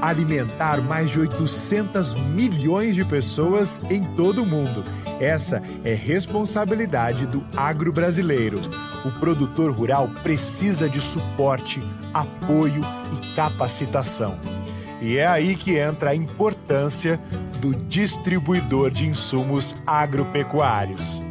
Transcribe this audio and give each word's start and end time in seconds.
alimentar 0.00 0.80
mais 0.80 1.10
de 1.10 1.20
800 1.20 2.14
milhões 2.14 2.94
de 2.94 3.04
pessoas 3.04 3.80
em 3.90 4.02
todo 4.14 4.42
o 4.42 4.46
mundo. 4.46 4.84
Essa 5.20 5.62
é 5.84 5.94
responsabilidade 5.94 7.26
do 7.26 7.42
agro 7.56 7.92
brasileiro. 7.92 8.60
O 9.04 9.10
produtor 9.18 9.72
rural 9.72 10.10
precisa 10.22 10.88
de 10.88 11.00
suporte, 11.00 11.82
apoio 12.12 12.82
e 13.12 13.34
capacitação. 13.34 14.38
E 15.00 15.18
é 15.18 15.26
aí 15.26 15.56
que 15.56 15.78
entra 15.78 16.10
a 16.10 16.14
importância 16.14 17.20
do 17.60 17.74
distribuidor 17.74 18.90
de 18.90 19.06
insumos 19.06 19.74
agropecuários. 19.86 21.22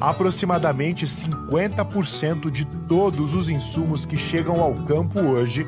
Aproximadamente 0.00 1.06
50% 1.06 2.50
de 2.50 2.64
todos 2.88 3.34
os 3.34 3.48
insumos 3.48 4.04
que 4.04 4.16
chegam 4.16 4.60
ao 4.60 4.74
campo 4.84 5.20
hoje 5.20 5.66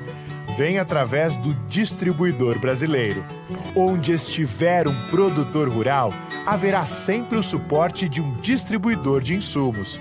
vêm 0.56 0.78
através 0.78 1.36
do 1.36 1.54
distribuidor 1.68 2.58
brasileiro. 2.58 3.24
Onde 3.74 4.12
estiver 4.12 4.86
um 4.86 5.08
produtor 5.08 5.68
rural, 5.68 6.12
haverá 6.46 6.86
sempre 6.86 7.38
o 7.38 7.42
suporte 7.42 8.08
de 8.08 8.20
um 8.20 8.34
distribuidor 8.36 9.20
de 9.20 9.34
insumos. 9.34 10.00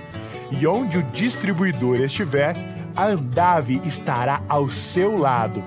E 0.51 0.67
onde 0.67 0.97
o 0.97 1.03
distribuidor 1.11 1.99
estiver, 1.99 2.55
a 2.95 3.07
Andave 3.07 3.81
estará 3.85 4.41
ao 4.47 4.69
seu 4.69 5.17
lado. 5.17 5.63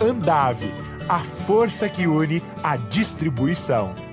Andave, 0.00 0.72
a 1.08 1.20
força 1.20 1.88
que 1.88 2.06
une 2.06 2.42
a 2.62 2.76
distribuição. 2.76 4.07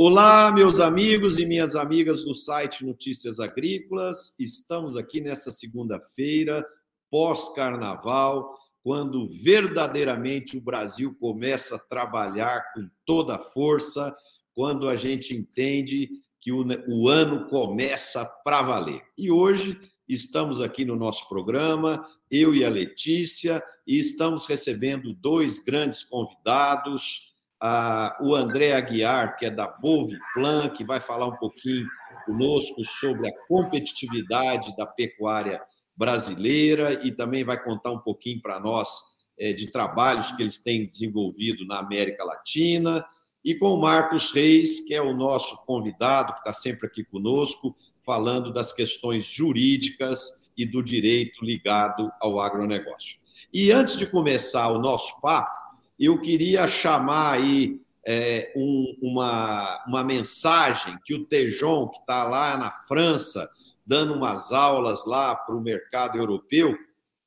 Olá, 0.00 0.52
meus 0.52 0.78
amigos 0.78 1.40
e 1.40 1.44
minhas 1.44 1.74
amigas 1.74 2.22
do 2.22 2.32
site 2.32 2.86
Notícias 2.86 3.40
Agrícolas. 3.40 4.32
Estamos 4.38 4.96
aqui 4.96 5.20
nessa 5.20 5.50
segunda-feira, 5.50 6.64
pós-carnaval, 7.10 8.56
quando 8.80 9.26
verdadeiramente 9.42 10.56
o 10.56 10.60
Brasil 10.60 11.16
começa 11.18 11.74
a 11.74 11.80
trabalhar 11.80 12.72
com 12.72 12.88
toda 13.04 13.34
a 13.34 13.40
força, 13.40 14.14
quando 14.54 14.88
a 14.88 14.94
gente 14.94 15.34
entende 15.34 16.08
que 16.40 16.52
o, 16.52 16.64
o 16.86 17.08
ano 17.08 17.48
começa 17.48 18.24
para 18.44 18.62
valer. 18.62 19.02
E 19.18 19.32
hoje 19.32 19.76
estamos 20.08 20.60
aqui 20.60 20.84
no 20.84 20.94
nosso 20.94 21.28
programa, 21.28 22.06
eu 22.30 22.54
e 22.54 22.64
a 22.64 22.70
Letícia, 22.70 23.60
e 23.84 23.98
estamos 23.98 24.46
recebendo 24.46 25.12
dois 25.12 25.58
grandes 25.58 26.04
convidados 26.04 27.27
a, 27.60 28.16
o 28.20 28.34
André 28.34 28.72
Aguiar, 28.72 29.36
que 29.36 29.46
é 29.46 29.50
da 29.50 29.66
Boviplan, 29.66 30.68
que 30.70 30.84
vai 30.84 31.00
falar 31.00 31.26
um 31.26 31.36
pouquinho 31.36 31.86
conosco 32.24 32.84
sobre 32.84 33.28
a 33.28 33.32
competitividade 33.46 34.76
da 34.76 34.86
pecuária 34.86 35.60
brasileira 35.96 37.04
e 37.04 37.10
também 37.10 37.42
vai 37.42 37.62
contar 37.62 37.90
um 37.90 37.98
pouquinho 37.98 38.40
para 38.40 38.60
nós 38.60 39.16
é, 39.38 39.52
de 39.52 39.70
trabalhos 39.70 40.30
que 40.32 40.42
eles 40.42 40.58
têm 40.58 40.84
desenvolvido 40.84 41.66
na 41.66 41.78
América 41.78 42.24
Latina. 42.24 43.04
E 43.44 43.54
com 43.54 43.74
o 43.74 43.80
Marcos 43.80 44.32
Reis, 44.32 44.86
que 44.86 44.94
é 44.94 45.00
o 45.00 45.14
nosso 45.14 45.56
convidado, 45.64 46.32
que 46.34 46.40
está 46.40 46.52
sempre 46.52 46.86
aqui 46.86 47.04
conosco, 47.04 47.74
falando 48.04 48.52
das 48.52 48.72
questões 48.72 49.24
jurídicas 49.24 50.44
e 50.56 50.66
do 50.66 50.82
direito 50.82 51.44
ligado 51.44 52.10
ao 52.20 52.40
agronegócio. 52.40 53.18
E 53.52 53.70
antes 53.70 53.96
de 53.96 54.06
começar 54.06 54.68
o 54.70 54.80
nosso 54.80 55.20
papo, 55.20 55.67
eu 55.98 56.20
queria 56.20 56.66
chamar 56.66 57.32
aí 57.32 57.80
é, 58.06 58.52
um, 58.54 58.96
uma, 59.02 59.84
uma 59.86 60.04
mensagem 60.04 60.98
que 61.04 61.14
o 61.14 61.24
Tejon, 61.24 61.88
que 61.88 61.98
está 61.98 62.24
lá 62.24 62.56
na 62.56 62.70
França, 62.70 63.50
dando 63.84 64.14
umas 64.14 64.52
aulas 64.52 65.04
lá 65.04 65.34
para 65.34 65.56
o 65.56 65.60
mercado 65.60 66.16
europeu, 66.16 66.78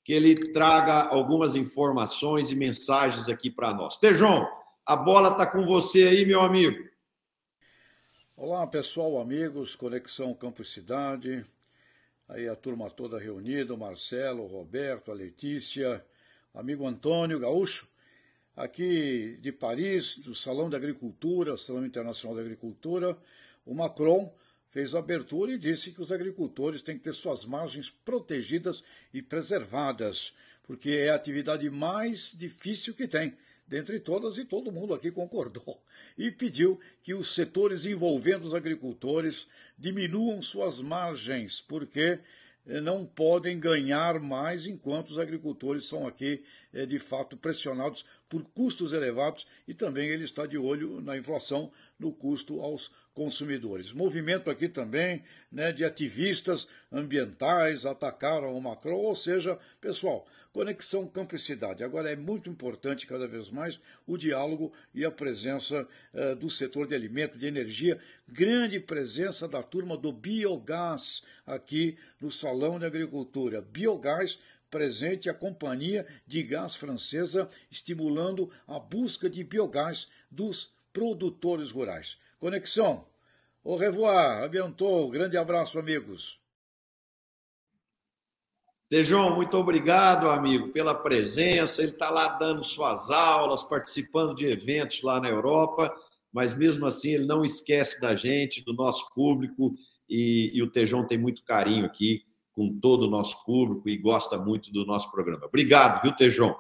que 0.04 0.14
ele 0.14 0.36
traga 0.36 1.04
algumas 1.04 1.56
informações 1.56 2.52
e 2.52 2.56
mensagens 2.56 3.30
aqui 3.30 3.52
para 3.52 3.74
nós. 3.74 3.98
Tejon, 3.98 4.48
a 4.86 4.96
bola 4.96 5.32
está 5.32 5.46
com 5.46 5.66
você 5.66 6.08
aí, 6.08 6.26
meu 6.26 6.42
amigo. 6.42 6.90
Olá, 8.36 8.66
pessoal, 8.66 9.20
amigos, 9.20 9.76
Conexão 9.76 10.34
Campo 10.34 10.64
Cidade, 10.64 11.46
aí 12.28 12.50
a 12.50 12.56
turma 12.56 12.90
toda 12.90 13.20
reunida, 13.20 13.74
o 13.74 13.78
Marcelo, 13.78 14.44
o 14.44 14.48
Roberto, 14.48 15.12
a 15.12 15.14
Letícia, 15.14 16.04
amigo 16.52 16.88
Antônio 16.88 17.40
Gaúcho, 17.40 17.88
aqui 18.56 19.38
de 19.42 19.52
Paris, 19.52 20.18
do 20.18 20.36
Salão 20.36 20.70
da 20.70 20.78
Agricultura, 20.78 21.58
Salão 21.58 21.86
Internacional 21.86 22.36
da 22.36 22.42
Agricultura, 22.42 23.18
o 23.66 23.74
Macron 23.74 24.34
fez 24.70 24.96
a 24.96 25.00
abertura 25.00 25.52
e 25.52 25.58
disse 25.58 25.92
que 25.92 26.02
os 26.02 26.12
agricultores 26.12 26.82
têm 26.82 26.98
que 26.98 27.04
ter 27.04 27.14
suas 27.14 27.46
margens 27.46 27.90
protegidas 27.90 28.84
e 29.14 29.22
preservadas, 29.22 30.34
porque 30.64 30.92
é 30.92 31.10
a 31.10 31.16
atividade 31.16 31.70
mais 31.70 32.34
difícil 32.38 32.94
que 32.94 33.08
tem 33.08 33.36
dentre 33.72 34.02
todas, 34.02 34.38
e 34.38 34.44
todo 34.44 34.70
mundo 34.70 34.94
aqui 34.94 35.10
concordou, 35.10 35.82
e 36.18 36.30
pediu 36.30 36.78
que 37.02 37.14
os 37.14 37.34
setores 37.34 37.86
envolvendo 37.86 38.44
os 38.44 38.54
agricultores 38.54 39.48
diminuam 39.78 40.42
suas 40.42 40.82
margens, 40.82 41.62
porque 41.62 42.20
eh, 42.66 42.82
não 42.82 43.06
podem 43.06 43.58
ganhar 43.58 44.20
mais 44.20 44.68
enquanto 44.68 45.12
os 45.12 45.18
agricultores 45.18 45.86
são 45.86 46.06
aqui, 46.06 46.44
eh, 46.74 46.86
de 46.86 47.00
fato, 47.00 47.38
pressionados 47.38 48.06
por 48.30 48.44
custos 48.44 48.94
elevados 48.94 49.46
e 49.68 49.74
também 49.74 50.10
ele 50.10 50.24
está 50.24 50.46
de 50.46 50.58
olho 50.58 51.02
na 51.02 51.18
inflação, 51.18 51.72
no 52.00 52.12
custo 52.12 52.62
aos 52.62 52.92
consumidores. 53.14 53.92
Movimento 53.92 54.50
aqui 54.50 54.70
também 54.70 55.24
né, 55.52 55.72
de 55.72 55.84
ativistas 55.84 56.68
ambientais 56.92 57.86
atacaram 57.86 58.56
o 58.56 58.62
Macron, 58.62 58.98
ou 58.98 59.16
seja, 59.16 59.60
pessoal, 59.82 60.26
conexão 60.54 61.08
campo 61.08 61.36
e 61.36 61.40
cidade. 61.40 61.84
Agora 61.84 62.12
é 62.12 62.16
muito 62.16 62.50
importante 62.50 63.06
cada 63.06 63.28
vez 63.28 63.50
mais 63.50 63.80
o 64.08 64.18
diálogo 64.18 64.72
e 64.94 65.04
a 65.04 65.12
presença 65.12 65.88
uh, 66.14 66.36
do 66.36 66.50
setor 66.50 66.88
de 66.88 66.96
alimento, 66.96 67.38
de 67.38 67.48
energia, 67.48 68.00
grande 68.28 68.80
presença 68.80 69.48
da 69.48 69.62
turma 69.62 69.98
do 69.98 70.12
biogás 70.12 71.22
aqui 71.46 71.98
no 72.20 72.32
Salão 72.32 72.80
de 72.80 72.86
Agricultura. 72.86 73.62
Biogás 73.62 74.40
presente 74.72 75.30
a 75.30 75.34
Companhia 75.34 76.08
de 76.26 76.42
Gás 76.42 76.74
Francesa, 76.74 77.48
estimulando 77.70 78.50
a 78.66 78.80
busca 78.80 79.30
de 79.30 79.44
biogás 79.44 80.08
dos 80.32 80.74
produtores 80.94 81.72
rurais. 81.72 82.18
Conexão. 82.40 83.06
Au 83.64 83.76
revoir, 83.76 84.44
abençoe. 84.44 85.12
Grande 85.12 85.38
abraço, 85.38 85.78
amigos. 85.78 86.40
Tejão, 88.90 89.36
muito 89.36 89.56
obrigado, 89.56 90.30
amigo, 90.30 90.70
pela 90.70 90.96
presença. 90.96 91.82
Ele 91.82 91.92
está 91.92 92.10
lá 92.10 92.28
dando 92.30 92.64
suas 92.64 93.10
aulas, 93.10 93.64
participando 93.64 94.34
de 94.34 94.46
eventos 94.46 95.02
lá 95.02 95.20
na 95.20 95.30
Europa, 95.30 95.94
mas 96.34 96.54
mesmo 96.56 96.86
assim 96.86 97.14
ele 97.14 97.26
não 97.26 97.46
esquece 97.46 98.02
da 98.02 98.16
gente, 98.16 98.64
do 98.64 98.74
nosso 98.74 99.14
público, 99.14 99.76
e, 100.10 100.52
e 100.54 100.62
o 100.62 100.70
Tejão 100.70 101.06
tem 101.06 101.18
muito 101.18 101.44
carinho 101.44 101.86
aqui 101.86 102.26
com 102.54 102.80
todo 102.80 103.08
o 103.08 103.10
nosso 103.10 103.44
público 103.46 103.88
e 103.90 103.98
gosta 103.98 104.38
muito 104.38 104.72
do 104.72 104.86
nosso 104.86 105.12
programa. 105.12 105.46
Obrigado, 105.46 106.02
viu, 106.02 106.16
Tejão? 106.16 106.56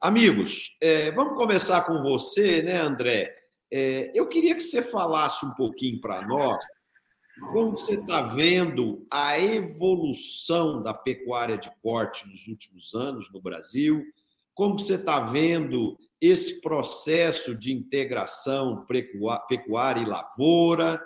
Amigos, 0.00 0.76
é, 0.80 1.10
vamos 1.12 1.36
começar 1.36 1.82
com 1.82 2.02
você, 2.02 2.62
né, 2.62 2.80
André? 2.80 3.34
É, 3.72 4.10
eu 4.14 4.28
queria 4.28 4.54
que 4.54 4.60
você 4.60 4.82
falasse 4.82 5.46
um 5.46 5.52
pouquinho 5.52 6.00
para 6.00 6.26
nós 6.26 6.62
como 7.52 7.72
você 7.72 7.94
está 7.94 8.22
vendo 8.22 9.04
a 9.10 9.38
evolução 9.38 10.82
da 10.82 10.92
pecuária 10.92 11.56
de 11.56 11.70
corte 11.82 12.28
nos 12.28 12.46
últimos 12.46 12.94
anos 12.94 13.30
no 13.32 13.40
Brasil, 13.40 14.04
como 14.54 14.78
você 14.78 14.94
está 14.94 15.20
vendo 15.20 15.98
esse 16.20 16.60
processo 16.60 17.54
de 17.54 17.72
integração 17.72 18.86
pecuária 19.48 20.00
e 20.00 20.04
lavoura, 20.04 21.02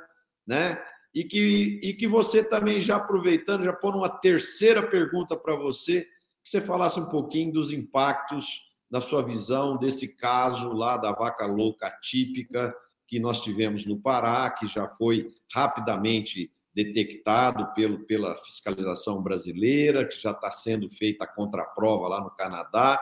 né? 0.47 0.82
E 1.16 1.25
que, 1.25 1.81
e 1.82 1.94
que 1.94 2.06
você 2.06 2.44
também, 2.44 2.79
já 2.79 2.96
aproveitando, 2.96 3.64
já 3.64 3.73
pondo 3.73 3.96
uma 3.96 4.08
terceira 4.11 4.87
pergunta 4.87 5.35
para 5.35 5.56
você, 5.56 6.02
que 6.02 6.50
você 6.50 6.61
falasse 6.61 7.00
um 7.00 7.06
pouquinho 7.06 7.55
dos 7.55 7.73
impactos 7.73 8.67
na 8.90 9.00
sua 9.00 9.23
visão, 9.23 9.79
desse 9.79 10.19
caso 10.19 10.75
lá 10.75 10.99
da 10.99 11.12
vaca 11.12 11.46
louca 11.46 11.90
típica 12.02 12.76
que 13.08 13.19
nós 13.19 13.43
tivemos 13.43 13.87
no 13.87 13.99
Pará, 13.99 14.50
que 14.50 14.67
já 14.67 14.87
foi 14.88 15.32
rapidamente 15.50 16.52
detectado 16.75 17.73
pelo, 17.73 18.00
pela 18.00 18.37
fiscalização 18.44 19.23
brasileira, 19.23 20.06
que 20.06 20.20
já 20.20 20.32
está 20.32 20.50
sendo 20.50 20.90
feita 20.90 21.25
a 21.25 21.26
contraprova 21.26 22.08
lá 22.08 22.20
no 22.20 22.31
Canadá, 22.31 23.00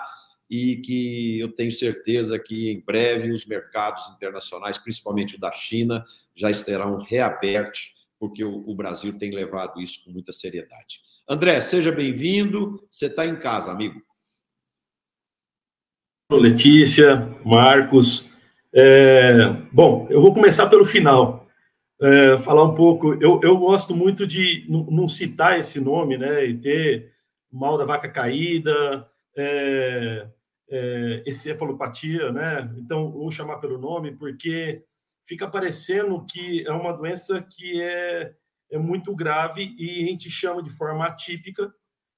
e 0.49 0.77
que 0.77 1.41
eu 1.41 1.50
tenho 1.50 1.73
certeza 1.73 2.38
que 2.38 2.71
em 2.71 2.81
breve 2.81 3.33
os 3.33 3.44
mercados 3.44 4.06
internacionais, 4.15 4.79
principalmente 4.79 5.35
o 5.35 5.41
da 5.41 5.50
China, 5.50 6.05
já 6.33 6.49
estarão 6.49 6.99
reabertos, 6.99 7.94
porque 8.19 8.44
o, 8.44 8.69
o 8.69 8.75
Brasil 8.75 9.19
tem 9.19 9.31
levado 9.34 9.81
isso 9.81 10.05
com 10.05 10.11
muita 10.11 10.32
seriedade. 10.32 11.00
André, 11.28 11.61
seja 11.61 11.90
bem-vindo, 11.90 12.87
você 12.90 13.06
está 13.06 13.26
em 13.26 13.37
casa, 13.37 13.70
amigo. 13.70 14.00
Letícia, 16.31 17.16
Marcos. 17.44 18.28
É, 18.75 19.50
bom, 19.72 20.06
eu 20.11 20.20
vou 20.20 20.34
começar 20.34 20.69
pelo 20.69 20.84
final. 20.84 21.44
é, 22.00 22.38
falar 22.38 22.64
um 22.64 22.75
pouco. 22.75 23.14
Eu, 23.14 23.40
eu 23.43 23.56
gosto 23.56 23.94
muito 23.94 24.26
de 24.26 24.66
não 24.69 25.08
citar 25.08 25.58
esse 25.58 25.81
nome, 25.81 26.19
né? 26.19 26.44
E 26.44 26.55
ter 26.58 27.12
mal 27.50 27.78
da 27.78 27.84
vaca 27.84 28.08
caída, 28.08 29.08
é, 29.37 30.26
é, 30.70 31.22
encefalopatia, 31.26 32.32
né? 32.32 32.75
Então, 32.78 33.11
vou 33.12 33.31
chamar 33.31 33.58
pelo 33.58 33.78
nome, 33.78 34.12
porque 34.12 34.82
fica 35.26 35.49
parecendo 35.49 36.25
que 36.26 36.67
é 36.67 36.73
uma 36.73 36.93
doença 36.93 37.43
que 37.43 37.81
é, 37.81 38.35
é 38.71 38.79
muito 38.79 39.15
grave 39.15 39.75
e 39.79 40.05
a 40.05 40.06
gente 40.06 40.31
chama 40.31 40.62
de 40.62 40.71
forma 40.71 41.06
atípica 41.06 41.73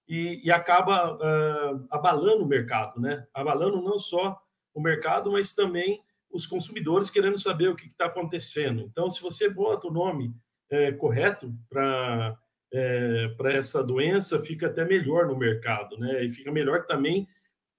e, 0.09 0.41
e 0.45 0.51
acaba 0.51 1.15
uh, 1.15 1.87
abalando 1.91 2.45
o 2.45 2.49
mercado, 2.49 3.01
né? 3.01 3.27
Abalando 3.35 3.83
não 3.83 3.99
só 3.99 4.39
o 4.75 4.81
mercado, 4.81 5.33
mas 5.33 5.55
também 5.55 6.03
os 6.31 6.47
consumidores 6.47 7.11
querendo 7.11 7.39
saber 7.39 7.69
o 7.69 7.77
que 7.77 7.87
está 7.87 8.07
acontecendo. 8.07 8.83
Então, 8.83 9.11
se 9.11 9.23
você 9.23 9.49
bota 9.49 9.89
o 9.89 9.93
nome 9.93 10.35
é, 10.71 10.93
correto 10.93 11.53
para 11.69 12.37
é, 12.73 13.29
para 13.37 13.53
essa 13.53 13.83
doença, 13.83 14.41
fica 14.41 14.67
até 14.67 14.85
melhor 14.85 15.27
no 15.27 15.37
mercado, 15.37 15.97
né? 15.99 16.25
E 16.25 16.31
fica 16.31 16.51
melhor 16.51 16.85
também 16.85 17.27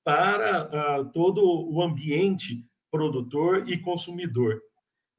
para 0.04 1.02
uh, 1.02 1.12
todo 1.12 1.44
o 1.44 1.82
ambiente 1.82 2.66
produtor 2.90 3.68
e 3.68 3.78
consumidor. 3.78 4.62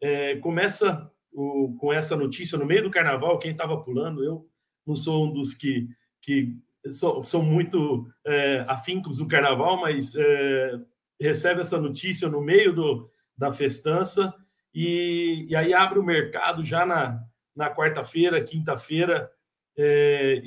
É, 0.01 0.37
começa 0.37 1.11
o, 1.33 1.77
com 1.79 1.93
essa 1.93 2.17
notícia 2.17 2.59
no 2.59 2.67
meio 2.67 2.83
do 2.83 2.91
carnaval, 2.91 3.39
quem 3.39 3.53
estava 3.53 3.81
pulando, 3.81 4.25
eu 4.25 4.49
não 4.87 4.95
sou 4.95 5.27
um 5.27 5.33
dos 5.33 5.55
que, 5.55 5.89
que 6.21 6.57
são, 6.91 7.23
são 7.25 7.43
muito 7.43 8.07
é, 8.27 8.65
afincos 8.69 9.19
do 9.19 9.29
carnaval, 9.29 9.81
mas 9.81 10.15
é, 10.15 10.81
recebe 11.21 11.61
essa 11.61 11.81
notícia 11.81 12.29
no 12.29 12.41
meio 12.41 12.73
do, 12.73 13.11
da 13.37 13.53
festança 13.53 14.35
e, 14.75 15.47
e 15.49 15.57
aí 15.57 15.75
abre 15.75 15.99
o 15.99 16.05
mercado 16.05 16.65
já 16.65 16.87
na, 16.87 17.23
na 17.55 17.75
quarta-feira, 17.75 18.43
quinta-feira, 18.43 19.31
é, 19.77 20.43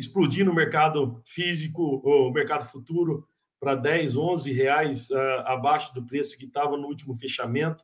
no 0.46 0.54
mercado 0.54 1.22
físico, 1.26 2.02
o 2.04 2.32
mercado 2.32 2.66
futuro, 2.66 3.28
para 3.60 3.76
10, 3.76 4.18
11 4.18 4.52
reais 4.54 5.10
uh, 5.12 5.44
abaixo 5.46 5.94
do 5.94 6.04
preço 6.04 6.38
que 6.38 6.46
estava 6.46 6.76
no 6.76 6.88
último 6.88 7.14
fechamento. 7.14 7.84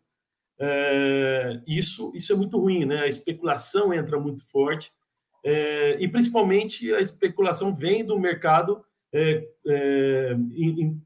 É, 0.59 1.61
isso, 1.67 2.11
isso 2.15 2.33
é 2.33 2.35
muito 2.35 2.59
ruim, 2.59 2.85
né? 2.85 3.01
A 3.01 3.07
especulação 3.07 3.93
entra 3.93 4.19
muito 4.19 4.43
forte 4.49 4.91
é, 5.43 5.97
e 5.99 6.07
principalmente 6.07 6.93
a 6.93 6.99
especulação 6.99 7.73
vem 7.73 8.03
do 8.03 8.19
mercado 8.19 8.83
é, 9.13 9.47
em, 10.53 10.81
em, 10.81 11.01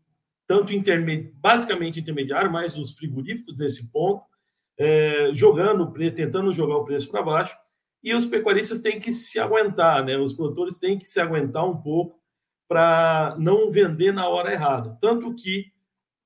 tanto 0.48 0.74
intermedi 0.74 1.32
basicamente 1.36 2.00
intermediário, 2.00 2.52
mas 2.52 2.78
os 2.78 2.94
frigoríficos 2.94 3.58
nesse 3.58 3.92
ponto, 3.92 4.24
jogando, 5.34 5.94
tentando 6.16 6.52
jogar 6.52 6.78
o 6.78 6.84
preço 6.84 7.10
para 7.12 7.22
baixo 7.22 7.56
e 8.04 8.14
os 8.14 8.26
pecuaristas 8.26 8.82
têm 8.82 9.00
que 9.00 9.12
se 9.12 9.40
aguentar, 9.40 10.04
né? 10.04 10.18
Os 10.18 10.34
produtores 10.34 10.80
têm 10.80 10.98
que 10.98 11.06
se 11.06 11.20
aguentar 11.20 11.66
um 11.66 11.78
pouco 11.78 12.20
para 12.68 13.36
não 13.38 13.70
vender 13.70 14.12
na 14.12 14.28
hora 14.28 14.54
errada. 14.54 14.98
Tanto 15.02 15.36
que 15.36 15.72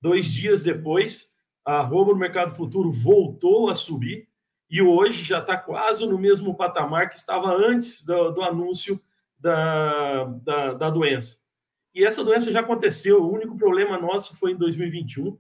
dois 0.01 0.25
dias 0.25 0.63
depois, 0.63 1.34
a 1.65 1.79
arroba 1.79 2.13
no 2.13 2.19
mercado 2.19 2.56
futuro 2.56 2.91
voltou 2.91 3.69
a 3.69 3.75
subir 3.75 4.27
e 4.69 4.81
hoje 4.81 5.23
já 5.23 5.39
está 5.39 5.57
quase 5.57 6.06
no 6.06 6.17
mesmo 6.17 6.56
patamar 6.56 7.09
que 7.09 7.15
estava 7.15 7.50
antes 7.50 8.06
do, 8.06 8.31
do 8.31 8.41
anúncio 8.44 9.01
da, 9.39 10.25
da, 10.44 10.73
da, 10.73 10.89
doença. 10.89 11.45
E 11.94 12.03
essa 12.03 12.23
doença 12.23 12.51
já 12.51 12.62
aconteceu. 12.62 13.23
O 13.23 13.31
único 13.31 13.57
problema 13.57 13.97
nosso 13.97 14.38
foi 14.38 14.51
em 14.51 14.57
2021, 14.57 15.38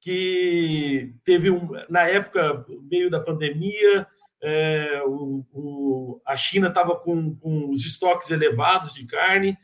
que 0.00 1.14
teve 1.24 1.50
um, 1.50 1.68
na 1.88 2.02
época 2.08 2.64
meio 2.90 3.10
da 3.10 3.20
pandemia 3.20 4.06
é, 4.42 5.02
o, 5.06 5.44
o, 5.52 6.20
a 6.24 6.36
China 6.36 6.68
estava 6.68 6.96
com, 6.96 7.34
com, 7.36 7.70
os 7.70 7.84
estoques 7.84 8.30
elevados 8.30 8.94
de 8.94 9.06
carne, 9.06 9.56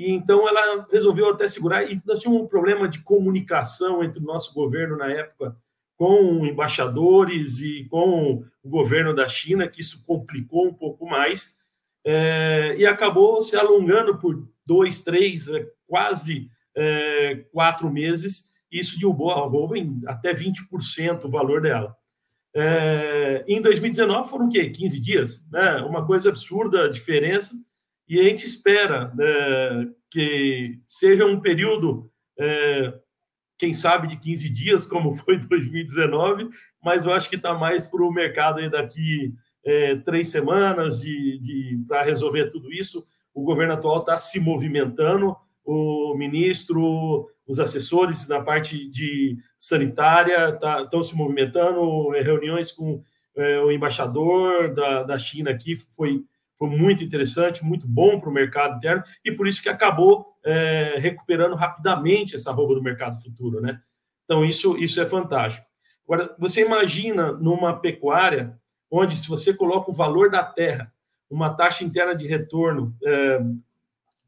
e 0.00 0.12
então 0.12 0.48
ela 0.48 0.86
resolveu 0.90 1.28
até 1.28 1.46
segurar. 1.46 1.84
E 1.84 2.00
nós 2.06 2.20
tínhamos 2.20 2.44
um 2.44 2.46
problema 2.46 2.88
de 2.88 3.02
comunicação 3.02 4.02
entre 4.02 4.18
o 4.18 4.24
nosso 4.24 4.54
governo 4.54 4.96
na 4.96 5.12
época 5.12 5.54
com 5.94 6.46
embaixadores 6.46 7.60
e 7.60 7.84
com 7.90 8.42
o 8.62 8.68
governo 8.70 9.14
da 9.14 9.28
China, 9.28 9.68
que 9.68 9.82
isso 9.82 10.02
complicou 10.06 10.66
um 10.68 10.72
pouco 10.72 11.04
mais, 11.04 11.58
é, 12.02 12.74
e 12.78 12.86
acabou 12.86 13.42
se 13.42 13.54
alongando 13.54 14.16
por 14.16 14.48
dois, 14.64 15.02
três, 15.02 15.46
é, 15.48 15.68
quase 15.86 16.50
é, 16.74 17.44
quatro 17.52 17.90
meses. 17.92 18.50
E 18.72 18.78
isso 18.78 18.98
derrubou 18.98 19.30
a 19.30 19.78
em 19.78 20.00
até 20.06 20.32
20% 20.32 21.24
o 21.24 21.28
valor 21.28 21.60
dela. 21.60 21.94
É, 22.56 23.44
em 23.46 23.60
2019 23.60 24.30
foram 24.30 24.46
o 24.46 24.48
quê? 24.48 24.70
15 24.70 24.98
dias? 24.98 25.46
Né? 25.52 25.82
Uma 25.82 26.06
coisa 26.06 26.30
absurda 26.30 26.86
a 26.86 26.90
diferença. 26.90 27.54
E 28.10 28.18
a 28.18 28.24
gente 28.24 28.44
espera 28.44 29.12
né, 29.14 29.88
que 30.10 30.80
seja 30.84 31.24
um 31.24 31.40
período, 31.40 32.10
é, 32.36 32.92
quem 33.56 33.72
sabe, 33.72 34.08
de 34.08 34.16
15 34.16 34.50
dias, 34.50 34.84
como 34.84 35.14
foi 35.14 35.38
2019, 35.38 36.48
mas 36.82 37.04
eu 37.04 37.14
acho 37.14 37.30
que 37.30 37.36
está 37.36 37.54
mais 37.54 37.86
para 37.86 38.02
o 38.02 38.12
mercado 38.12 38.58
aí 38.58 38.68
daqui 38.68 39.32
é, 39.64 39.94
três 39.94 40.28
semanas 40.28 41.00
de, 41.00 41.38
de 41.38 41.84
para 41.86 42.02
resolver 42.02 42.50
tudo 42.50 42.72
isso. 42.72 43.06
O 43.32 43.44
governo 43.44 43.74
atual 43.74 44.00
está 44.00 44.18
se 44.18 44.40
movimentando, 44.40 45.36
o 45.64 46.16
ministro, 46.16 47.30
os 47.46 47.60
assessores 47.60 48.26
na 48.26 48.42
parte 48.42 48.90
de 48.90 49.38
sanitária 49.56 50.48
estão 50.48 50.88
tá, 50.88 51.04
se 51.04 51.14
movimentando, 51.14 52.12
é, 52.16 52.22
reuniões 52.22 52.72
com 52.72 53.04
é, 53.36 53.60
o 53.60 53.70
embaixador 53.70 54.74
da, 54.74 55.04
da 55.04 55.16
China 55.16 55.52
aqui 55.52 55.76
foi, 55.94 56.24
foi 56.60 56.68
muito 56.68 57.02
interessante, 57.02 57.64
muito 57.64 57.88
bom 57.88 58.20
para 58.20 58.28
o 58.28 58.32
mercado 58.32 58.76
interno, 58.76 59.02
e 59.24 59.32
por 59.32 59.48
isso 59.48 59.62
que 59.62 59.68
acabou 59.70 60.36
é, 60.44 60.98
recuperando 60.98 61.54
rapidamente 61.54 62.36
essa 62.36 62.52
roupa 62.52 62.74
do 62.74 62.82
mercado 62.82 63.16
futuro, 63.22 63.62
né? 63.62 63.80
Então, 64.26 64.44
isso, 64.44 64.76
isso 64.76 65.00
é 65.00 65.06
fantástico. 65.06 65.66
Agora, 66.04 66.36
você 66.38 66.62
imagina 66.62 67.32
numa 67.32 67.80
pecuária 67.80 68.58
onde, 68.90 69.16
se 69.16 69.26
você 69.26 69.54
coloca 69.54 69.90
o 69.90 69.94
valor 69.94 70.30
da 70.30 70.44
terra, 70.44 70.92
uma 71.30 71.48
taxa 71.48 71.82
interna 71.82 72.14
de 72.14 72.26
retorno 72.26 72.94
é, 73.02 73.40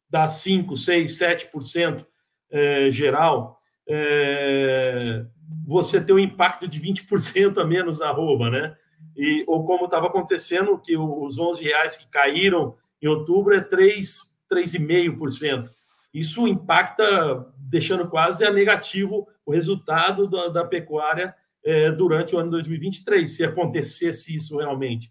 dá 0.08 0.26
5, 0.26 0.74
6, 0.74 1.18
7% 1.18 2.06
é, 2.50 2.90
geral, 2.90 3.60
é, 3.86 5.26
você 5.66 6.02
tem 6.02 6.14
um 6.14 6.18
impacto 6.18 6.66
de 6.66 6.80
20% 6.80 7.58
a 7.58 7.64
menos 7.64 7.98
na 7.98 8.06
arroba, 8.08 8.48
né? 8.48 8.74
E, 9.16 9.44
ou 9.46 9.64
como 9.64 9.84
estava 9.84 10.06
acontecendo, 10.06 10.78
que 10.78 10.96
os 10.96 11.38
11 11.38 11.62
reais 11.62 11.96
que 11.96 12.10
caíram 12.10 12.74
em 13.00 13.08
outubro 13.08 13.54
é 13.54 13.60
3,5%. 13.60 15.68
Isso 16.14 16.46
impacta, 16.46 17.46
deixando 17.56 18.08
quase 18.08 18.44
a 18.44 18.52
negativo 18.52 19.26
o 19.44 19.52
resultado 19.52 20.28
da, 20.28 20.48
da 20.48 20.64
pecuária 20.64 21.34
é, 21.64 21.90
durante 21.90 22.34
o 22.34 22.38
ano 22.38 22.50
2023, 22.50 23.30
se 23.30 23.44
acontecesse 23.44 24.34
isso 24.34 24.58
realmente. 24.58 25.10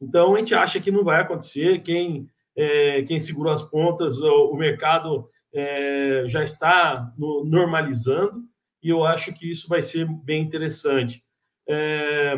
Então, 0.00 0.34
a 0.34 0.38
gente 0.38 0.54
acha 0.54 0.80
que 0.80 0.90
não 0.90 1.04
vai 1.04 1.20
acontecer. 1.20 1.82
Quem, 1.82 2.28
é, 2.56 3.02
quem 3.02 3.20
segurou 3.20 3.52
as 3.52 3.62
pontas, 3.62 4.20
o, 4.20 4.50
o 4.50 4.56
mercado 4.56 5.28
é, 5.54 6.24
já 6.26 6.42
está 6.42 7.12
no, 7.16 7.44
normalizando, 7.44 8.42
e 8.82 8.88
eu 8.88 9.04
acho 9.04 9.32
que 9.34 9.50
isso 9.50 9.68
vai 9.68 9.80
ser 9.80 10.06
bem 10.06 10.42
interessante. 10.42 11.22
É, 11.68 12.34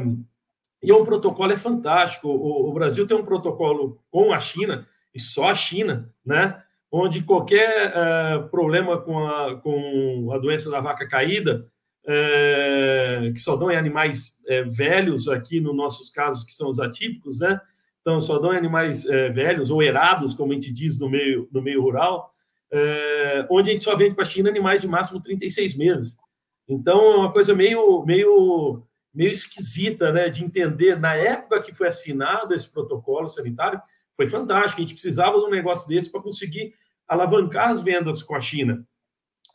e 0.85 0.93
o 0.93 1.05
protocolo 1.05 1.53
é 1.53 1.57
fantástico. 1.57 2.29
O, 2.29 2.69
o, 2.69 2.73
Brasil 2.73 3.07
tem 3.07 3.17
um 3.17 3.25
protocolo 3.25 3.99
com 4.11 4.33
a 4.33 4.39
China, 4.39 4.87
e 5.15 5.21
só 5.21 5.51
a 5.51 5.55
China, 5.55 6.11
né? 6.25 6.63
onde 6.97 7.23
qualquer 7.23 7.93
é, 7.93 8.39
problema 8.53 9.01
com 9.01 9.27
a, 9.27 9.57
com 9.57 10.31
a 10.33 10.39
doença 10.39 10.71
da 10.71 10.81
vaca 10.81 11.09
caída, 11.09 11.67
é, 12.07 13.33
que 13.35 13.41
só 13.41 13.57
dão 13.57 13.69
em 13.69 13.77
animais 13.77 14.41
é, 14.47 14.63
velhos, 14.63 15.27
aqui 15.27 15.59
nos 15.59 15.75
nossos 15.75 16.09
casos, 16.09 16.45
que 16.45 16.55
são 16.55 16.69
os 16.69 16.79
atípicos, 16.79 17.41
né? 17.41 17.61
Então, 18.01 18.21
só 18.21 18.39
dão 18.39 18.55
em 18.55 18.59
animais 18.59 19.05
velhos 19.33 19.71
ou 19.71 19.83
erados, 19.83 20.35
como 20.35 20.53
a 20.53 20.55
gente 20.55 20.71
diz 20.71 21.01
no 21.01 21.09
meio, 21.09 21.49
no 21.51 21.63
meio 21.63 21.81
rural, 21.81 22.35
onde 23.49 23.71
a 23.71 23.73
gente 23.73 23.83
só 23.83 23.97
vende 23.97 24.15
para 24.15 24.25
a 24.25 24.27
China 24.27 24.51
animais 24.51 24.83
de 24.83 24.89
máximo 24.89 25.23
36 25.23 25.75
meses. 25.75 26.19
Então, 26.69 27.01
é 27.01 27.17
uma 27.17 27.33
coisa 27.33 27.55
meio, 27.55 28.05
meio, 28.05 28.83
meio 29.15 29.31
esquisita 29.31 30.13
né, 30.13 30.29
de 30.29 30.45
entender. 30.45 30.99
Na 30.99 31.15
época 31.15 31.63
que 31.63 31.73
foi 31.73 31.89
assinado 31.89 32.55
esse 32.55 32.71
protocolo 32.71 33.29
sanitário, 33.29 33.81
foi 34.17 34.27
fantástico. 34.27 34.81
A 34.81 34.85
gente 34.85 34.95
precisava 34.95 35.39
de 35.39 35.45
um 35.45 35.51
negócio 35.51 35.89
desse 35.89 36.11
para 36.11 36.23
conseguir 36.23 36.75
alavancar 37.07 37.71
as 37.71 37.81
vendas 37.81 38.23
com 38.23 38.35
a 38.35 38.41
China. 38.41 38.87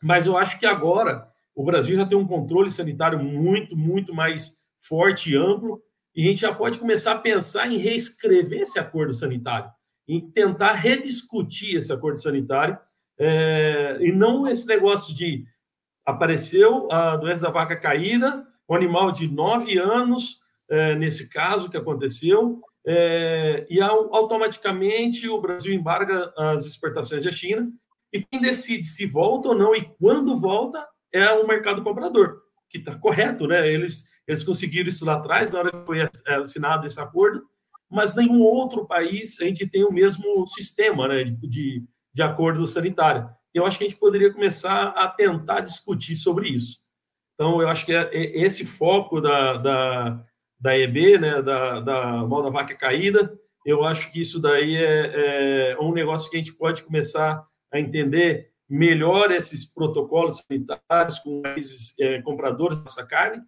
Mas 0.02 0.26
eu 0.26 0.36
acho 0.36 0.58
que 0.58 0.66
agora 0.66 1.28
o 1.54 1.64
Brasil 1.64 1.96
já 1.96 2.06
tem 2.06 2.16
um 2.16 2.26
controle 2.26 2.70
sanitário 2.70 3.18
muito, 3.18 3.76
muito 3.76 4.14
mais 4.14 4.60
forte 4.78 5.32
e 5.32 5.36
amplo, 5.36 5.82
e 6.14 6.24
a 6.24 6.28
gente 6.28 6.40
já 6.40 6.54
pode 6.54 6.78
começar 6.78 7.12
a 7.12 7.18
pensar 7.18 7.68
em 7.68 7.76
reescrever 7.76 8.62
esse 8.62 8.78
acordo 8.78 9.12
sanitário, 9.12 9.70
em 10.08 10.20
tentar 10.30 10.72
rediscutir 10.74 11.76
esse 11.76 11.92
acordo 11.92 12.20
sanitário 12.20 12.78
é, 13.18 13.98
e 14.00 14.10
não 14.10 14.48
esse 14.48 14.66
negócio 14.66 15.14
de 15.14 15.44
apareceu 16.04 16.90
a 16.90 17.16
doença 17.16 17.42
da 17.42 17.50
vaca 17.50 17.76
caída, 17.76 18.46
um 18.70 18.74
animal 18.74 19.10
de 19.10 19.26
nove 19.26 19.76
anos, 19.78 20.40
é, 20.70 20.94
nesse 20.94 21.28
caso 21.28 21.68
que 21.68 21.76
aconteceu, 21.76 22.60
é, 22.86 23.66
e 23.68 23.80
automaticamente 23.80 25.28
o 25.28 25.40
Brasil 25.40 25.74
embarga 25.74 26.32
as 26.36 26.66
exportações 26.66 27.24
da 27.24 27.32
China, 27.32 27.68
e 28.12 28.22
quem 28.22 28.40
decide 28.40 28.86
se 28.86 29.06
volta 29.06 29.48
ou 29.48 29.54
não 29.54 29.74
e 29.74 29.82
quando 29.98 30.36
volta 30.36 30.86
é 31.12 31.30
o 31.32 31.46
mercado 31.46 31.82
comprador, 31.82 32.40
que 32.68 32.78
está 32.78 32.96
correto, 32.96 33.46
né? 33.46 33.68
Eles, 33.68 34.08
eles 34.26 34.42
conseguiram 34.42 34.88
isso 34.88 35.04
lá 35.04 35.14
atrás, 35.14 35.52
na 35.52 35.58
hora 35.58 35.72
que 35.72 35.86
foi 35.86 36.08
assinado 36.34 36.86
esse 36.86 37.00
acordo, 37.00 37.42
mas 37.90 38.14
nenhum 38.14 38.40
outro 38.40 38.86
país 38.86 39.40
a 39.40 39.44
gente 39.44 39.66
tem 39.66 39.84
o 39.84 39.92
mesmo 39.92 40.46
sistema 40.46 41.08
né, 41.08 41.24
de, 41.24 41.84
de 42.14 42.22
acordo 42.22 42.66
sanitário. 42.66 43.28
Eu 43.52 43.66
acho 43.66 43.76
que 43.76 43.84
a 43.84 43.88
gente 43.88 43.98
poderia 43.98 44.32
começar 44.32 44.88
a 44.90 45.08
tentar 45.08 45.60
discutir 45.60 46.14
sobre 46.14 46.48
isso. 46.48 46.78
Então, 47.40 47.62
eu 47.62 47.70
acho 47.70 47.86
que 47.86 47.94
é, 47.94 48.02
é 48.12 48.42
esse 48.42 48.66
foco 48.66 49.18
da, 49.18 49.56
da, 49.56 50.24
da 50.60 50.78
EB, 50.78 51.18
né, 51.18 51.40
da, 51.40 51.80
da 51.80 52.26
mal 52.26 52.42
da 52.42 52.50
vaca 52.50 52.74
caída, 52.74 53.32
eu 53.64 53.82
acho 53.82 54.12
que 54.12 54.20
isso 54.20 54.38
daí 54.38 54.76
é, 54.76 55.70
é 55.70 55.80
um 55.80 55.90
negócio 55.90 56.30
que 56.30 56.36
a 56.36 56.38
gente 56.38 56.52
pode 56.52 56.82
começar 56.82 57.42
a 57.72 57.80
entender 57.80 58.50
melhor 58.68 59.30
esses 59.30 59.64
protocolos 59.64 60.44
sanitários 60.46 61.18
com 61.20 61.40
países 61.40 61.98
é, 61.98 62.20
compradores 62.20 62.84
dessa 62.84 63.06
carne, 63.06 63.42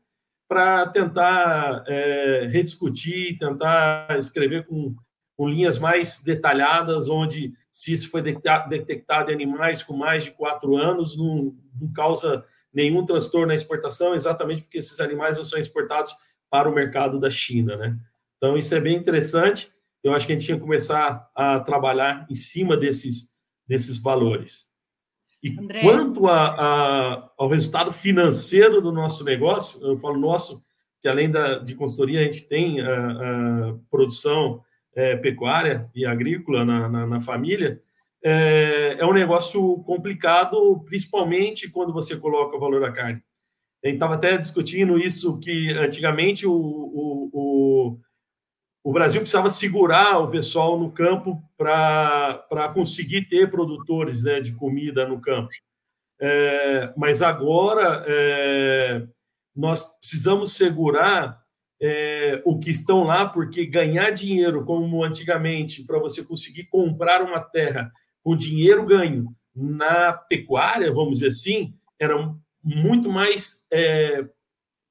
para 0.49 0.87
tentar 0.87 1.85
é, 1.87 2.49
rediscutir, 2.51 3.37
tentar 3.37 4.17
escrever 4.17 4.65
com, 4.65 4.97
com, 5.37 5.47
linhas 5.47 5.79
mais 5.79 6.23
detalhadas, 6.23 7.11
onde 7.11 7.53
se 7.71 7.93
isso 7.93 8.11
foi 8.11 8.23
detectado 8.23 9.31
em 9.31 9.35
animais 9.35 9.83
com 9.83 9.95
mais 9.95 10.25
de 10.25 10.31
quatro 10.31 10.79
anos, 10.79 11.15
não, 11.15 11.55
não 11.79 11.93
causa 11.93 12.43
nenhum 12.73 13.05
transtorno 13.05 13.49
na 13.49 13.55
exportação, 13.55 14.15
exatamente 14.15 14.63
porque 14.63 14.79
esses 14.79 15.01
animais 15.01 15.37
não 15.37 15.45
são 15.45 15.59
exportados 15.59 16.15
para 16.51 16.69
o 16.69 16.75
mercado 16.75 17.19
da 17.19 17.31
China, 17.31 17.77
né? 17.77 17.97
Então, 18.37 18.57
isso 18.57 18.75
é 18.75 18.81
bem 18.81 18.97
interessante. 18.97 19.71
Eu 20.03 20.13
acho 20.13 20.27
que 20.27 20.33
a 20.33 20.35
gente 20.35 20.47
tinha 20.47 20.57
que 20.57 20.63
começar 20.63 21.31
a 21.35 21.61
trabalhar 21.61 22.27
em 22.29 22.35
cima 22.35 22.77
desses, 22.77 23.29
desses 23.67 23.99
valores. 23.99 24.73
E 25.43 25.59
André. 25.59 25.81
quanto 25.81 26.27
a, 26.27 26.49
a, 26.49 27.31
ao 27.37 27.49
resultado 27.49 27.93
financeiro 27.93 28.81
do 28.81 28.93
nosso 28.93 29.25
negócio, 29.25 29.81
eu 29.83 29.97
falo 29.97 30.19
nosso, 30.19 30.65
que 31.01 31.09
além 31.09 31.31
da, 31.31 31.59
de 31.59 31.75
consultoria, 31.75 32.21
a 32.21 32.25
gente 32.25 32.49
tem 32.49 32.81
a, 32.81 33.11
a 33.71 33.75
produção 33.91 34.63
é, 34.95 35.17
pecuária 35.17 35.91
e 35.95 36.05
agrícola 36.05 36.65
na, 36.65 36.89
na, 36.89 37.07
na 37.07 37.21
família, 37.21 37.81
é, 38.25 38.97
é, 38.99 39.07
um 39.07 39.13
negócio 39.13 39.79
complicado, 39.85 40.83
principalmente 40.85 41.71
quando 41.71 41.93
você 41.93 42.17
coloca 42.19 42.57
o 42.57 42.61
valor 42.61 42.81
da 42.81 42.93
carne. 42.93 43.23
A 43.85 43.89
gente 43.89 43.97
estava 43.97 44.15
até 44.15 44.37
discutindo 44.37 44.99
isso, 44.99 45.41
que 45.41 45.73
antigamente 45.73 46.47
o, 46.47 46.53
o, 46.53 47.31
o 47.33 47.99
o 48.85 48.93
Brasil 48.93 49.21
precisava 49.21 49.49
segurar 49.49 50.19
o 50.19 50.31
pessoal 50.31 50.79
no 50.79 50.91
campo 50.91 51.41
para 51.57 52.73
conseguir 52.75 53.29
ter 53.29 53.49
produtores 53.51 54.25
né, 54.25 54.41
de 54.41 54.53
comida 54.57 55.07
no 55.07 55.21
campo. 55.21 55.51
É, 56.21 56.93
mas 56.97 57.23
agora 57.23 58.05
é, 58.07 59.07
nós 59.55 59.99
precisamos 59.99 60.57
segurar 60.57 61.41
é, 61.81 62.43
o 62.45 62.59
que 62.59 62.71
estão 62.71 63.05
lá, 63.05 63.29
porque 63.29 63.67
ganhar 63.67 64.11
dinheiro, 64.11 64.65
como 64.65 65.05
antigamente, 65.05 65.85
para 65.85 65.99
você 65.99 66.25
conseguir 66.25 66.65
comprar 66.65 67.23
uma 67.23 67.41
terra 67.41 67.93
com 68.23 68.37
dinheiro 68.37 68.85
ganho 68.87 69.35
na 69.55 70.13
pecuária, 70.13 70.93
vamos 70.93 71.19
dizer 71.19 71.29
assim, 71.29 71.75
era 71.99 72.15
muito 72.63 73.11
mais 73.11 73.67
é, 73.73 74.25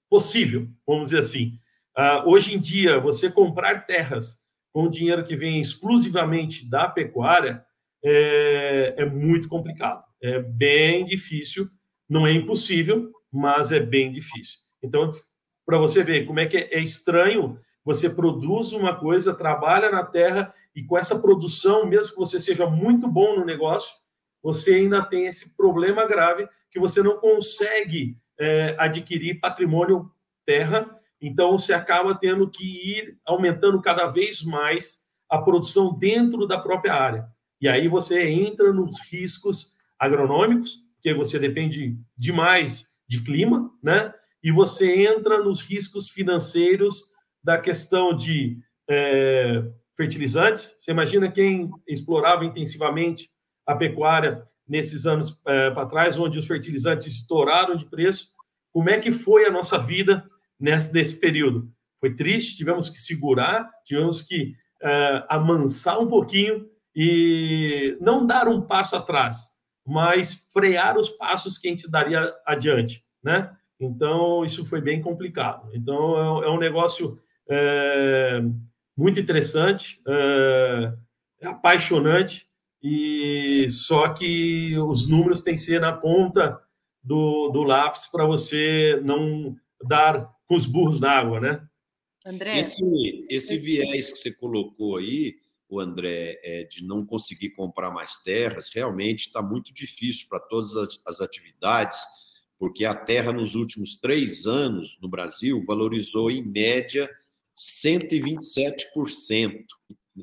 possível, 0.09 0.67
vamos 0.85 1.09
dizer 1.09 1.19
assim. 1.19 1.57
Uh, 1.97 2.29
hoje 2.29 2.55
em 2.55 2.59
dia, 2.59 2.99
você 2.99 3.29
comprar 3.29 3.85
terras 3.85 4.39
com 4.73 4.89
dinheiro 4.89 5.25
que 5.25 5.35
vem 5.35 5.59
exclusivamente 5.59 6.69
da 6.69 6.87
pecuária 6.87 7.65
é, 8.03 8.95
é 8.97 9.05
muito 9.05 9.47
complicado. 9.47 10.03
É 10.21 10.39
bem 10.39 11.05
difícil. 11.05 11.69
Não 12.09 12.25
é 12.25 12.31
impossível, 12.31 13.11
mas 13.31 13.71
é 13.71 13.79
bem 13.79 14.11
difícil. 14.11 14.59
Então, 14.83 15.09
para 15.65 15.77
você 15.77 16.03
ver 16.03 16.25
como 16.25 16.39
é 16.39 16.45
que 16.45 16.57
é, 16.57 16.75
é 16.75 16.81
estranho, 16.81 17.59
você 17.83 18.09
produz 18.09 18.73
uma 18.73 18.95
coisa, 18.95 19.35
trabalha 19.35 19.91
na 19.91 20.03
terra 20.03 20.53
e 20.75 20.83
com 20.83 20.97
essa 20.97 21.19
produção, 21.19 21.85
mesmo 21.85 22.11
que 22.13 22.19
você 22.19 22.39
seja 22.39 22.65
muito 22.67 23.07
bom 23.07 23.37
no 23.39 23.45
negócio, 23.45 23.93
você 24.41 24.75
ainda 24.75 25.03
tem 25.03 25.25
esse 25.25 25.55
problema 25.55 26.05
grave 26.05 26.47
que 26.69 26.79
você 26.79 27.03
não 27.03 27.17
consegue 27.17 28.17
é, 28.39 28.75
adquirir 28.79 29.39
patrimônio 29.39 30.09
terra 30.45 31.01
então, 31.21 31.57
você 31.57 31.71
acaba 31.71 32.15
tendo 32.15 32.49
que 32.49 32.63
ir 32.63 33.17
aumentando 33.23 33.79
cada 33.79 34.07
vez 34.07 34.41
mais 34.41 35.05
a 35.29 35.37
produção 35.37 35.93
dentro 35.97 36.47
da 36.47 36.57
própria 36.57 36.95
área. 36.95 37.27
E 37.61 37.69
aí 37.69 37.87
você 37.87 38.27
entra 38.27 38.73
nos 38.73 38.99
riscos 39.11 39.75
agronômicos, 39.99 40.79
porque 40.95 41.13
você 41.13 41.37
depende 41.37 41.95
demais 42.17 42.87
de 43.07 43.23
clima, 43.23 43.71
né? 43.83 44.11
E 44.43 44.51
você 44.51 45.05
entra 45.05 45.43
nos 45.43 45.61
riscos 45.61 46.09
financeiros 46.09 47.10
da 47.43 47.57
questão 47.57 48.15
de 48.15 48.57
é, 48.89 49.63
fertilizantes. 49.95 50.75
Você 50.77 50.91
imagina 50.91 51.31
quem 51.31 51.69
explorava 51.87 52.45
intensivamente 52.45 53.29
a 53.65 53.75
pecuária 53.75 54.43
nesses 54.67 55.05
anos 55.05 55.39
é, 55.45 55.71
para 55.71 55.87
trás, 55.87 56.17
onde 56.17 56.39
os 56.39 56.47
fertilizantes 56.47 57.07
estouraram 57.07 57.75
de 57.75 57.85
preço. 57.85 58.29
Como 58.71 58.89
é 58.89 58.99
que 58.99 59.11
foi 59.11 59.45
a 59.45 59.51
nossa 59.51 59.77
vida 59.77 60.23
nesse, 60.61 60.93
nesse 60.93 61.19
período. 61.19 61.67
Foi 61.99 62.15
triste, 62.15 62.57
tivemos 62.57 62.89
que 62.89 62.99
segurar, 62.99 63.69
tivemos 63.83 64.21
que 64.21 64.53
uh, 64.83 65.25
amansar 65.27 65.99
um 65.99 66.07
pouquinho 66.07 66.67
e 66.95 67.97
não 67.99 68.25
dar 68.25 68.47
um 68.47 68.61
passo 68.61 68.95
atrás, 68.95 69.49
mas 69.85 70.47
frear 70.53 70.97
os 70.97 71.09
passos 71.09 71.57
que 71.57 71.67
a 71.67 71.71
gente 71.71 71.89
daria 71.89 72.33
adiante, 72.45 73.03
né? 73.23 73.51
Então, 73.79 74.45
isso 74.45 74.63
foi 74.65 74.79
bem 74.79 75.01
complicado. 75.01 75.69
Então, 75.73 76.41
é, 76.43 76.45
é 76.45 76.49
um 76.49 76.59
negócio 76.59 77.19
é, 77.49 78.41
muito 78.95 79.19
interessante, 79.19 80.01
é, 80.07 80.93
é, 81.41 81.47
apaixonante, 81.47 82.47
e 82.81 83.67
só 83.69 84.09
que 84.09 84.77
os 84.77 85.07
números 85.07 85.43
têm 85.43 85.55
que 85.55 85.61
ser 85.61 85.79
na 85.79 85.93
ponta 85.93 86.59
do, 87.03 87.49
do 87.49 87.63
lápis 87.63 88.07
para 88.07 88.25
você 88.25 88.99
não 89.03 89.55
dar 89.83 90.29
com 90.45 90.55
os 90.55 90.65
burros 90.65 90.99
na 90.99 91.11
água, 91.11 91.39
né? 91.39 91.67
André. 92.25 92.59
Esse, 92.59 93.25
esse 93.29 93.57
viés 93.57 94.11
que 94.11 94.17
você 94.17 94.33
colocou 94.33 94.97
aí, 94.97 95.35
o 95.67 95.79
André, 95.79 96.39
é 96.43 96.63
de 96.65 96.83
não 96.83 97.05
conseguir 97.05 97.51
comprar 97.51 97.89
mais 97.91 98.17
terras, 98.17 98.69
realmente 98.73 99.27
está 99.27 99.41
muito 99.41 99.73
difícil 99.73 100.27
para 100.29 100.39
todas 100.39 100.75
as, 100.75 101.01
as 101.05 101.21
atividades, 101.21 101.99
porque 102.59 102.85
a 102.85 102.93
terra 102.93 103.31
nos 103.31 103.55
últimos 103.55 103.95
três 103.95 104.45
anos 104.45 104.99
no 105.01 105.09
Brasil 105.09 105.63
valorizou 105.65 106.29
em 106.29 106.43
média 106.43 107.09
127%, 107.61 109.65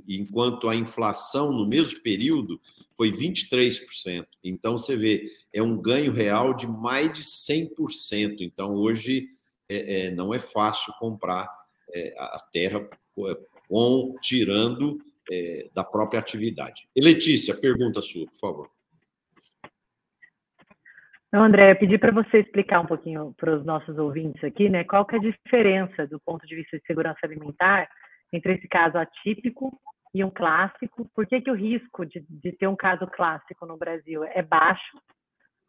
enquanto 0.09 0.68
a 0.68 0.75
inflação 0.75 1.52
no 1.52 1.64
mesmo 1.66 2.00
período 2.00 2.61
foi 2.97 3.12
23%. 3.12 4.26
Então, 4.42 4.76
você 4.76 4.97
vê, 4.97 5.30
é 5.52 5.62
um 5.62 5.80
ganho 5.80 6.12
real 6.12 6.52
de 6.52 6.66
mais 6.66 7.12
de 7.12 7.23
100%. 7.23 8.38
Então, 8.40 8.75
hoje, 8.75 9.28
é, 9.68 10.07
é, 10.07 10.11
não 10.11 10.35
é 10.35 10.40
fácil 10.40 10.92
comprar 10.99 11.49
é, 11.95 12.12
a 12.18 12.45
terra 12.52 12.88
com 13.68 14.16
tirando 14.21 14.99
é, 15.30 15.68
da 15.73 15.85
própria 15.85 16.18
atividade. 16.18 16.88
E 16.97 17.00
Letícia, 17.00 17.54
pergunta 17.54 18.02
sua, 18.02 18.26
por 18.26 18.38
favor. 18.38 18.68
Não, 21.32 21.44
André, 21.44 21.73
eu 21.73 21.76
pedi 21.76 21.99
para 21.99 22.12
você 22.12 22.38
explicar 22.38 22.80
um 22.80 22.87
pouquinho 22.87 23.35
para 23.37 23.54
os 23.54 23.64
nossos 23.64 23.99
ouvintes 23.99 24.42
aqui, 24.42 24.68
né, 24.68 24.85
qual 24.85 25.04
que 25.04 25.16
é 25.16 25.18
a 25.18 25.23
diferença 25.23 26.06
do 26.06 26.18
ponto 26.20 26.47
de 26.47 26.54
vista 26.54 26.78
de 26.78 26.87
segurança 26.87 27.18
alimentar 27.23 27.88
entre 28.32 28.54
esse 28.54 28.66
caso 28.66 28.97
atípico 28.97 29.78
e 30.14 30.25
um 30.25 30.30
clássico. 30.30 31.08
Por 31.14 31.26
que, 31.26 31.40
que 31.40 31.50
o 31.50 31.54
risco 31.54 32.06
de, 32.06 32.25
de 32.28 32.52
ter 32.52 32.66
um 32.66 32.76
caso 32.76 33.06
clássico 33.06 33.66
no 33.66 33.76
Brasil 33.76 34.25
é 34.25 34.42
baixo 34.42 34.97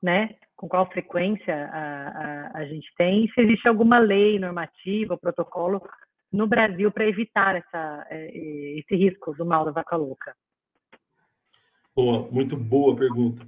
né? 0.01 0.35
Com 0.55 0.67
qual 0.67 0.89
frequência 0.91 1.53
a, 1.53 2.07
a, 2.07 2.57
a 2.59 2.65
gente 2.65 2.87
tem, 2.97 3.25
e 3.25 3.31
se 3.31 3.41
existe 3.41 3.67
alguma 3.67 3.99
lei 3.99 4.39
normativa, 4.39 5.17
protocolo 5.17 5.81
no 6.31 6.47
Brasil 6.47 6.91
para 6.91 7.07
evitar 7.07 7.55
essa, 7.55 8.07
é, 8.09 8.29
esse 8.79 8.95
risco 8.95 9.33
do 9.33 9.45
mal 9.45 9.65
da 9.65 9.71
vaca 9.71 9.95
louca. 9.95 10.35
Boa, 11.95 12.29
muito 12.31 12.55
boa 12.55 12.95
pergunta. 12.95 13.45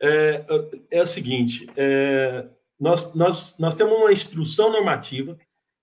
É, 0.00 0.44
é 0.90 1.02
o 1.02 1.06
seguinte, 1.06 1.68
é, 1.76 2.46
nós, 2.78 3.14
nós, 3.14 3.58
nós 3.58 3.74
temos 3.74 3.96
uma 3.96 4.12
instrução 4.12 4.70
normativa 4.70 5.38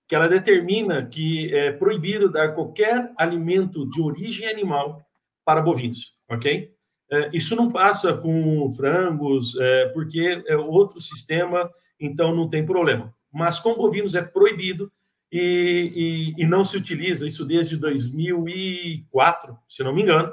que 0.06 0.14
ela 0.14 0.28
determina 0.28 1.06
que 1.06 1.54
é 1.54 1.72
proibido 1.72 2.30
dar 2.30 2.52
qualquer 2.52 3.12
alimento 3.16 3.88
de 3.88 4.00
origem 4.00 4.46
animal 4.46 5.02
para 5.44 5.62
bovinos, 5.62 6.14
ok? 6.28 6.72
É, 7.10 7.30
isso 7.32 7.56
não 7.56 7.70
passa 7.70 8.16
com 8.16 8.70
frangos, 8.70 9.58
é, 9.58 9.88
porque 9.88 10.42
é 10.46 10.56
outro 10.56 11.00
sistema, 11.00 11.70
então 11.98 12.34
não 12.34 12.48
tem 12.48 12.64
problema. 12.64 13.14
Mas 13.32 13.58
com 13.58 13.74
bovinos 13.74 14.14
é 14.14 14.22
proibido, 14.22 14.92
e, 15.30 16.34
e, 16.36 16.42
e, 16.42 16.46
não 16.46 16.62
se 16.62 16.76
utiliza 16.76 17.26
isso 17.26 17.46
desde 17.46 17.78
2004, 17.78 19.58
se 19.66 19.82
não 19.82 19.94
me 19.94 20.02
engano, 20.02 20.30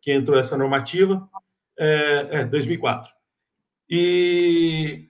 que 0.00 0.10
entrou 0.10 0.38
essa 0.38 0.56
normativa, 0.56 1.28
é, 1.78 2.28
é 2.30 2.44
2004. 2.46 3.17
E 3.88 5.08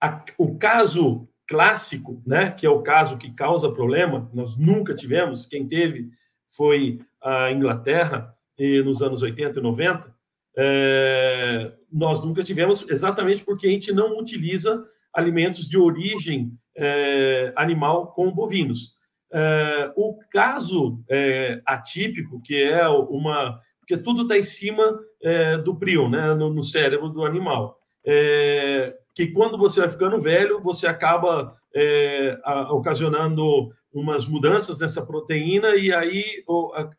a, 0.00 0.24
o 0.38 0.58
caso 0.58 1.28
clássico, 1.46 2.22
né, 2.26 2.52
que 2.52 2.64
é 2.64 2.70
o 2.70 2.82
caso 2.82 3.18
que 3.18 3.32
causa 3.32 3.72
problema, 3.72 4.30
nós 4.32 4.56
nunca 4.56 4.94
tivemos, 4.94 5.46
quem 5.46 5.66
teve 5.66 6.10
foi 6.46 7.00
a 7.22 7.50
Inglaterra 7.50 8.34
e 8.58 8.82
nos 8.82 9.02
anos 9.02 9.22
80 9.22 9.58
e 9.58 9.62
90, 9.62 10.14
é, 10.56 11.72
nós 11.90 12.22
nunca 12.24 12.42
tivemos 12.42 12.88
exatamente 12.88 13.44
porque 13.44 13.66
a 13.66 13.70
gente 13.70 13.92
não 13.92 14.18
utiliza 14.18 14.86
alimentos 15.12 15.68
de 15.68 15.78
origem 15.78 16.52
é, 16.76 17.52
animal 17.56 18.12
com 18.12 18.30
bovinos. 18.30 18.96
É, 19.32 19.92
o 19.96 20.18
caso 20.30 21.02
é, 21.08 21.60
atípico, 21.64 22.40
que 22.42 22.62
é 22.62 22.86
uma. 22.88 23.60
Porque 23.90 24.04
tudo 24.04 24.22
está 24.22 24.38
em 24.38 24.42
cima 24.44 25.00
é, 25.20 25.58
do 25.58 25.74
prion, 25.74 26.08
né, 26.08 26.32
no, 26.34 26.54
no, 26.54 26.62
cérebro 26.62 27.08
do 27.08 27.24
animal. 27.24 27.76
É, 28.06 28.94
que 29.16 29.26
quando 29.26 29.58
você 29.58 29.80
vai 29.80 29.88
ficando 29.88 30.20
velho, 30.20 30.60
você 30.60 30.86
acaba 30.86 31.56
a, 32.44 32.72
ocasionando 32.72 33.68
umas 33.92 34.26
mudanças 34.26 34.78
nessa 34.78 35.04
proteína 35.04 35.74
e 35.74 35.92
aí 35.92 36.24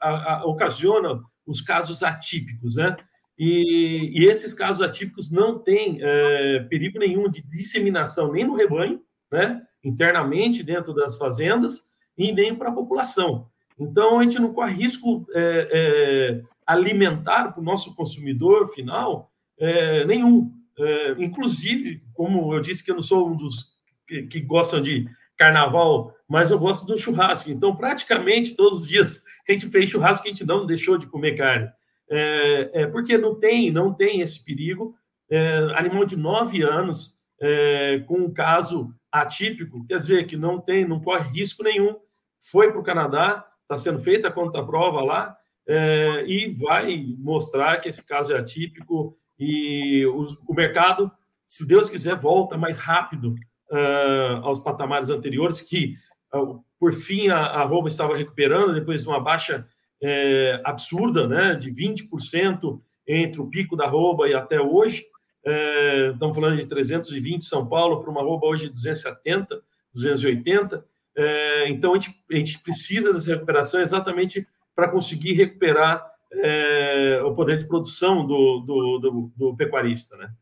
a, 0.01 0.09
a, 0.09 0.45
ocasiona 0.45 1.21
os 1.47 1.61
casos 1.61 2.03
atípicos, 2.03 2.75
né? 2.75 2.97
E, 3.39 4.11
e, 4.13 4.25
esses 4.25 4.53
casos 4.53 4.81
atípicos 4.81 5.31
não 5.31 5.57
têm 5.57 5.97
é, 6.01 6.59
perigo 6.69 6.99
nenhum 6.99 7.29
de 7.29 7.41
disseminação 7.41 8.33
nem 8.33 8.45
no 8.45 8.55
rebanho, 8.55 9.01
né, 9.31 9.61
internamente 9.83 10.61
dentro 10.61 10.93
das 10.93 11.17
fazendas, 11.17 11.83
e 12.17 12.33
nem 12.33 12.53
para 12.53 12.69
a 12.69 12.73
população. 12.73 13.47
Então, 13.79 14.19
a 14.19 14.23
gente 14.23 14.37
não 14.37 14.53
corre 14.53 14.73
risco 14.73 15.25
é, 15.33 15.67
é, 15.71 16.43
alimentar 16.65 17.51
para 17.51 17.61
o 17.61 17.63
nosso 17.63 17.95
consumidor 17.95 18.67
final 18.69 19.31
é, 19.59 20.05
nenhum. 20.05 20.51
É, 20.77 21.15
inclusive, 21.19 22.03
como 22.13 22.53
eu 22.53 22.61
disse 22.61 22.83
que 22.83 22.91
eu 22.91 22.95
não 22.95 23.01
sou 23.01 23.29
um 23.29 23.35
dos 23.35 23.77
que, 24.07 24.23
que 24.23 24.39
gostam 24.39 24.81
de 24.81 25.07
carnaval, 25.37 26.15
mas 26.27 26.51
eu 26.51 26.59
gosto 26.59 26.85
do 26.85 26.97
churrasco. 26.97 27.49
Então, 27.49 27.75
praticamente 27.75 28.55
todos 28.55 28.83
os 28.83 28.87
dias 28.87 29.23
a 29.47 29.51
gente 29.51 29.67
fez 29.69 29.89
churrasco, 29.89 30.25
a 30.25 30.29
gente 30.29 30.45
não 30.45 30.65
deixou 30.65 30.97
de 30.97 31.07
comer 31.07 31.35
carne 31.35 31.69
é, 32.11 32.69
é, 32.73 32.87
porque 32.87 33.17
não 33.17 33.39
tem, 33.39 33.71
não 33.71 33.93
tem 33.93 34.19
esse 34.19 34.43
perigo. 34.43 34.93
É, 35.29 35.57
animal 35.75 36.03
de 36.03 36.17
nove 36.17 36.61
anos 36.61 37.17
é, 37.39 38.03
com 38.05 38.15
um 38.15 38.33
caso 38.33 38.93
atípico, 39.09 39.85
quer 39.87 39.97
dizer 39.97 40.27
que 40.27 40.35
não 40.35 40.59
tem, 40.59 40.85
não 40.85 40.99
corre 40.99 41.29
risco 41.29 41.63
nenhum, 41.63 41.95
foi 42.37 42.69
para 42.69 42.81
o 42.81 42.83
Canadá, 42.83 43.47
está 43.61 43.77
sendo 43.77 43.99
feita 43.99 44.27
a 44.27 44.31
conta-prova 44.31 45.01
lá 45.01 45.37
é, 45.67 46.25
e 46.27 46.51
vai 46.51 47.05
mostrar 47.17 47.77
que 47.77 47.89
esse 47.89 48.05
caso 48.05 48.33
é 48.33 48.37
atípico 48.37 49.17
e 49.39 50.05
o, 50.05 50.53
mercado, 50.53 51.11
se 51.47 51.67
Deus 51.67 51.89
quiser, 51.89 52.15
volta 52.15 52.57
mais 52.57 52.77
rápido 52.77 53.35
uh, 53.71 54.43
aos 54.43 54.59
patamares 54.59 55.09
anteriores 55.09 55.61
que 55.61 55.95
uh, 56.33 56.63
por 56.79 56.93
fim 56.93 57.29
a, 57.29 57.37
a 57.37 57.61
arroba 57.61 57.87
estava 57.87 58.15
recuperando 58.15 58.73
depois 58.73 59.01
de 59.01 59.07
uma 59.07 59.19
baixa 59.19 59.67
é, 60.01 60.59
absurda, 60.65 61.27
né, 61.27 61.55
de 61.55 61.71
20% 61.71 62.81
entre 63.07 63.39
o 63.39 63.47
pico 63.47 63.75
da 63.75 63.85
arroba 63.85 64.27
e 64.27 64.33
até 64.33 64.59
hoje. 64.59 65.05
É, 65.45 66.11
estamos 66.13 66.35
falando 66.35 66.57
de 66.57 66.65
320 66.65 67.43
São 67.43 67.67
Paulo 67.67 68.01
para 68.01 68.11
uma 68.11 68.21
arroba 68.21 68.47
hoje 68.47 68.65
de 68.65 68.73
270, 68.73 69.61
280. 69.93 70.85
É, 71.15 71.69
então, 71.69 71.93
a 71.93 71.99
gente, 71.99 72.23
a 72.31 72.35
gente 72.35 72.59
precisa 72.59 73.13
dessa 73.13 73.33
recuperação 73.33 73.81
exatamente 73.81 74.47
para 74.81 74.89
conseguir 74.89 75.33
recuperar 75.33 76.11
é, 76.33 77.21
o 77.23 77.35
poder 77.35 77.59
de 77.59 77.67
produção 77.67 78.25
do, 78.25 78.61
do, 78.61 78.97
do, 78.97 79.31
do 79.35 79.55
pecuarista. 79.55 80.17
Né? 80.17 80.33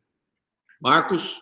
Marcos? 0.79 1.41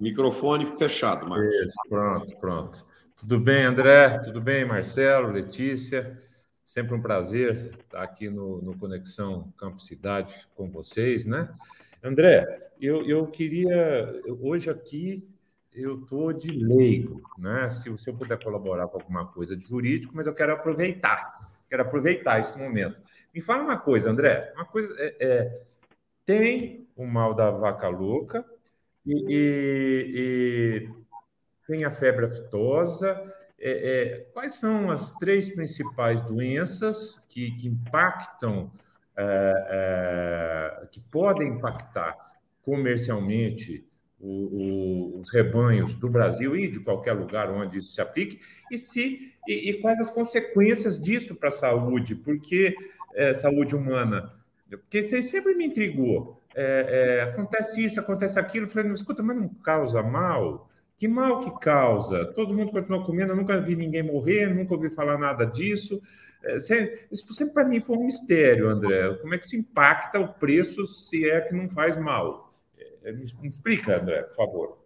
Microfone 0.00 0.66
fechado, 0.76 1.28
Marcos. 1.28 1.54
Isso, 1.54 1.76
pronto, 1.88 2.36
pronto. 2.38 2.86
Tudo 3.14 3.38
bem, 3.38 3.62
André? 3.62 4.18
Tudo 4.18 4.40
bem, 4.40 4.64
Marcelo, 4.64 5.30
Letícia? 5.30 6.18
Sempre 6.64 6.96
um 6.96 7.02
prazer 7.02 7.76
estar 7.78 8.02
aqui 8.02 8.28
no, 8.28 8.60
no 8.60 8.76
Conexão 8.76 9.52
Campo 9.56 9.78
Cidade 9.80 10.48
com 10.56 10.68
vocês, 10.68 11.26
né? 11.26 11.48
André, 12.02 12.72
eu, 12.80 13.08
eu 13.08 13.28
queria. 13.28 14.20
Hoje 14.40 14.68
aqui 14.68 15.30
eu 15.72 16.00
estou 16.00 16.32
de 16.32 16.50
leigo, 16.50 17.22
né? 17.38 17.70
Se, 17.70 17.96
se 17.98 18.10
eu 18.10 18.14
puder 18.14 18.42
colaborar 18.42 18.88
com 18.88 18.98
alguma 18.98 19.26
coisa 19.26 19.56
de 19.56 19.64
jurídico, 19.64 20.12
mas 20.14 20.26
eu 20.26 20.34
quero 20.34 20.52
aproveitar, 20.52 21.50
quero 21.68 21.82
aproveitar 21.82 22.40
esse 22.40 22.56
momento. 22.58 23.00
Me 23.32 23.40
fala 23.40 23.62
uma 23.62 23.78
coisa, 23.78 24.10
André. 24.10 24.52
Uma 24.56 24.64
coisa 24.64 24.92
é, 24.98 25.16
é 25.20 25.62
tem 26.24 26.88
o 26.96 27.06
mal 27.06 27.34
da 27.34 27.50
vaca 27.50 27.88
louca 27.88 28.44
e, 29.06 29.14
e, 29.28 30.12
e 30.14 30.90
tem 31.66 31.84
a 31.84 31.90
febre 31.90 32.26
aftosa. 32.26 33.20
É, 33.58 33.70
é, 33.70 34.18
quais 34.32 34.54
são 34.54 34.90
as 34.90 35.12
três 35.12 35.48
principais 35.48 36.22
doenças 36.22 37.18
que, 37.28 37.50
que 37.52 37.68
impactam, 37.68 38.70
é, 39.16 40.80
é, 40.82 40.86
que 40.86 41.00
podem 41.00 41.48
impactar 41.48 42.16
comercialmente 42.62 43.86
o, 44.20 45.18
os 45.18 45.30
rebanhos 45.30 45.94
do 45.94 46.08
Brasil 46.08 46.54
e 46.56 46.68
de 46.68 46.80
qualquer 46.80 47.12
lugar 47.12 47.50
onde 47.50 47.78
isso 47.78 47.94
se 47.94 48.00
aplique, 48.00 48.38
e, 48.70 48.76
se, 48.76 49.32
e, 49.48 49.70
e 49.70 49.80
quais 49.80 49.98
as 49.98 50.10
consequências 50.10 51.00
disso 51.00 51.34
para 51.34 51.48
a 51.48 51.52
saúde, 51.52 52.14
porque 52.14 52.76
é, 53.14 53.32
saúde 53.32 53.74
humana, 53.74 54.32
porque 54.68 54.98
isso 54.98 55.14
aí 55.14 55.22
sempre 55.22 55.54
me 55.54 55.66
intrigou. 55.66 56.40
É, 56.54 57.22
acontece 57.22 57.84
isso, 57.84 58.00
acontece 58.00 58.38
aquilo, 58.38 58.66
eu 58.66 58.70
falei, 58.70 58.92
escuta, 58.92 59.22
mas 59.22 59.36
não 59.36 59.48
causa 59.48 60.02
mal? 60.02 60.68
Que 60.98 61.08
mal 61.08 61.40
que 61.40 61.50
causa? 61.60 62.26
Todo 62.34 62.52
mundo 62.52 62.72
continua 62.72 63.04
comendo, 63.04 63.32
eu 63.32 63.36
nunca 63.36 63.58
vi 63.60 63.74
ninguém 63.74 64.02
morrer, 64.02 64.52
nunca 64.54 64.74
ouvi 64.74 64.90
falar 64.90 65.16
nada 65.16 65.46
disso. 65.46 66.00
É, 66.42 66.56
isso 67.10 67.32
sempre 67.32 67.54
para 67.54 67.68
mim 67.68 67.80
foi 67.80 67.96
um 67.96 68.04
mistério, 68.04 68.68
André. 68.68 69.14
Como 69.16 69.34
é 69.34 69.38
que 69.38 69.48
se 69.48 69.56
impacta 69.56 70.18
o 70.18 70.28
preço 70.28 70.86
se 70.86 71.28
é 71.28 71.40
que 71.40 71.54
não 71.54 71.68
faz 71.68 71.96
mal? 71.96 72.49
É, 73.02 73.12
me 73.12 73.24
explica, 73.48 74.00
André, 74.00 74.22
por 74.22 74.34
favor. 74.34 74.78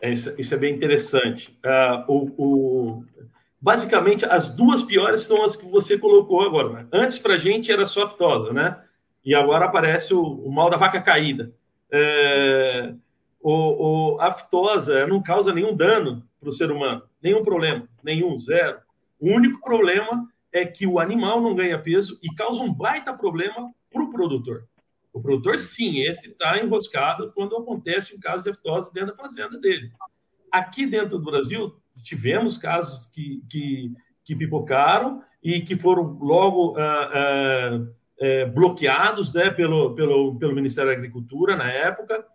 É, 0.00 0.12
isso, 0.12 0.34
isso, 0.38 0.54
é 0.54 0.58
bem 0.58 0.74
interessante. 0.74 1.58
Uh, 1.64 2.12
o, 2.12 2.42
o, 2.42 3.04
basicamente, 3.60 4.24
as 4.24 4.48
duas 4.48 4.82
piores 4.82 5.20
são 5.20 5.42
as 5.42 5.56
que 5.56 5.66
você 5.66 5.98
colocou 5.98 6.42
agora. 6.42 6.70
Né? 6.70 6.88
Antes, 6.92 7.18
para 7.18 7.34
a 7.34 7.38
gente, 7.38 7.72
era 7.72 7.86
só 7.86 8.04
aftosa, 8.04 8.52
né? 8.52 8.82
E 9.24 9.34
agora 9.34 9.64
aparece 9.64 10.12
o, 10.12 10.22
o 10.22 10.52
mal 10.52 10.68
da 10.68 10.76
vaca 10.76 11.00
caída. 11.00 11.52
É, 11.90 12.94
o, 13.40 14.18
a 14.20 14.28
aftosa 14.28 15.06
não 15.06 15.22
causa 15.22 15.52
nenhum 15.52 15.74
dano 15.74 16.26
para 16.40 16.48
o 16.48 16.52
ser 16.52 16.70
humano, 16.70 17.02
nenhum 17.22 17.44
problema, 17.44 17.86
nenhum, 18.02 18.38
zero. 18.38 18.78
O 19.20 19.30
único 19.30 19.60
problema 19.60 20.28
é 20.52 20.64
que 20.64 20.86
o 20.86 20.98
animal 20.98 21.40
não 21.40 21.54
ganha 21.54 21.78
peso 21.78 22.18
e 22.22 22.34
causa 22.34 22.62
um 22.62 22.72
baita 22.72 23.12
problema 23.12 23.72
para 23.92 24.02
o 24.02 24.10
produtor. 24.10 24.66
O 25.14 25.22
produtor, 25.22 25.56
sim, 25.58 26.00
esse 26.00 26.32
está 26.32 26.58
enroscado 26.60 27.30
quando 27.32 27.56
acontece 27.56 28.16
um 28.16 28.18
caso 28.18 28.42
de 28.42 28.50
aftosa 28.50 28.90
dentro 28.92 29.12
da 29.12 29.22
fazenda 29.22 29.56
dele. 29.60 29.92
Aqui 30.50 30.86
dentro 30.86 31.18
do 31.18 31.24
Brasil, 31.24 31.72
tivemos 32.02 32.58
casos 32.58 33.06
que, 33.06 33.40
que, 33.48 33.92
que 34.24 34.34
pipocaram 34.34 35.22
e 35.40 35.60
que 35.60 35.76
foram 35.76 36.18
logo 36.20 36.76
ah, 36.76 37.10
ah, 37.14 37.86
eh, 38.18 38.46
bloqueados 38.46 39.32
né, 39.32 39.50
pelo, 39.50 39.94
pelo, 39.94 40.36
pelo 40.36 40.54
Ministério 40.54 40.90
da 40.90 40.96
Agricultura 40.96 41.54
na 41.54 41.70
época 41.70 42.26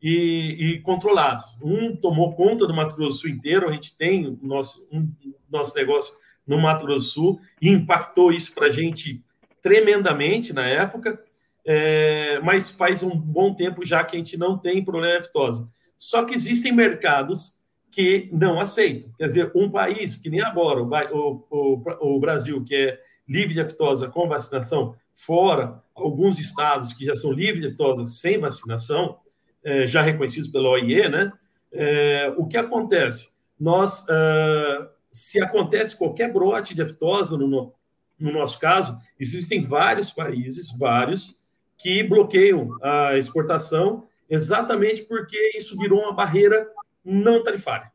e, 0.00 0.56
e, 0.58 0.80
controlados. 0.80 1.44
Um 1.60 1.96
tomou 1.96 2.36
conta 2.36 2.68
do 2.68 2.74
Mato 2.74 2.94
Grosso 2.94 3.16
do 3.16 3.20
Sul 3.20 3.30
inteiro, 3.30 3.68
a 3.68 3.72
gente 3.72 3.96
tem 3.96 4.28
o 4.28 4.38
nosso, 4.42 4.88
um, 4.92 5.10
nosso 5.50 5.74
negócio 5.74 6.14
no 6.46 6.56
Mato 6.56 6.86
Grosso 6.86 7.06
do 7.06 7.10
Sul, 7.10 7.40
e 7.60 7.68
impactou 7.68 8.32
isso 8.32 8.54
para 8.54 8.66
a 8.66 8.70
gente 8.70 9.24
tremendamente 9.60 10.52
na 10.52 10.66
época, 10.66 11.20
é, 11.70 12.40
mas 12.42 12.70
faz 12.70 13.02
um 13.02 13.10
bom 13.10 13.52
tempo 13.52 13.84
já 13.84 14.02
que 14.02 14.16
a 14.16 14.18
gente 14.18 14.38
não 14.38 14.56
tem 14.56 14.82
problema 14.82 15.18
de 15.18 15.26
aftosa. 15.26 15.70
Só 15.98 16.24
que 16.24 16.32
existem 16.32 16.72
mercados 16.72 17.58
que 17.90 18.26
não 18.32 18.58
aceitam. 18.58 19.12
Quer 19.18 19.26
dizer, 19.26 19.52
um 19.54 19.70
país 19.70 20.16
que 20.16 20.30
nem 20.30 20.40
agora, 20.40 20.80
o, 20.80 21.44
o, 21.50 22.14
o 22.16 22.18
Brasil, 22.18 22.64
que 22.64 22.74
é 22.74 23.00
livre 23.28 23.52
de 23.52 23.60
aftosa 23.60 24.08
com 24.08 24.26
vacinação, 24.26 24.96
fora 25.12 25.82
alguns 25.94 26.38
estados 26.38 26.94
que 26.94 27.04
já 27.04 27.14
são 27.14 27.32
livres 27.32 27.60
de 27.60 27.66
aftosa 27.66 28.06
sem 28.06 28.38
vacinação, 28.38 29.18
é, 29.62 29.86
já 29.86 30.00
reconhecidos 30.00 30.48
pela 30.48 30.70
OIE, 30.70 31.06
né? 31.10 31.30
É, 31.70 32.32
o 32.38 32.46
que 32.46 32.56
acontece? 32.56 33.34
Nós, 33.60 34.06
é, 34.08 34.88
se 35.10 35.38
acontece 35.42 35.98
qualquer 35.98 36.32
brote 36.32 36.74
de 36.74 36.80
aftosa, 36.80 37.36
no, 37.36 37.74
no 38.18 38.32
nosso 38.32 38.58
caso, 38.58 38.98
existem 39.20 39.60
vários 39.60 40.10
países, 40.10 40.74
vários, 40.78 41.38
que 41.78 42.02
bloqueiam 42.02 42.76
a 42.82 43.16
exportação 43.16 44.06
exatamente 44.28 45.04
porque 45.04 45.52
isso 45.56 45.78
virou 45.78 46.00
uma 46.00 46.12
barreira 46.12 46.68
não 47.04 47.42
tarifária, 47.42 47.90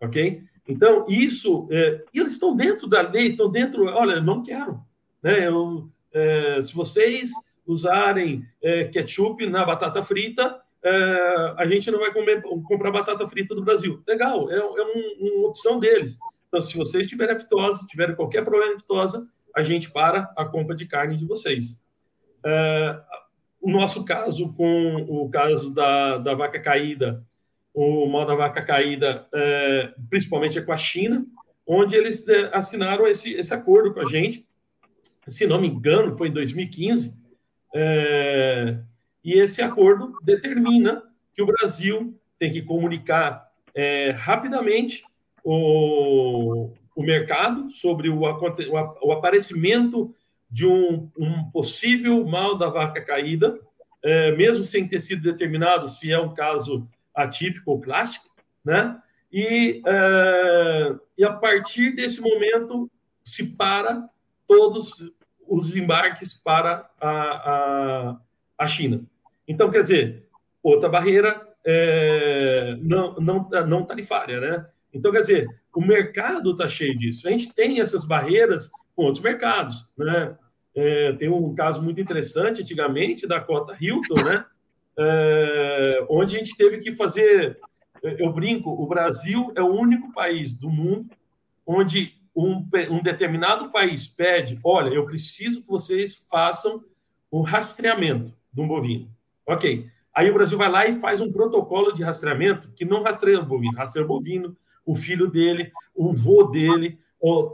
ok? 0.00 0.42
Então, 0.68 1.04
isso, 1.08 1.68
é, 1.70 2.02
eles 2.12 2.32
estão 2.32 2.56
dentro 2.56 2.88
da 2.88 3.02
lei, 3.02 3.28
estão 3.28 3.50
dentro, 3.50 3.84
olha, 3.86 4.20
não 4.20 4.42
quero, 4.42 4.80
né? 5.22 5.46
Eu, 5.46 5.88
é, 6.12 6.60
se 6.62 6.74
vocês 6.74 7.30
usarem 7.66 8.44
é, 8.62 8.84
ketchup 8.84 9.44
na 9.46 9.64
batata 9.64 10.02
frita, 10.02 10.60
é, 10.82 11.54
a 11.58 11.66
gente 11.66 11.90
não 11.90 11.98
vai 11.98 12.12
comer, 12.12 12.42
comprar 12.42 12.90
batata 12.90 13.26
frita 13.26 13.54
do 13.54 13.64
Brasil. 13.64 14.02
Legal, 14.06 14.50
é, 14.50 14.56
é 14.56 14.62
um, 14.62 15.36
uma 15.38 15.48
opção 15.48 15.78
deles. 15.78 16.16
Então, 16.48 16.60
se 16.60 16.76
vocês 16.76 17.06
tiverem 17.06 17.34
aftosa, 17.34 17.86
tiverem 17.86 18.14
qualquer 18.16 18.44
problema 18.44 18.76
de 18.76 18.84
a 19.54 19.62
gente 19.62 19.90
para 19.90 20.32
a 20.36 20.44
compra 20.44 20.76
de 20.76 20.86
carne 20.86 21.16
de 21.16 21.26
vocês. 21.26 21.85
É, 22.48 23.00
o 23.60 23.68
nosso 23.68 24.04
caso 24.04 24.52
com 24.52 25.04
o 25.08 25.28
caso 25.28 25.74
da, 25.74 26.18
da 26.18 26.32
vaca 26.32 26.60
caída, 26.60 27.26
o 27.74 28.06
mal 28.06 28.24
da 28.24 28.36
vaca 28.36 28.62
caída, 28.62 29.26
é, 29.34 29.92
principalmente 30.08 30.56
é 30.56 30.62
com 30.62 30.72
a 30.72 30.76
China, 30.76 31.26
onde 31.66 31.96
eles 31.96 32.26
é, 32.28 32.50
assinaram 32.56 33.04
esse, 33.04 33.34
esse 33.34 33.52
acordo 33.52 33.92
com 33.92 34.00
a 34.00 34.04
gente. 34.04 34.46
Se 35.26 35.44
não 35.44 35.60
me 35.60 35.66
engano, 35.66 36.12
foi 36.12 36.28
em 36.28 36.32
2015. 36.32 37.20
É, 37.74 38.78
e 39.24 39.32
esse 39.34 39.60
acordo 39.60 40.16
determina 40.22 41.02
que 41.34 41.42
o 41.42 41.46
Brasil 41.46 42.16
tem 42.38 42.52
que 42.52 42.62
comunicar 42.62 43.50
é, 43.74 44.10
rapidamente 44.10 45.04
o, 45.42 46.70
o 46.94 47.02
mercado 47.02 47.68
sobre 47.72 48.08
o, 48.08 48.20
o 48.20 49.12
aparecimento 49.12 50.14
de 50.56 50.64
um, 50.64 51.10
um, 51.18 51.50
possível 51.50 52.24
mal 52.24 52.56
da 52.56 52.70
vaca 52.70 52.98
caída, 53.02 53.60
é, 54.02 54.34
mesmo 54.34 54.64
sem 54.64 54.88
ter 54.88 55.00
sido 55.00 55.20
determinado 55.20 55.86
se 55.86 56.10
é 56.10 56.18
um 56.18 56.32
caso 56.32 56.88
atípico 57.14 57.72
ou 57.72 57.78
clássico, 57.78 58.34
né? 58.64 58.98
E, 59.30 59.82
é, 59.86 60.94
e 61.18 61.24
a 61.24 61.32
partir 61.34 61.94
desse 61.94 62.22
momento 62.22 62.90
se 63.22 63.48
para 63.48 64.08
todos 64.48 65.12
os 65.46 65.76
embarques 65.76 66.32
para 66.32 66.88
a, 66.98 67.10
a, 67.10 68.16
a 68.56 68.66
China. 68.66 69.02
Então, 69.46 69.70
quer 69.70 69.82
dizer, 69.82 70.26
outra 70.62 70.88
barreira 70.88 71.46
é, 71.66 72.78
não, 72.80 73.14
não, 73.16 73.50
não 73.66 73.84
tarifária, 73.84 74.40
né? 74.40 74.66
Então, 74.90 75.12
quer 75.12 75.20
dizer, 75.20 75.60
o 75.74 75.82
mercado 75.82 76.52
está 76.52 76.66
cheio 76.66 76.96
disso. 76.96 77.28
A 77.28 77.30
gente 77.30 77.52
tem 77.52 77.78
essas 77.78 78.06
barreiras 78.06 78.70
com 78.94 79.04
outros 79.04 79.22
mercados, 79.22 79.92
né? 79.98 80.34
É, 80.76 81.12
tem 81.14 81.28
um 81.30 81.54
caso 81.54 81.82
muito 81.82 82.00
interessante, 82.00 82.60
antigamente, 82.60 83.26
da 83.26 83.40
cota 83.40 83.76
Hilton, 83.80 84.22
né? 84.22 84.44
É, 84.98 86.06
onde 86.10 86.36
a 86.36 86.38
gente 86.38 86.56
teve 86.56 86.78
que 86.78 86.92
fazer. 86.92 87.58
Eu 88.02 88.30
brinco, 88.32 88.70
o 88.70 88.86
Brasil 88.86 89.52
é 89.56 89.62
o 89.62 89.74
único 89.74 90.12
país 90.12 90.56
do 90.56 90.68
mundo 90.68 91.08
onde 91.66 92.14
um, 92.34 92.68
um 92.90 93.02
determinado 93.02 93.72
país 93.72 94.06
pede: 94.06 94.60
olha, 94.62 94.90
eu 94.90 95.06
preciso 95.06 95.62
que 95.62 95.68
vocês 95.68 96.26
façam 96.30 96.84
um 97.32 97.40
rastreamento 97.40 98.34
de 98.52 98.60
um 98.60 98.68
bovino. 98.68 99.10
Ok. 99.46 99.90
Aí 100.14 100.30
o 100.30 100.34
Brasil 100.34 100.56
vai 100.56 100.70
lá 100.70 100.86
e 100.86 101.00
faz 101.00 101.20
um 101.20 101.30
protocolo 101.30 101.92
de 101.92 102.02
rastreamento 102.02 102.70
que 102.74 102.84
não 102.84 103.02
rastreia 103.02 103.40
o 103.40 103.44
bovino, 103.44 103.76
rastreia 103.76 104.04
o 104.04 104.08
bovino, 104.08 104.56
o 104.84 104.94
filho 104.94 105.26
dele, 105.28 105.72
o 105.94 106.12
vô 106.12 106.44
dele, 106.44 106.98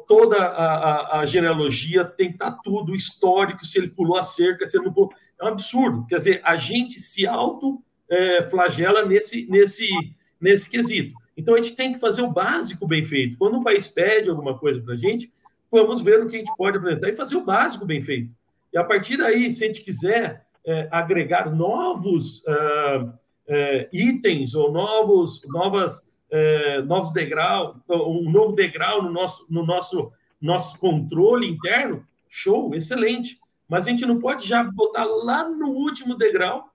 toda 0.06 0.36
a, 0.36 0.74
a, 0.74 1.20
a, 1.20 1.26
genealogia, 1.26 2.04
tem 2.04 2.28
que 2.28 2.34
estar 2.34 2.50
tudo 2.62 2.94
histórico, 2.94 3.64
se 3.64 3.78
ele 3.78 3.88
pulou 3.88 4.16
a 4.16 4.22
cerca, 4.22 4.66
se 4.66 4.76
ele 4.76 4.86
não 4.86 4.92
pulou. 4.92 5.10
É 5.40 5.44
um 5.44 5.48
absurdo. 5.48 6.06
Quer 6.06 6.16
dizer, 6.18 6.40
a 6.44 6.56
gente 6.56 6.98
se 6.98 7.26
auto-flagela 7.26 9.00
é, 9.00 9.06
nesse, 9.06 9.50
nesse, 9.50 9.88
nesse 10.40 10.68
quesito. 10.68 11.14
Então, 11.36 11.54
a 11.54 11.56
gente 11.62 11.74
tem 11.74 11.92
que 11.92 11.98
fazer 11.98 12.22
o 12.22 12.30
básico 12.30 12.86
bem 12.86 13.02
feito. 13.02 13.38
Quando 13.38 13.58
um 13.58 13.62
país 13.62 13.88
pede 13.88 14.28
alguma 14.28 14.58
coisa 14.58 14.80
para 14.80 14.94
a 14.94 14.96
gente, 14.96 15.32
vamos 15.70 16.02
ver 16.02 16.20
o 16.20 16.28
que 16.28 16.36
a 16.36 16.38
gente 16.38 16.56
pode 16.56 16.76
apresentar 16.76 17.08
e 17.08 17.16
fazer 17.16 17.36
o 17.36 17.44
básico 17.44 17.86
bem 17.86 18.02
feito. 18.02 18.34
E 18.72 18.78
a 18.78 18.84
partir 18.84 19.16
daí, 19.16 19.50
se 19.50 19.64
a 19.64 19.66
gente 19.66 19.82
quiser 19.82 20.44
é, 20.64 20.88
agregar 20.90 21.50
novos 21.54 22.42
uh, 22.44 23.12
é, 23.46 23.88
itens 23.92 24.54
ou 24.54 24.72
novos, 24.72 25.42
novas, 25.48 26.08
é, 26.32 26.80
novos 26.80 27.12
degrau, 27.12 27.76
um 27.90 28.30
novo 28.30 28.54
degrau 28.54 29.02
no 29.02 29.12
nosso, 29.12 29.46
no 29.50 29.66
nosso, 29.66 30.10
nosso 30.40 30.78
controle 30.78 31.46
interno, 31.46 32.06
show, 32.26 32.74
excelente. 32.74 33.38
Mas 33.68 33.86
a 33.86 33.90
gente 33.90 34.06
não 34.06 34.18
pode 34.18 34.48
já 34.48 34.64
botar 34.64 35.04
lá 35.04 35.46
no 35.46 35.68
último 35.68 36.16
degrau 36.16 36.70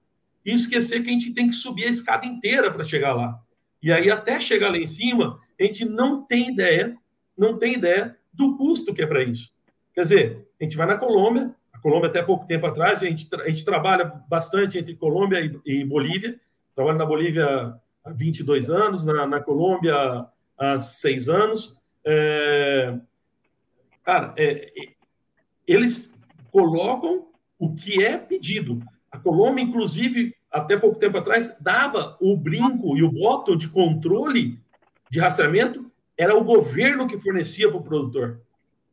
e 0.46 0.54
esquecer 0.54 1.04
que 1.04 1.10
a 1.10 1.13
gente 1.13 1.34
tem 1.34 1.48
que 1.48 1.56
subir 1.56 1.86
a 1.86 1.89
escada 1.89 2.26
inteira 2.26 2.72
para 2.72 2.84
chegar 2.84 3.15
lá. 3.15 3.39
E 3.82 3.91
aí, 3.91 4.12
até 4.12 4.39
chegar 4.39 4.70
lá 4.70 4.78
em 4.78 4.88
cima, 4.88 5.39
a 5.60 5.63
gente 5.63 5.86
não 5.86 6.24
tem 6.24 6.50
ideia, 6.50 6.96
não 7.36 7.58
tem 7.58 7.74
ideia 7.74 8.15
do 8.32 8.56
custo 8.58 8.93
que 8.93 9.02
é 9.02 9.08
para 9.08 9.24
isso. 9.24 9.52
Quer 9.93 10.04
dizer, 10.04 10.48
a 10.60 10.63
gente 10.63 10.78
vai 10.78 10.86
na 10.86 10.98
Colômbia, 10.98 11.54
a 11.74 11.80
Colômbia, 11.80 12.10
até 12.10 12.22
pouco 12.22 12.46
tempo 12.46 12.65
atrás, 12.67 13.02
a 13.02 13.06
gente, 13.06 13.28
a 13.36 13.50
gente 13.50 13.65
trabalha 13.65 14.06
bastante 14.28 14.78
entre 14.78 14.96
Colômbia 14.96 15.39
e, 15.65 15.80
e 15.80 15.84
Bolívia. 15.84 16.39
Trabalho 16.76 16.98
na 16.98 17.06
Bolívia 17.06 17.76
22 18.13 18.70
anos, 18.70 19.06
na, 19.06 19.26
na 19.26 19.39
Colômbia 19.39 20.26
há 20.58 20.80
6 20.80 21.30
anos. 21.30 21.80
É, 22.06 22.98
cara, 24.04 24.34
é, 24.38 24.72
eles 25.67 26.13
colocam 26.52 27.28
o 27.60 27.74
que 27.74 28.04
é 28.04 28.17
pedido. 28.17 28.82
A 29.12 29.17
Colômbia, 29.17 29.63
inclusive, 29.63 30.36
até 30.52 30.78
pouco 30.78 31.00
tempo 31.00 31.17
atrás, 31.17 31.58
dava 31.60 32.17
o 32.22 32.36
brinco 32.36 32.98
e 32.98 33.04
o 33.04 33.12
botão 33.12 33.56
de 33.56 33.67
controle 33.70 34.60
de 35.10 35.20
rastreamento, 35.20 35.89
era 36.17 36.36
o 36.36 36.43
governo 36.43 37.08
que 37.08 37.17
fornecia 37.17 37.70
para 37.70 37.78
o 37.78 37.84
produtor. 37.84 38.41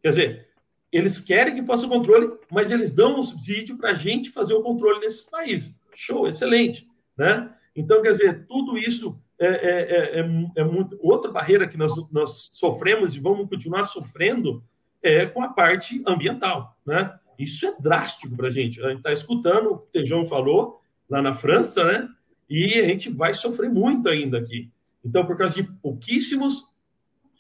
Quer 0.03 0.09
dizer, 0.11 0.48
eles 0.92 1.18
querem 1.18 1.55
que 1.55 1.66
faça 1.66 1.87
o 1.87 1.88
controle, 1.88 2.31
mas 2.50 2.70
eles 2.70 2.92
dão 2.92 3.18
um 3.18 3.22
subsídio 3.22 3.77
para 3.77 3.90
a 3.90 3.94
gente 3.94 4.31
fazer 4.31 4.55
o 4.55 4.62
controle 4.62 5.00
nesses 5.00 5.24
países. 5.24 5.81
Show, 5.94 6.29
excelente. 6.29 6.88
Né? 7.16 7.50
Então, 7.74 8.02
quer 8.02 8.12
dizer, 8.12 8.46
tudo 8.46 8.78
isso 8.78 9.20
é, 9.38 9.46
é, 9.46 9.80
é, 9.80 10.20
é, 10.20 10.26
é 10.56 10.64
muito... 10.64 10.98
outra 11.00 11.30
barreira 11.30 11.66
que 11.66 11.76
nós, 11.76 11.92
nós 12.10 12.48
sofremos 12.52 13.16
e 13.16 13.20
vamos 13.20 13.48
continuar 13.48 13.84
sofrendo 13.84 14.62
é 15.02 15.26
com 15.26 15.42
a 15.42 15.48
parte 15.48 16.02
ambiental. 16.06 16.76
Né? 16.87 17.12
Isso 17.38 17.66
é 17.66 17.74
drástico 17.78 18.37
para 18.37 18.48
a 18.48 18.50
gente. 18.50 18.80
A 18.82 18.88
gente 18.88 18.98
está 18.98 19.12
escutando 19.12 19.72
o 19.72 19.78
que 19.78 19.84
o 19.84 19.90
Tejão 19.92 20.24
falou 20.24 20.80
lá 21.10 21.20
na 21.20 21.32
França, 21.32 21.84
né? 21.84 22.08
e 22.48 22.80
a 22.80 22.87
gente 22.87 23.10
vai 23.10 23.34
sofrer 23.34 23.70
muito 23.70 24.08
ainda 24.08 24.38
aqui. 24.38 24.70
Então, 25.04 25.26
por 25.26 25.37
causa 25.37 25.54
de 25.54 25.64
pouquíssimos 25.64 26.64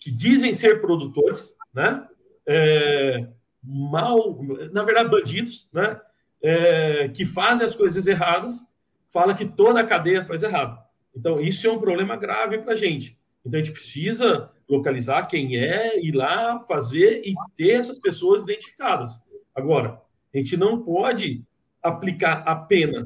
que 0.00 0.10
dizem 0.10 0.52
ser 0.52 0.80
produtores, 0.80 1.56
né? 1.72 2.06
É, 2.46 3.26
mal, 3.62 4.38
na 4.70 4.82
verdade, 4.82 5.08
bandidos, 5.08 5.68
né? 5.72 5.98
É, 6.42 7.08
que 7.08 7.24
fazem 7.24 7.64
as 7.64 7.74
coisas 7.74 8.06
erradas, 8.06 8.68
fala 9.14 9.32
que 9.32 9.46
toda 9.46 9.78
a 9.78 9.86
cadeia 9.86 10.24
faz 10.24 10.42
errado. 10.42 10.76
Então, 11.16 11.40
isso 11.40 11.64
é 11.68 11.70
um 11.70 11.78
problema 11.78 12.16
grave 12.16 12.58
para 12.58 12.72
a 12.72 12.76
gente. 12.76 13.16
Então, 13.46 13.60
a 13.60 13.62
gente 13.62 13.72
precisa 13.72 14.50
localizar 14.68 15.28
quem 15.28 15.56
é, 15.56 16.00
ir 16.04 16.10
lá, 16.10 16.58
fazer 16.66 17.22
e 17.24 17.32
ter 17.54 17.74
essas 17.74 17.96
pessoas 17.96 18.42
identificadas. 18.42 19.24
Agora, 19.54 20.02
a 20.34 20.36
gente 20.36 20.56
não 20.56 20.82
pode 20.82 21.44
aplicar 21.80 22.42
a 22.44 22.56
pena 22.56 23.04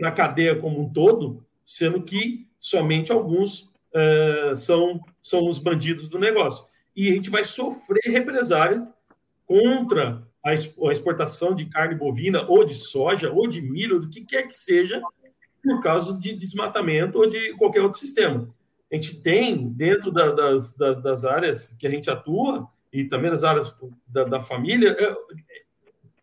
na 0.00 0.10
cadeia 0.10 0.56
como 0.56 0.80
um 0.80 0.92
todo, 0.92 1.46
sendo 1.64 2.02
que 2.02 2.48
somente 2.58 3.12
alguns 3.12 3.70
uh, 3.94 4.56
são, 4.56 5.00
são 5.22 5.48
os 5.48 5.60
bandidos 5.60 6.08
do 6.08 6.18
negócio. 6.18 6.66
E 6.96 7.08
a 7.08 7.12
gente 7.12 7.30
vai 7.30 7.44
sofrer 7.44 8.10
represálias 8.10 8.92
contra 9.46 10.26
a 10.44 10.52
exportação 10.92 11.54
de 11.54 11.66
carne 11.66 11.94
bovina, 11.94 12.44
ou 12.48 12.64
de 12.64 12.74
soja, 12.74 13.30
ou 13.30 13.46
de 13.46 13.60
milho, 13.60 14.00
do 14.00 14.08
que 14.08 14.24
quer 14.24 14.44
que 14.44 14.54
seja, 14.54 15.00
por 15.66 15.82
causa 15.82 16.18
de 16.18 16.32
desmatamento 16.32 17.18
ou 17.18 17.28
de 17.28 17.52
qualquer 17.54 17.82
outro 17.82 17.98
sistema. 17.98 18.48
A 18.90 18.94
gente 18.94 19.20
tem, 19.20 19.68
dentro 19.68 20.12
da, 20.12 20.30
das, 20.30 20.76
da, 20.76 20.92
das 20.92 21.24
áreas 21.24 21.74
que 21.76 21.86
a 21.86 21.90
gente 21.90 22.08
atua, 22.08 22.68
e 22.92 23.04
também 23.04 23.30
das 23.30 23.42
áreas 23.42 23.76
da, 24.06 24.22
da 24.22 24.40
família, 24.40 24.96
é, 24.98 25.16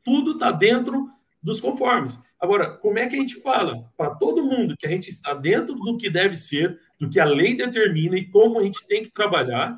tudo 0.04 0.32
está 0.32 0.50
dentro 0.50 1.10
dos 1.42 1.60
conformes. 1.60 2.18
Agora, 2.40 2.72
como 2.72 2.98
é 2.98 3.08
que 3.08 3.16
a 3.16 3.20
gente 3.20 3.36
fala 3.42 3.86
para 3.98 4.16
todo 4.16 4.46
mundo 4.46 4.76
que 4.80 4.88
a 4.88 4.90
gente 4.90 5.10
está 5.10 5.34
dentro 5.34 5.76
do 5.76 5.98
que 5.98 6.10
deve 6.10 6.38
ser, 6.38 6.80
do 7.00 7.10
que 7.10 7.20
a 7.20 7.26
lei 7.26 7.56
determina 7.56 8.18
e 8.18 8.30
como 8.30 8.60
a 8.60 8.64
gente 8.64 8.88
tem 8.88 9.04
que 9.04 9.12
trabalhar, 9.12 9.78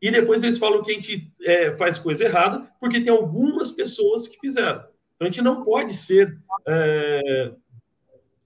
e 0.00 0.10
depois 0.10 0.42
eles 0.42 0.58
falam 0.58 0.82
que 0.82 0.92
a 0.92 0.94
gente 0.94 1.32
é, 1.42 1.72
faz 1.72 1.98
coisa 1.98 2.24
errada, 2.24 2.66
porque 2.80 3.00
tem 3.00 3.12
algumas 3.12 3.72
pessoas 3.72 4.26
que 4.28 4.38
fizeram. 4.38 4.84
Então 5.14 5.26
a 5.28 5.30
gente 5.30 5.42
não 5.42 5.62
pode 5.62 5.92
ser 5.92 6.38
é, 6.66 7.52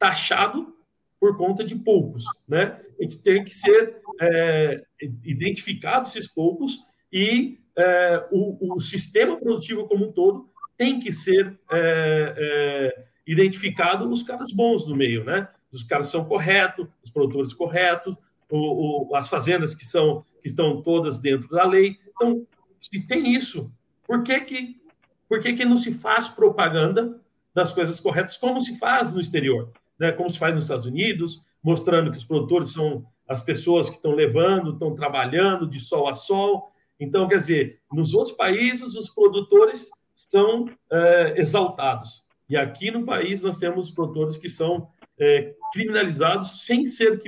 taxado 0.05 0.77
por 1.19 1.35
conta 1.39 1.65
de 1.65 1.75
poucos. 1.77 2.25
Né? 2.47 2.79
A 3.01 3.03
gente 3.03 3.23
tem 3.23 3.43
que 3.43 3.49
ser 3.49 4.03
é, 4.21 4.85
identificado 5.25 6.07
esses 6.07 6.29
poucos 6.29 6.85
e 7.11 7.59
é, 7.75 8.29
o, 8.31 8.75
o, 8.75 8.81
sistema 8.81 9.39
produtivo 9.39 9.89
como 9.89 10.07
um 10.07 10.13
todo 10.13 10.51
tem 10.77 11.01
que 11.01 11.11
ser 11.11 11.59
é, 11.73 12.35
é, 12.37 13.05
identificado 13.27 14.09
os 14.11 14.23
caras 14.23 14.53
bons 14.53 14.87
no 14.87 14.95
meio, 14.95 15.25
né? 15.25 15.49
os 15.73 15.83
caras 15.83 16.11
são 16.11 16.27
corretos, 16.27 16.87
os 17.03 17.11
produtores 17.11 17.55
corretos, 17.55 18.15
o, 18.51 19.09
o, 19.09 19.17
as 19.17 19.29
fazendas 19.31 19.75
que 19.75 19.87
são 19.87 20.23
que 20.43 20.49
estão 20.49 20.83
todas 20.83 21.19
dentro 21.21 21.49
da 21.49 21.65
lei. 21.65 21.97
Então, 22.09 22.47
se 22.79 23.01
tem 23.07 23.35
isso, 23.35 23.73
por 24.07 24.23
que 24.23 24.39
que 24.41 24.85
por 25.27 25.41
que, 25.41 25.55
que 25.55 25.65
não 25.65 25.79
se 25.79 25.95
faz 25.95 26.29
propaganda 26.29 27.19
das 27.55 27.73
coisas 27.73 27.99
corretas 27.99 28.37
como 28.37 28.61
se 28.61 28.79
faz 28.79 29.15
no 29.15 29.21
exterior, 29.21 29.73
né? 29.99 30.13
Como 30.13 30.31
se 30.31 30.39
faz 30.39 30.55
nos 30.55 30.65
Estados 30.65 30.87
Unidos, 30.87 31.43
mostrando 31.63 32.11
que 32.11 32.19
os 32.19 32.25
produtores 32.25 32.71
são 32.73 33.05
as 33.29 33.41
pessoas 33.41 33.89
que 33.89 33.97
estão 33.97 34.13
levando, 34.13 34.73
estão 34.73 34.95
trabalhando 34.95 35.67
de 35.67 35.81
sol 35.81 36.09
a 36.09 36.15
sol. 36.15 36.71
Então, 37.01 37.27
quer 37.27 37.39
dizer, 37.39 37.81
nos 37.93 38.15
outros 38.15 38.37
países 38.37 38.95
os 38.95 39.11
produtores 39.11 39.91
são 40.15 40.69
é, 40.91 41.41
exaltados. 41.41 42.25
E 42.49 42.57
aqui 42.57 42.91
no 42.91 43.05
país 43.05 43.43
nós 43.43 43.59
temos 43.59 43.91
produtores 43.91 44.37
que 44.37 44.49
são 44.49 44.89
é, 45.19 45.55
criminalizados 45.73 46.65
sem 46.65 46.87
ser, 46.87 47.21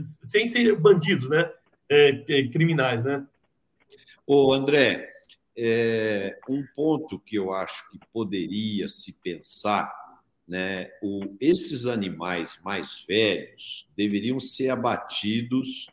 sem 0.00 0.48
ser 0.48 0.74
bandidos, 0.76 1.28
né? 1.28 1.50
É, 1.90 2.24
é, 2.28 2.48
criminais, 2.48 3.02
né? 3.04 3.26
Ô, 4.26 4.52
André, 4.52 5.10
é, 5.56 6.38
um 6.48 6.64
ponto 6.74 7.18
que 7.18 7.36
eu 7.36 7.52
acho 7.52 7.90
que 7.90 7.98
poderia 8.12 8.88
se 8.88 9.20
pensar, 9.22 9.90
né? 10.48 10.90
O, 11.02 11.36
esses 11.38 11.84
animais 11.84 12.58
mais 12.64 13.04
velhos 13.06 13.86
deveriam 13.96 14.40
ser 14.40 14.70
abatidos 14.70 15.88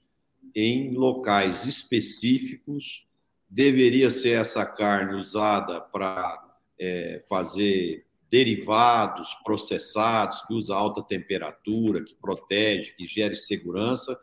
em 0.55 0.93
locais 0.93 1.65
específicos, 1.65 3.05
deveria 3.49 4.09
ser 4.09 4.39
essa 4.39 4.65
carne 4.65 5.19
usada 5.19 5.81
para 5.81 6.41
é, 6.79 7.21
fazer 7.27 8.05
derivados 8.31 9.33
processados, 9.43 10.41
que 10.43 10.53
usa 10.53 10.75
alta 10.75 11.03
temperatura, 11.03 12.03
que 12.03 12.15
protege, 12.15 12.93
que 12.93 13.05
gere 13.05 13.35
segurança, 13.35 14.19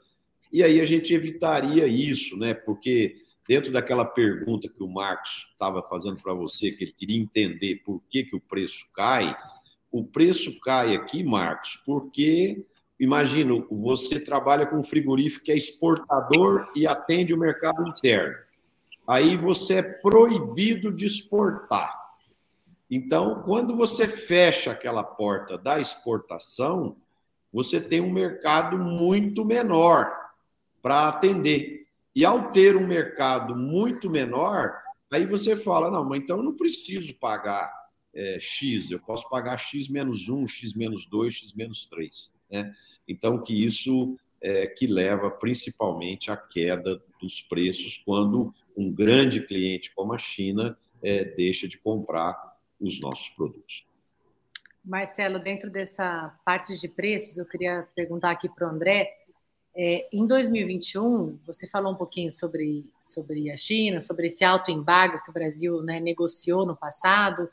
e 0.52 0.62
aí 0.62 0.80
a 0.80 0.84
gente 0.84 1.14
evitaria 1.14 1.86
isso, 1.86 2.36
né? 2.36 2.52
Porque 2.52 3.16
dentro 3.48 3.72
daquela 3.72 4.04
pergunta 4.04 4.68
que 4.68 4.82
o 4.82 4.88
Marcos 4.88 5.48
estava 5.52 5.82
fazendo 5.82 6.16
para 6.22 6.34
você, 6.34 6.72
que 6.72 6.84
ele 6.84 6.92
queria 6.92 7.20
entender 7.20 7.76
por 7.84 8.02
que, 8.10 8.24
que 8.24 8.36
o 8.36 8.40
preço 8.40 8.84
cai, 8.94 9.34
o 9.92 10.02
preço 10.02 10.58
cai 10.60 10.96
aqui, 10.96 11.22
Marcos, 11.22 11.78
porque 11.84 12.64
imagina, 12.98 13.52
você 13.70 14.18
trabalha 14.18 14.64
com 14.64 14.82
frigorífico 14.82 15.44
que 15.44 15.52
é 15.52 15.56
exportador 15.56 16.70
e 16.74 16.86
atende 16.86 17.34
o 17.34 17.38
mercado 17.38 17.86
interno. 17.86 18.34
Aí 19.06 19.36
você 19.36 19.74
é 19.74 19.82
proibido 19.82 20.90
de 20.90 21.04
exportar. 21.04 22.00
Então, 22.90 23.42
quando 23.42 23.76
você 23.76 24.06
fecha 24.08 24.70
aquela 24.70 25.02
porta 25.02 25.58
da 25.58 25.78
exportação, 25.78 26.96
você 27.52 27.80
tem 27.80 28.00
um 28.00 28.12
mercado 28.12 28.78
muito 28.78 29.44
menor 29.44 30.10
para 30.80 31.08
atender. 31.08 31.86
E 32.14 32.24
ao 32.24 32.50
ter 32.50 32.76
um 32.76 32.86
mercado 32.86 33.56
muito 33.56 34.08
menor, 34.08 34.74
aí 35.10 35.26
você 35.26 35.56
fala: 35.56 35.90
não, 35.90 36.04
mas 36.04 36.22
então 36.22 36.38
eu 36.38 36.42
não 36.42 36.56
preciso 36.56 37.14
pagar 37.14 37.81
é, 38.14 38.38
X, 38.40 38.90
eu 38.90 39.00
posso 39.00 39.28
pagar 39.28 39.58
X 39.58 39.88
menos 39.88 40.28
1, 40.28 40.46
X 40.46 40.74
menos 40.74 41.06
2, 41.06 41.34
X 41.34 41.52
menos 41.54 41.86
3. 41.86 42.36
Né? 42.50 42.74
Então, 43.08 43.42
que 43.42 43.64
isso 43.64 44.16
é 44.40 44.66
que 44.66 44.86
leva 44.86 45.30
principalmente 45.30 46.30
à 46.30 46.36
queda 46.36 47.00
dos 47.20 47.40
preços 47.40 47.96
quando 48.04 48.52
um 48.76 48.92
grande 48.92 49.40
cliente 49.40 49.94
como 49.94 50.12
a 50.12 50.18
China 50.18 50.76
é, 51.02 51.24
deixa 51.24 51.68
de 51.68 51.78
comprar 51.78 52.36
os 52.80 53.00
nossos 53.00 53.28
produtos. 53.28 53.86
Marcelo, 54.84 55.38
dentro 55.38 55.70
dessa 55.70 56.36
parte 56.44 56.76
de 56.76 56.88
preços, 56.88 57.38
eu 57.38 57.46
queria 57.46 57.86
perguntar 57.94 58.32
aqui 58.32 58.48
para 58.48 58.66
o 58.66 58.70
André. 58.70 59.16
É, 59.74 60.08
em 60.12 60.26
2021, 60.26 61.38
você 61.46 61.68
falou 61.68 61.92
um 61.92 61.96
pouquinho 61.96 62.32
sobre, 62.32 62.84
sobre 63.00 63.50
a 63.50 63.56
China, 63.56 64.00
sobre 64.00 64.26
esse 64.26 64.44
alto 64.44 64.70
embargo 64.72 65.22
que 65.22 65.30
o 65.30 65.32
Brasil 65.32 65.80
né, 65.82 66.00
negociou 66.00 66.66
no 66.66 66.76
passado. 66.76 67.48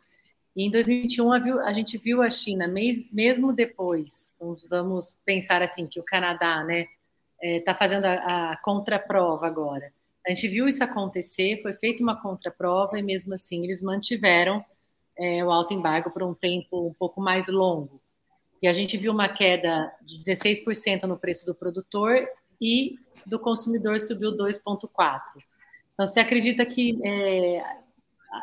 E 0.60 0.66
em 0.66 0.70
2021, 0.70 1.32
a, 1.62 1.72
gente 1.72 1.98
viu 1.98 2.22
a 2.22 2.30
China, 2.30 2.68
mesmo 2.68 3.54
depois, 3.54 4.34
vamos 4.70 5.16
pensar 5.24 5.62
assim, 5.62 5.88
que 5.88 6.02
o 6.02 6.04
Canadá 6.04 6.56
está 6.56 6.64
né, 6.66 6.86
é, 7.42 7.62
tá 7.62 7.74
fazendo 7.74 8.04
a, 8.04 8.52
a 8.52 8.58
contraprova 8.58 9.48
agora. 9.48 9.94
A 10.28 10.32
gente 10.32 10.50
viu 10.50 10.68
isso 10.68 10.84
acontecer, 10.84 11.62
foi 11.62 11.72
feita 11.76 12.04
uma 12.04 12.22
contraprova 12.22 13.00
e 13.00 13.02
mesmo 13.02 13.34
assim 13.34 13.64
eles 13.64 13.82
mantiveram 13.82 14.62
é, 15.18 15.42
o 15.46 15.50
alto 15.50 15.74
embargo 15.74 16.12
por 16.12 16.24
um 16.24 16.34
tempo 16.34 16.90
um 16.90 16.94
pouco 16.94 17.22
mais 17.22 17.48
longo. 17.48 18.02
E 18.62 18.68
a 18.68 18.74
gente 18.74 18.98
viu 18.98 19.14
uma 19.14 19.30
queda 19.30 19.90
de 20.02 20.20
16% 20.20 21.04
no 21.04 21.18
preço 21.18 21.46
do 21.46 21.56
produtor 21.56 22.28
e 22.60 23.00
do 23.26 23.40
consumidor 23.40 23.98
subiu 24.02 24.36
2,4%. 24.36 25.22
Então, 25.94 26.06
você 26.06 26.20
acredita 26.20 26.66
que, 26.66 27.00
é, 27.02 27.64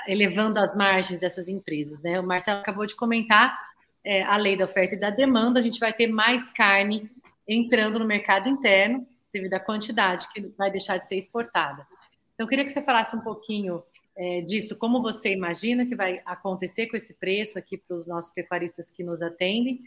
elevando 0.07 0.59
as 0.59 0.75
margens 0.75 1.19
dessas 1.19 1.49
empresas, 1.49 2.01
né? 2.01 2.19
O 2.19 2.27
Marcelo 2.27 2.61
acabou 2.61 2.87
de 2.87 2.95
comentar 2.95 3.59
é, 4.05 4.23
a 4.23 4.37
lei 4.37 4.57
da 4.57 4.65
oferta 4.65 4.95
e 4.95 4.99
da 5.01 5.11
demanda, 5.11 5.59
a 5.59 5.63
gente 5.63 5.81
vai 5.81 5.93
ter 5.93 6.07
mais 6.07 6.51
carne 6.53 7.11
entrando 7.47 7.99
no 7.99 8.05
mercado 8.05 8.49
interno, 8.49 9.07
devido 9.33 9.55
à 9.55 9.61
quantidade 9.61 10.29
que 10.33 10.41
vai 10.57 10.71
deixar 10.71 10.99
de 10.99 11.07
ser 11.07 11.17
exportada. 11.17 11.87
Então, 12.35 12.45
eu 12.45 12.49
queria 12.49 12.65
que 12.65 12.71
você 12.71 12.83
falasse 12.83 13.15
um 13.17 13.21
pouquinho 13.21 13.83
é, 14.17 14.41
disso, 14.41 14.77
como 14.77 15.03
você 15.03 15.33
imagina 15.33 15.85
que 15.85 15.95
vai 15.95 16.23
acontecer 16.25 16.87
com 16.87 16.97
esse 16.97 17.15
preço 17.15 17.59
aqui 17.59 17.77
para 17.77 17.97
os 17.97 18.07
nossos 18.07 18.33
pecuaristas 18.33 18.91
que 18.91 19.05
nos 19.05 19.21
atendem, 19.21 19.81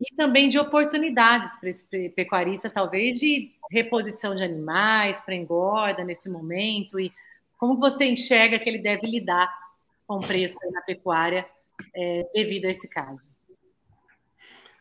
e 0.00 0.14
também 0.16 0.48
de 0.48 0.58
oportunidades 0.58 1.54
para 1.58 1.68
esse 1.68 1.86
pecuarista, 2.10 2.70
talvez 2.70 3.18
de 3.18 3.52
reposição 3.70 4.34
de 4.34 4.42
animais 4.42 5.20
para 5.20 5.34
engorda 5.34 6.02
nesse 6.04 6.28
momento, 6.28 6.98
e 6.98 7.12
como 7.60 7.78
você 7.78 8.06
enxerga 8.06 8.58
que 8.58 8.66
ele 8.66 8.78
deve 8.78 9.06
lidar 9.06 9.54
com 10.06 10.16
o 10.16 10.26
preço 10.26 10.56
na 10.72 10.80
pecuária 10.80 11.46
é, 11.94 12.26
devido 12.32 12.64
a 12.64 12.70
esse 12.70 12.88
caso. 12.88 13.28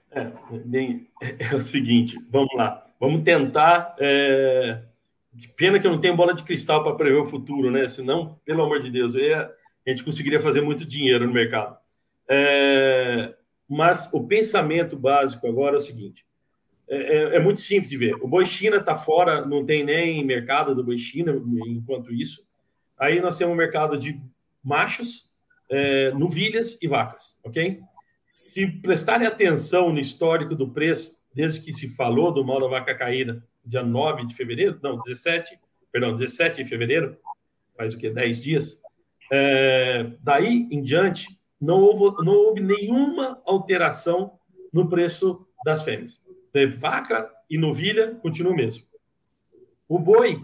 É, 0.10 0.32
bem, 0.66 1.10
é 1.38 1.54
o 1.54 1.60
seguinte, 1.60 2.18
vamos 2.32 2.56
lá, 2.56 2.90
vamos 2.98 3.22
tentar 3.24 3.96
é, 4.00 4.82
pena 5.58 5.78
que 5.78 5.86
eu 5.86 5.92
não 5.92 6.00
tenho 6.00 6.16
bola 6.16 6.34
de 6.34 6.42
cristal 6.42 6.82
para 6.82 6.96
prever 6.96 7.20
o 7.20 7.26
futuro, 7.26 7.70
né? 7.70 7.86
Senão, 7.88 8.40
pelo 8.46 8.64
amor 8.64 8.80
de 8.80 8.90
Deus, 8.90 9.14
ia, 9.14 9.52
a 9.86 9.90
gente 9.90 10.04
conseguiria 10.04 10.40
fazer 10.40 10.62
muito 10.62 10.86
dinheiro 10.86 11.28
no 11.28 11.34
mercado. 11.34 11.78
É, 12.30 13.36
mas 13.68 14.12
o 14.14 14.26
pensamento 14.26 14.96
básico 14.96 15.46
agora 15.46 15.76
é 15.76 15.80
o 15.80 15.82
seguinte: 15.82 16.26
é, 16.88 16.98
é, 16.98 17.36
é 17.36 17.40
muito 17.40 17.60
simples 17.60 17.90
de 17.90 17.98
ver. 17.98 18.16
O 18.16 18.28
boi 18.28 18.46
China 18.46 18.78
está 18.78 18.96
fora, 18.96 19.46
não 19.46 19.66
tem 19.66 19.84
nem 19.84 20.26
mercado 20.26 20.74
do 20.74 20.84
boi 20.84 20.98
China 20.98 21.34
enquanto 21.68 22.14
isso. 22.14 22.49
Aí 23.00 23.22
nós 23.22 23.38
temos 23.38 23.54
um 23.54 23.58
mercado 23.58 23.98
de 23.98 24.22
machos, 24.64 25.32
é, 25.70 26.12
novilhas 26.12 26.78
e 26.82 26.88
vacas, 26.88 27.40
ok? 27.44 27.80
Se 28.28 28.68
prestarem 28.68 29.26
atenção 29.26 29.92
no 29.92 30.00
histórico 30.00 30.54
do 30.54 30.70
preço, 30.70 31.18
desde 31.34 31.62
que 31.62 31.72
se 31.72 31.96
falou 31.96 32.34
do 32.34 32.44
mal 32.44 32.60
da 32.60 32.68
vaca 32.68 32.94
caída 32.94 33.44
dia 33.64 33.84
9 33.84 34.26
de 34.26 34.36
fevereiro, 34.36 34.80
não, 34.82 35.00
17, 35.00 35.60
perdão, 35.92 36.14
17 36.14 36.64
de 36.64 36.70
fevereiro, 36.70 37.18
faz 37.78 37.94
o 37.94 37.98
que, 37.98 38.10
10 38.10 38.42
dias. 38.42 38.82
É, 39.32 40.12
daí 40.22 40.68
em 40.72 40.82
diante, 40.82 41.40
não 41.62 41.80
houve, 41.80 42.24
não 42.24 42.34
houve 42.34 42.62
nenhuma 42.62 43.42
alteração 43.46 44.40
no 44.74 44.90
preço 44.90 45.48
das 45.64 45.84
fêmeas. 45.84 46.24
De 46.54 46.68
vaca 46.68 47.30
e 47.50 47.58
novilha 47.58 48.16
continua 48.16 48.52
o 48.52 48.56
mesmo. 48.56 48.86
O 49.88 50.00
boi 50.00 50.42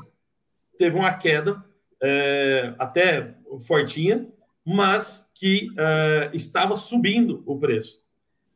teve 0.78 0.98
uma 0.98 1.14
queda 1.14 1.64
é, 2.02 2.74
até 2.78 3.36
fortinha, 3.68 4.28
mas 4.66 5.32
que 5.36 5.70
é, 5.78 6.30
estava 6.34 6.76
subindo 6.76 7.44
o 7.46 7.58
preço. 7.60 8.04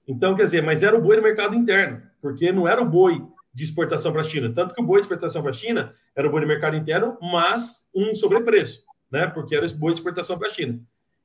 Então, 0.07 0.35
quer 0.35 0.45
dizer, 0.45 0.63
mas 0.63 0.81
era 0.81 0.97
o 0.97 1.01
boi 1.01 1.15
do 1.15 1.21
mercado 1.21 1.55
interno, 1.55 2.01
porque 2.21 2.51
não 2.51 2.67
era 2.67 2.81
o 2.81 2.85
boi 2.85 3.21
de 3.53 3.63
exportação 3.63 4.11
para 4.11 4.21
a 4.21 4.23
China. 4.23 4.51
Tanto 4.53 4.73
que 4.73 4.81
o 4.81 4.85
boi 4.85 4.99
de 4.99 5.05
exportação 5.05 5.41
para 5.41 5.51
a 5.51 5.53
China 5.53 5.93
era 6.15 6.27
o 6.27 6.31
boi 6.31 6.41
de 6.41 6.47
mercado 6.47 6.75
interno, 6.75 7.17
mas 7.21 7.87
um 7.93 8.13
sobrepreço, 8.15 8.83
né? 9.11 9.27
Porque 9.27 9.55
era 9.55 9.65
o 9.65 9.73
boi 9.75 9.91
de 9.91 9.99
exportação 9.99 10.37
para 10.39 10.47
a 10.47 10.51
China. 10.51 10.79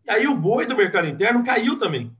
E 0.07 0.11
aí 0.11 0.27
o 0.27 0.37
boi 0.37 0.66
do 0.66 0.77
mercado 0.77 1.09
interno 1.09 1.42
caiu 1.42 1.79
também. 1.79 2.14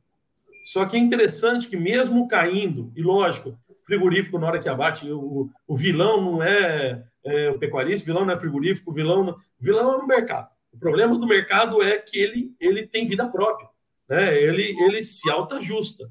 Só 0.65 0.87
que 0.87 0.97
é 0.97 0.99
interessante 0.99 1.69
que, 1.69 1.77
mesmo 1.77 2.27
caindo, 2.27 2.91
e 2.97 3.03
lógico, 3.03 3.59
frigorífico, 3.85 4.39
na 4.39 4.47
hora 4.47 4.59
que 4.59 4.69
abate, 4.69 5.11
o, 5.11 5.51
o 5.67 5.77
vilão 5.77 6.21
não 6.21 6.43
é, 6.43 7.05
é, 7.25 7.51
o 7.51 7.59
pecuarista, 7.59 8.05
o 8.05 8.07
vilão 8.07 8.25
não 8.25 8.35
é 8.35 8.39
frigorífico, 8.39 8.91
o 8.91 8.95
vilão, 8.95 9.31
o 9.31 9.65
vilão 9.65 9.95
é 9.95 9.99
no 9.99 10.07
mercado. 10.07 10.49
O 10.73 10.79
problema 10.79 11.17
do 11.17 11.27
mercado 11.27 11.83
é 11.83 11.99
que 11.99 12.19
ele, 12.19 12.55
ele 12.59 12.87
tem 12.87 13.07
vida 13.07 13.29
própria, 13.29 13.69
né? 14.09 14.41
ele, 14.41 14.75
ele 14.85 15.03
se 15.03 15.31
autoajusta. 15.31 16.11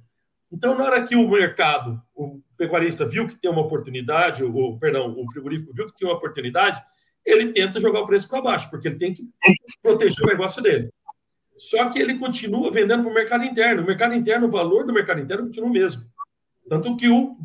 Então, 0.52 0.78
na 0.78 0.86
hora 0.86 1.04
que 1.04 1.16
o 1.16 1.30
mercado, 1.30 2.02
o 2.16 2.40
pecuarista 2.56 3.06
viu 3.06 3.28
que 3.28 3.36
tem 3.36 3.50
uma 3.50 3.62
oportunidade, 3.62 4.44
o 4.44 4.78
perdão, 4.78 5.14
o 5.18 5.32
frigorífico 5.32 5.74
viu 5.74 5.88
que 5.88 5.98
tem 5.98 6.08
uma 6.08 6.16
oportunidade, 6.16 6.82
ele 7.26 7.52
tenta 7.52 7.80
jogar 7.80 8.02
o 8.02 8.08
preço 8.08 8.30
para 8.30 8.42
baixo, 8.42 8.70
porque 8.70 8.88
ele 8.88 8.98
tem 8.98 9.14
que 9.14 9.28
proteger 9.82 10.24
o 10.24 10.28
negócio 10.28 10.62
dele. 10.62 10.90
Só 11.58 11.90
que 11.90 12.00
ele 12.00 12.18
continua 12.18 12.72
vendendo 12.72 13.04
para 13.04 13.12
o 13.12 13.14
mercado 13.14 13.44
interno. 13.44 13.84
O 13.84 13.86
mercado 13.86 14.14
interno, 14.14 14.48
o 14.48 14.52
valor 14.52 14.86
do 14.86 14.94
mercado 14.94 15.22
interno 15.22 15.46
continua 15.46 15.70
o 15.70 15.74
mesmo. 15.74 16.04
Tanto 16.68 16.96
que 16.96 17.10
o 17.10 17.38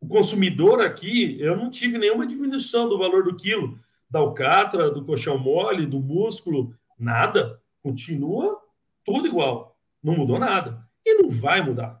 o 0.00 0.08
consumidor 0.08 0.80
aqui, 0.80 1.36
eu 1.40 1.56
não 1.56 1.70
tive 1.70 1.98
nenhuma 1.98 2.26
diminuição 2.26 2.88
do 2.88 2.98
valor 2.98 3.24
do 3.24 3.36
quilo 3.36 3.78
da 4.10 4.18
alcatra, 4.18 4.90
do 4.90 5.04
colchão 5.04 5.38
mole, 5.38 5.86
do 5.86 6.00
músculo, 6.00 6.74
nada. 6.98 7.60
Continua 7.80 8.60
tudo 9.04 9.28
igual. 9.28 9.78
Não 10.02 10.16
mudou 10.16 10.38
nada. 10.38 10.84
E 11.06 11.14
não 11.14 11.28
vai 11.28 11.62
mudar. 11.62 12.00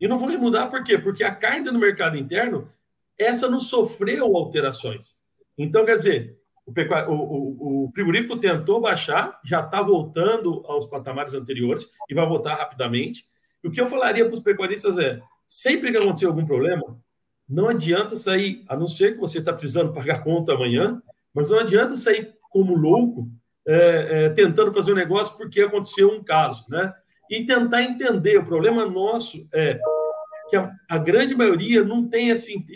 E 0.00 0.06
não 0.06 0.18
vai 0.18 0.36
mudar 0.36 0.68
por 0.68 0.84
quê? 0.84 0.96
Porque 0.96 1.24
a 1.24 1.34
carne 1.34 1.70
no 1.70 1.78
mercado 1.78 2.16
interno, 2.16 2.70
essa 3.18 3.50
não 3.50 3.58
sofreu 3.58 4.36
alterações. 4.36 5.18
Então, 5.56 5.84
quer 5.84 5.96
dizer, 5.96 6.38
o, 6.64 6.70
o, 6.70 7.14
o, 7.14 7.84
o 7.86 7.90
frigorífico 7.92 8.36
tentou 8.36 8.80
baixar, 8.80 9.40
já 9.44 9.60
está 9.60 9.82
voltando 9.82 10.62
aos 10.66 10.86
patamares 10.86 11.34
anteriores 11.34 11.90
e 12.08 12.14
vai 12.14 12.26
voltar 12.26 12.54
rapidamente. 12.54 13.24
E 13.64 13.68
o 13.68 13.72
que 13.72 13.80
eu 13.80 13.86
falaria 13.86 14.24
para 14.24 14.34
os 14.34 14.40
pecuaristas 14.40 14.96
é: 14.98 15.20
sempre 15.44 15.90
que 15.90 15.96
acontecer 15.96 16.26
algum 16.26 16.46
problema, 16.46 16.96
não 17.48 17.68
adianta 17.68 18.14
sair, 18.14 18.64
a 18.68 18.76
não 18.76 18.86
ser 18.86 19.14
que 19.14 19.20
você 19.20 19.38
está 19.38 19.52
precisando 19.52 19.94
pagar 19.94 20.22
conta 20.22 20.52
amanhã, 20.52 21.02
mas 21.32 21.48
não 21.48 21.58
adianta 21.58 21.96
sair 21.96 22.34
como 22.50 22.74
louco 22.74 23.28
é, 23.66 24.24
é, 24.24 24.30
tentando 24.30 24.72
fazer 24.72 24.92
um 24.92 24.96
negócio 24.96 25.36
porque 25.36 25.60
aconteceu 25.60 26.10
um 26.10 26.22
caso, 26.22 26.64
né? 26.68 26.92
E 27.30 27.44
tentar 27.44 27.82
entender. 27.82 28.38
O 28.38 28.44
problema 28.44 28.86
nosso 28.86 29.46
é 29.52 29.78
que 30.48 30.56
a, 30.56 30.72
a 30.88 30.98
grande 30.98 31.34
maioria 31.34 31.84
não 31.84 32.08
tem 32.08 32.30
esse, 32.30 32.66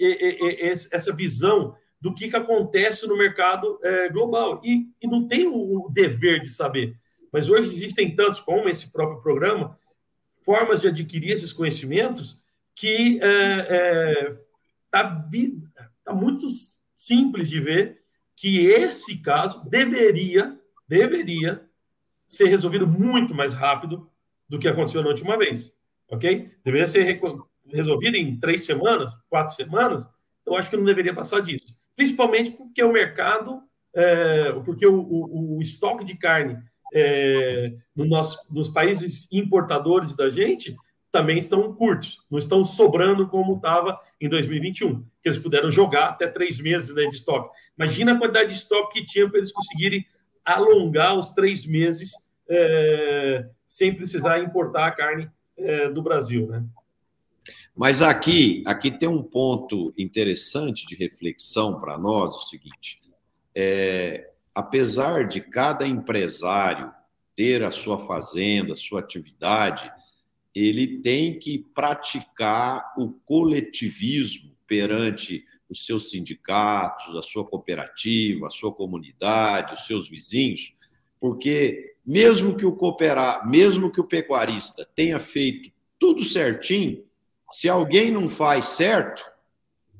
essa 0.92 1.14
visão 1.14 1.74
do 2.00 2.12
que, 2.12 2.28
que 2.28 2.36
acontece 2.36 3.06
no 3.06 3.16
mercado 3.16 3.78
é, 3.82 4.08
global 4.10 4.60
e, 4.62 4.88
e, 5.00 5.06
não 5.06 5.26
tem 5.26 5.46
o, 5.46 5.86
o 5.86 5.90
dever 5.90 6.40
de 6.40 6.50
saber. 6.50 6.94
Mas 7.32 7.48
hoje 7.48 7.72
existem 7.72 8.14
tantos, 8.14 8.40
como 8.40 8.68
esse 8.68 8.92
próprio 8.92 9.22
programa, 9.22 9.78
formas 10.42 10.80
de 10.80 10.88
adquirir 10.88 11.30
esses 11.30 11.52
conhecimentos 11.52 12.42
que 12.74 13.18
está 14.92 15.28
tá 16.04 16.12
muito 16.12 16.46
simples 16.94 17.48
de 17.48 17.58
ver 17.58 18.02
que 18.36 18.66
esse 18.66 19.22
caso 19.22 19.68
deveria, 19.68 20.58
deveria 20.86 21.64
ser 22.28 22.46
resolvido 22.46 22.86
muito 22.86 23.34
mais 23.34 23.54
rápido 23.54 24.10
do 24.48 24.58
que 24.58 24.68
aconteceu 24.68 25.02
na 25.02 25.08
última 25.08 25.38
vez, 25.38 25.76
ok? 26.10 26.50
Deveria 26.64 26.86
ser 26.86 27.20
resolvido 27.66 28.16
em 28.16 28.38
três 28.38 28.64
semanas, 28.64 29.16
quatro 29.28 29.54
semanas. 29.54 30.08
Eu 30.44 30.56
acho 30.56 30.68
que 30.68 30.76
não 30.76 30.84
deveria 30.84 31.14
passar 31.14 31.40
disso, 31.40 31.78
principalmente 31.96 32.50
porque 32.52 32.82
o 32.82 32.92
mercado, 32.92 33.62
é, 33.94 34.52
porque 34.64 34.86
o, 34.86 35.00
o, 35.00 35.56
o, 35.56 35.62
estoque 35.62 36.04
de 36.04 36.16
carne 36.16 36.58
é, 36.92 37.74
no 37.94 38.04
nosso, 38.04 38.38
nos 38.50 38.68
países 38.68 39.30
importadores 39.32 40.14
da 40.14 40.28
gente 40.28 40.76
também 41.10 41.38
estão 41.38 41.72
curtos, 41.74 42.24
não 42.30 42.38
estão 42.38 42.64
sobrando 42.64 43.28
como 43.28 43.56
estava 43.56 44.00
em 44.22 44.28
2021, 44.28 45.02
que 45.20 45.28
eles 45.28 45.38
puderam 45.38 45.68
jogar 45.70 46.10
até 46.10 46.28
três 46.28 46.60
meses 46.60 46.94
né, 46.94 47.02
de 47.06 47.16
estoque. 47.16 47.50
Imagina 47.76 48.12
a 48.12 48.18
quantidade 48.18 48.50
de 48.50 48.56
estoque 48.56 49.00
que 49.00 49.06
tinha 49.06 49.28
para 49.28 49.38
eles 49.38 49.50
conseguirem 49.50 50.06
alongar 50.44 51.18
os 51.18 51.32
três 51.32 51.66
meses 51.66 52.12
é, 52.48 53.46
sem 53.66 53.92
precisar 53.94 54.38
importar 54.38 54.86
a 54.86 54.90
carne 54.92 55.28
é, 55.56 55.88
do 55.88 56.02
Brasil, 56.02 56.46
né? 56.46 56.64
Mas 57.74 58.00
aqui, 58.00 58.62
aqui 58.64 58.90
tem 58.90 59.08
um 59.08 59.22
ponto 59.22 59.92
interessante 59.98 60.86
de 60.86 60.94
reflexão 60.94 61.80
para 61.80 61.98
nós, 61.98 62.36
o 62.36 62.40
seguinte, 62.40 63.02
é, 63.54 64.30
apesar 64.54 65.26
de 65.26 65.40
cada 65.40 65.84
empresário 65.84 66.92
ter 67.34 67.64
a 67.64 67.72
sua 67.72 67.98
fazenda, 67.98 68.74
a 68.74 68.76
sua 68.76 69.00
atividade, 69.00 69.90
ele 70.54 70.98
tem 70.98 71.38
que 71.38 71.58
praticar 71.58 72.92
o 72.96 73.10
coletivismo 73.24 74.52
perante 74.66 75.44
os 75.68 75.86
seus 75.86 76.10
sindicatos, 76.10 77.16
a 77.16 77.22
sua 77.22 77.44
cooperativa, 77.44 78.46
a 78.46 78.50
sua 78.50 78.72
comunidade, 78.72 79.74
os 79.74 79.86
seus 79.86 80.08
vizinhos, 80.08 80.74
porque 81.18 81.94
mesmo 82.04 82.56
que 82.56 82.66
o 82.66 82.76
cooperar, 82.76 83.48
mesmo 83.48 83.90
que 83.90 84.00
o 84.00 84.06
pecuarista 84.06 84.86
tenha 84.94 85.18
feito 85.18 85.70
tudo 85.98 86.22
certinho, 86.24 87.04
se 87.50 87.68
alguém 87.68 88.10
não 88.10 88.28
faz 88.28 88.68
certo, 88.68 89.22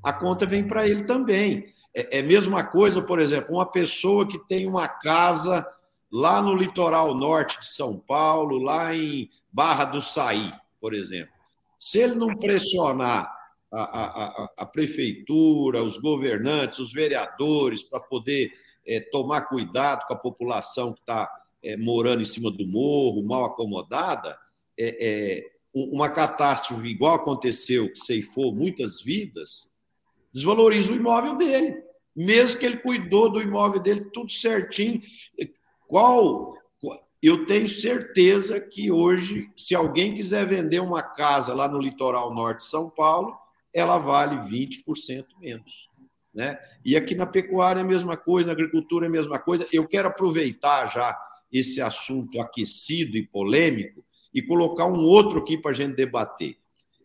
a 0.03 0.13
conta 0.13 0.45
vem 0.45 0.67
para 0.67 0.87
ele 0.89 1.05
também. 1.05 1.73
É, 1.95 2.19
é 2.19 2.21
a 2.21 2.25
mesma 2.25 2.65
coisa, 2.65 3.01
por 3.01 3.21
exemplo, 3.21 3.55
uma 3.55 3.67
pessoa 3.67 4.27
que 4.27 4.39
tem 4.49 4.67
uma 4.67 4.89
casa 4.89 5.67
lá 6.11 6.43
no 6.43 6.55
litoral 6.55 7.15
norte 7.15 7.61
de 7.61 7.67
São 7.67 7.99
Paulo, 7.99 8.59
lá 8.59 8.95
em 8.95 9.31
Barra 9.53 9.85
do 9.85 10.01
Saí, 10.01 10.53
por 10.81 10.95
exemplo. 10.95 11.33
Se 11.79 11.99
ele 11.99 12.15
não 12.15 12.37
pressionar 12.37 13.33
a, 13.71 13.83
a, 13.83 14.25
a, 14.45 14.53
a 14.59 14.67
prefeitura, 14.67 15.83
os 15.83 15.99
governantes, 15.99 16.79
os 16.79 16.93
vereadores, 16.93 17.83
para 17.83 18.01
poder 18.01 18.53
é, 18.87 19.01
tomar 19.01 19.43
cuidado 19.43 20.07
com 20.07 20.15
a 20.15 20.19
população 20.19 20.93
que 20.93 21.01
está 21.01 21.29
é, 21.63 21.77
morando 21.77 22.23
em 22.23 22.27
cima 22.27 22.51
do 22.51 22.67
morro, 22.67 23.23
mal 23.23 23.45
acomodada, 23.45 24.39
é, 24.79 24.97
é 25.01 25.53
uma 25.75 26.11
catástrofe 26.11 26.87
igual 26.87 27.15
aconteceu, 27.15 27.91
que 27.91 27.99
ceifou 27.99 28.55
muitas 28.55 29.01
vidas, 29.01 29.73
desvaloriza 30.33 30.93
o 30.93 30.97
imóvel 30.97 31.37
dele. 31.37 31.83
Mesmo 32.15 32.61
que 32.61 32.67
ele 32.67 32.77
cuidou 32.77 33.31
do 33.31 33.41
imóvel 33.41 33.81
dele 33.81 34.11
tudo 34.13 34.31
certinho, 34.31 35.01
qual 35.89 36.55
eu 37.23 37.47
tenho 37.47 37.69
certeza 37.69 38.61
que 38.61 38.91
hoje, 38.91 39.49
se 39.57 39.75
alguém 39.75 40.15
quiser 40.15 40.45
vender 40.45 40.81
uma 40.81 41.03
casa 41.03 41.55
lá 41.55 41.69
no 41.69 41.79
litoral 41.79 42.35
norte 42.35 42.59
de 42.59 42.67
São 42.67 42.91
Paulo, 42.91 43.39
ela 43.73 43.97
vale 43.97 44.37
20% 44.51 45.25
menos. 45.41 45.89
Né? 46.35 46.59
E 46.85 46.97
aqui 46.97 47.15
na 47.15 47.27
pecuária 47.27 47.81
é 47.81 47.83
a 47.83 47.87
mesma 47.87 48.17
coisa, 48.17 48.47
na 48.47 48.53
agricultura 48.53 49.07
é 49.07 49.09
a 49.09 49.13
mesma 49.13 49.39
coisa. 49.39 49.67
Eu 49.73 49.87
quero 49.87 50.09
aproveitar 50.09 50.89
já 50.89 51.17
esse 51.53 51.81
assunto 51.81 52.41
aquecido 52.41 53.17
e 53.17 53.27
polêmico 53.27 54.03
e 54.35 54.43
colocar 54.43 54.87
um 54.87 55.01
outro 55.03 55.39
aqui 55.39 55.57
para 55.57 55.71
a 55.71 55.75
gente 55.75 55.95
debater. 55.95 56.57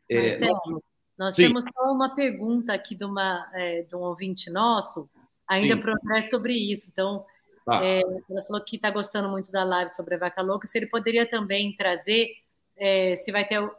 É, 0.09 0.39
Marcelo, 0.39 0.53
nós, 0.65 0.81
nós 1.19 1.35
temos 1.35 1.63
só 1.63 1.91
uma 1.91 2.15
pergunta 2.15 2.73
aqui 2.73 2.95
de, 2.95 3.05
uma, 3.05 3.47
é, 3.53 3.83
de 3.83 3.95
um 3.95 3.99
ouvinte 3.99 4.49
nosso, 4.49 5.07
ainda 5.47 5.77
para 5.77 5.91
o 5.91 5.95
André 6.01 6.21
sobre 6.23 6.53
isso. 6.53 6.89
Então, 6.89 7.25
Tá. 7.67 7.83
É, 7.83 7.99
ela 8.29 8.43
falou 8.43 8.63
que 8.63 8.77
está 8.77 8.89
gostando 8.89 9.27
muito 9.27 9.51
da 9.51 9.61
live 9.61 9.91
sobre 9.91 10.15
a 10.15 10.17
vaca 10.17 10.41
louca. 10.41 10.65
Se 10.65 10.77
ele 10.77 10.87
poderia 10.87 11.29
também 11.29 11.75
trazer 11.75 12.37
é, 12.77 13.17
se 13.17 13.29
vai 13.29 13.45
ter 13.45 13.69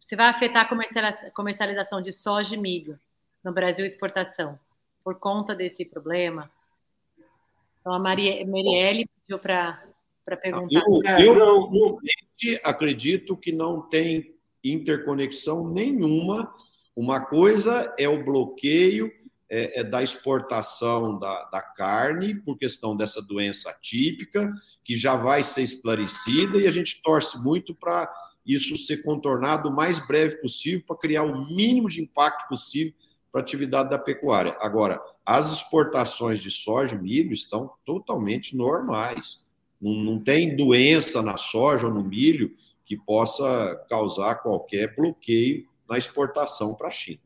se 0.00 0.16
vai 0.16 0.26
afetar 0.26 0.68
a 0.68 1.30
comercialização 1.30 2.02
de 2.02 2.12
soja 2.12 2.56
e 2.56 2.58
milho 2.58 2.98
no 3.44 3.52
Brasil 3.52 3.86
exportação 3.86 4.58
por 5.04 5.14
conta 5.20 5.54
desse 5.54 5.84
problema. 5.84 6.50
Então 7.80 7.92
a 7.92 8.00
Maria 8.00 8.44
Marielle 8.44 9.08
pediu 9.22 9.38
para 9.38 9.80
perguntar. 10.42 10.82
Eu, 11.20 11.34
eu 11.34 11.70
não, 11.70 11.98
acredito 12.64 13.36
que 13.36 13.52
não 13.52 13.80
tem 13.80 14.34
interconexão 14.64 15.68
nenhuma. 15.68 16.52
Uma 16.96 17.20
coisa 17.20 17.94
é 17.96 18.08
o 18.08 18.24
bloqueio 18.24 19.12
é, 19.48 19.80
é 19.80 19.84
da 19.84 20.02
exportação 20.02 21.18
da, 21.18 21.44
da 21.44 21.62
carne, 21.62 22.34
por 22.34 22.58
questão 22.58 22.96
dessa 22.96 23.22
doença 23.22 23.74
típica, 23.80 24.52
que 24.84 24.96
já 24.96 25.16
vai 25.16 25.42
ser 25.42 25.62
esclarecida, 25.62 26.58
e 26.58 26.66
a 26.66 26.70
gente 26.70 27.00
torce 27.02 27.38
muito 27.38 27.74
para 27.74 28.12
isso 28.44 28.76
ser 28.76 29.02
contornado 29.02 29.68
o 29.68 29.74
mais 29.74 30.04
breve 30.06 30.36
possível, 30.36 30.82
para 30.86 30.96
criar 30.96 31.24
o 31.24 31.46
mínimo 31.46 31.88
de 31.88 32.02
impacto 32.02 32.48
possível 32.48 32.92
para 33.32 33.40
a 33.40 33.42
atividade 33.42 33.90
da 33.90 33.98
pecuária. 33.98 34.56
Agora, 34.60 35.00
as 35.24 35.52
exportações 35.52 36.40
de 36.40 36.50
soja 36.50 36.94
e 36.94 36.98
milho 36.98 37.32
estão 37.32 37.72
totalmente 37.84 38.56
normais. 38.56 39.48
Não, 39.80 39.92
não 39.92 40.18
tem 40.18 40.56
doença 40.56 41.20
na 41.20 41.36
soja 41.36 41.88
ou 41.88 41.92
no 41.92 42.02
milho 42.02 42.56
que 42.84 42.96
possa 42.96 43.84
causar 43.90 44.36
qualquer 44.36 44.94
bloqueio 44.94 45.68
na 45.88 45.98
exportação 45.98 46.74
para 46.74 46.88
a 46.88 46.92
China. 46.92 47.25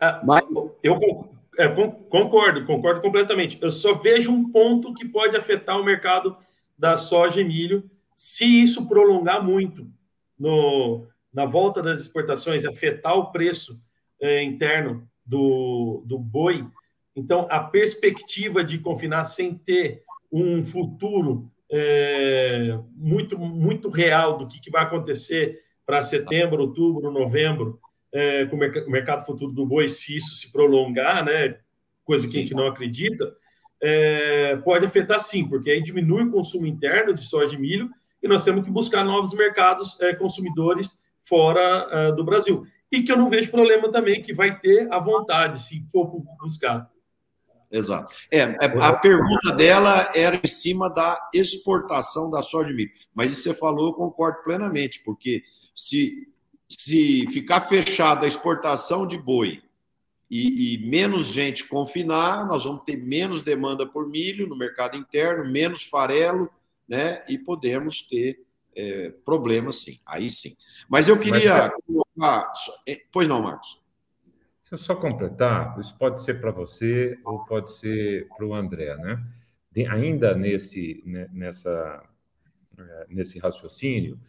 Ah, 0.00 0.20
Mas... 0.24 0.44
Eu 0.82 0.98
é, 1.58 1.68
concordo, 2.08 2.64
concordo 2.64 3.02
completamente. 3.02 3.58
Eu 3.60 3.70
só 3.70 3.94
vejo 3.94 4.32
um 4.32 4.50
ponto 4.50 4.94
que 4.94 5.04
pode 5.04 5.36
afetar 5.36 5.78
o 5.78 5.84
mercado 5.84 6.36
da 6.78 6.96
soja 6.96 7.40
e 7.40 7.44
milho 7.44 7.88
se 8.16 8.44
isso 8.44 8.88
prolongar 8.88 9.44
muito 9.44 9.86
no, 10.38 11.06
na 11.32 11.44
volta 11.44 11.82
das 11.82 12.00
exportações, 12.00 12.64
afetar 12.64 13.14
o 13.14 13.30
preço 13.30 13.80
é, 14.20 14.42
interno 14.42 15.08
do, 15.24 16.02
do 16.06 16.18
boi. 16.18 16.66
Então, 17.14 17.46
a 17.50 17.60
perspectiva 17.60 18.64
de 18.64 18.78
confinar 18.78 19.24
sem 19.24 19.54
ter 19.54 20.02
um 20.32 20.62
futuro 20.62 21.50
é, 21.70 22.78
muito, 22.94 23.38
muito 23.38 23.88
real 23.88 24.38
do 24.38 24.46
que, 24.46 24.60
que 24.60 24.70
vai 24.70 24.82
acontecer 24.82 25.62
para 25.84 26.02
setembro, 26.02 26.62
outubro, 26.62 27.10
novembro, 27.10 27.80
é, 28.12 28.46
com 28.46 28.56
o 28.56 28.90
mercado 28.90 29.24
futuro 29.24 29.52
do 29.52 29.66
boi, 29.66 29.88
se 29.88 30.16
isso 30.16 30.34
se 30.34 30.50
prolongar, 30.50 31.24
né, 31.24 31.58
coisa 32.04 32.24
que 32.24 32.32
sim. 32.32 32.38
a 32.38 32.40
gente 32.40 32.54
não 32.54 32.66
acredita, 32.66 33.32
é, 33.82 34.56
pode 34.56 34.84
afetar 34.84 35.20
sim, 35.20 35.48
porque 35.48 35.70
aí 35.70 35.82
diminui 35.82 36.24
o 36.24 36.30
consumo 36.30 36.66
interno 36.66 37.14
de 37.14 37.24
soja 37.24 37.54
e 37.54 37.58
milho 37.58 37.90
e 38.22 38.28
nós 38.28 38.44
temos 38.44 38.64
que 38.64 38.70
buscar 38.70 39.04
novos 39.04 39.32
mercados 39.32 39.98
é, 40.00 40.14
consumidores 40.14 41.00
fora 41.18 41.88
é, 41.90 42.12
do 42.12 42.24
Brasil. 42.24 42.66
e 42.92 43.02
que 43.02 43.12
eu 43.12 43.16
não 43.16 43.30
vejo 43.30 43.50
problema 43.50 43.90
também, 43.90 44.20
que 44.20 44.34
vai 44.34 44.58
ter 44.58 44.92
a 44.92 44.98
vontade, 44.98 45.60
se 45.60 45.86
for 45.90 46.06
buscar. 46.40 46.90
Exato. 47.70 48.12
É, 48.32 48.40
é, 48.40 48.56
a 48.80 48.92
pergunta 48.94 49.52
dela 49.52 50.10
era 50.12 50.40
em 50.42 50.48
cima 50.48 50.90
da 50.90 51.16
exportação 51.32 52.28
da 52.28 52.42
soja 52.42 52.68
de 52.68 52.74
milho. 52.74 52.90
Mas 53.14 53.30
isso 53.30 53.44
você 53.44 53.54
falou, 53.54 53.88
eu 53.88 53.92
concordo 53.92 54.42
plenamente, 54.42 55.00
porque 55.04 55.44
se, 55.72 56.26
se 56.70 57.26
ficar 57.28 57.60
fechada 57.60 58.24
a 58.24 58.28
exportação 58.28 59.06
de 59.06 59.18
boi 59.18 59.60
e, 60.30 60.74
e, 60.74 60.88
menos 60.88 61.26
gente 61.26 61.66
confinar, 61.66 62.46
nós 62.46 62.64
vamos 62.64 62.84
ter 62.84 62.96
menos 62.96 63.42
demanda 63.42 63.84
por 63.84 64.08
milho 64.08 64.46
no 64.46 64.56
mercado 64.56 64.96
interno, 64.96 65.50
menos 65.50 65.82
farelo, 65.82 66.48
né? 66.88 67.24
E 67.28 67.36
podemos 67.36 68.00
ter 68.02 68.40
é, 68.76 69.10
problemas, 69.24 69.76
sim. 69.76 69.98
Aí 70.06 70.30
sim. 70.30 70.56
Mas 70.88 71.08
eu 71.08 71.18
queria 71.18 71.72
Mas, 72.16 72.70
é, 72.86 73.02
Pois 73.10 73.26
não, 73.26 73.42
Marcos. 73.42 73.80
Se 74.62 74.74
eu 74.74 74.78
só 74.78 74.94
completar, 74.94 75.76
isso 75.80 75.96
pode 75.98 76.22
ser 76.22 76.40
para 76.40 76.52
você 76.52 77.18
ou 77.24 77.44
pode 77.44 77.76
ser 77.76 78.28
para 78.28 78.46
o 78.46 78.54
André, 78.54 78.96
né? 78.96 79.20
Ainda 79.90 80.32
nesse, 80.34 81.02
né, 81.04 81.28
nessa, 81.32 82.04
é, 82.78 83.06
nesse 83.08 83.40
raciocínio, 83.40 84.20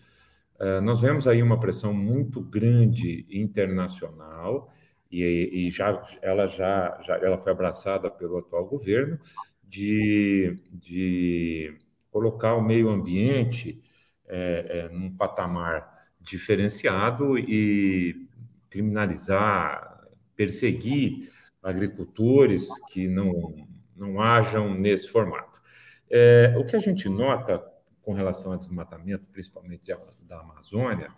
nós 0.82 1.01
vemos 1.01 1.28
aí 1.28 1.41
uma 1.41 1.59
pressão 1.59 1.93
muito 1.93 2.39
grande 2.41 3.26
internacional 3.30 4.70
e, 5.12 5.68
e 5.68 5.70
já 5.70 6.01
ela 6.22 6.45
já, 6.45 6.99
já 7.05 7.18
ela 7.18 7.38
foi 7.38 7.51
abraçada 7.51 8.09
pelo 8.09 8.38
atual 8.38 8.66
governo 8.66 9.20
de, 9.64 10.55
de 10.72 11.78
colocar 12.12 12.55
o 12.55 12.62
meio 12.62 12.89
ambiente 12.89 13.82
é, 14.28 14.88
é, 14.89 14.89
num 14.93 15.16
patamar 15.16 15.91
diferenciado 16.20 17.38
e 17.38 18.28
criminalizar 18.70 19.91
perseguir 20.36 21.32
agricultores 21.62 22.68
que 22.91 23.07
não, 23.07 23.55
não 23.95 24.20
hajam 24.20 24.74
nesse 24.74 25.07
formato. 25.07 25.62
É, 26.09 26.55
o 26.57 26.66
que 26.66 26.76
a 26.76 26.80
gente 26.80 27.07
nota 27.07 27.64
com 28.01 28.13
relação 28.13 28.51
ao 28.51 28.57
desmatamento, 28.57 29.25
principalmente 29.31 29.91
da 30.21 30.39
Amazônia, 30.39 31.11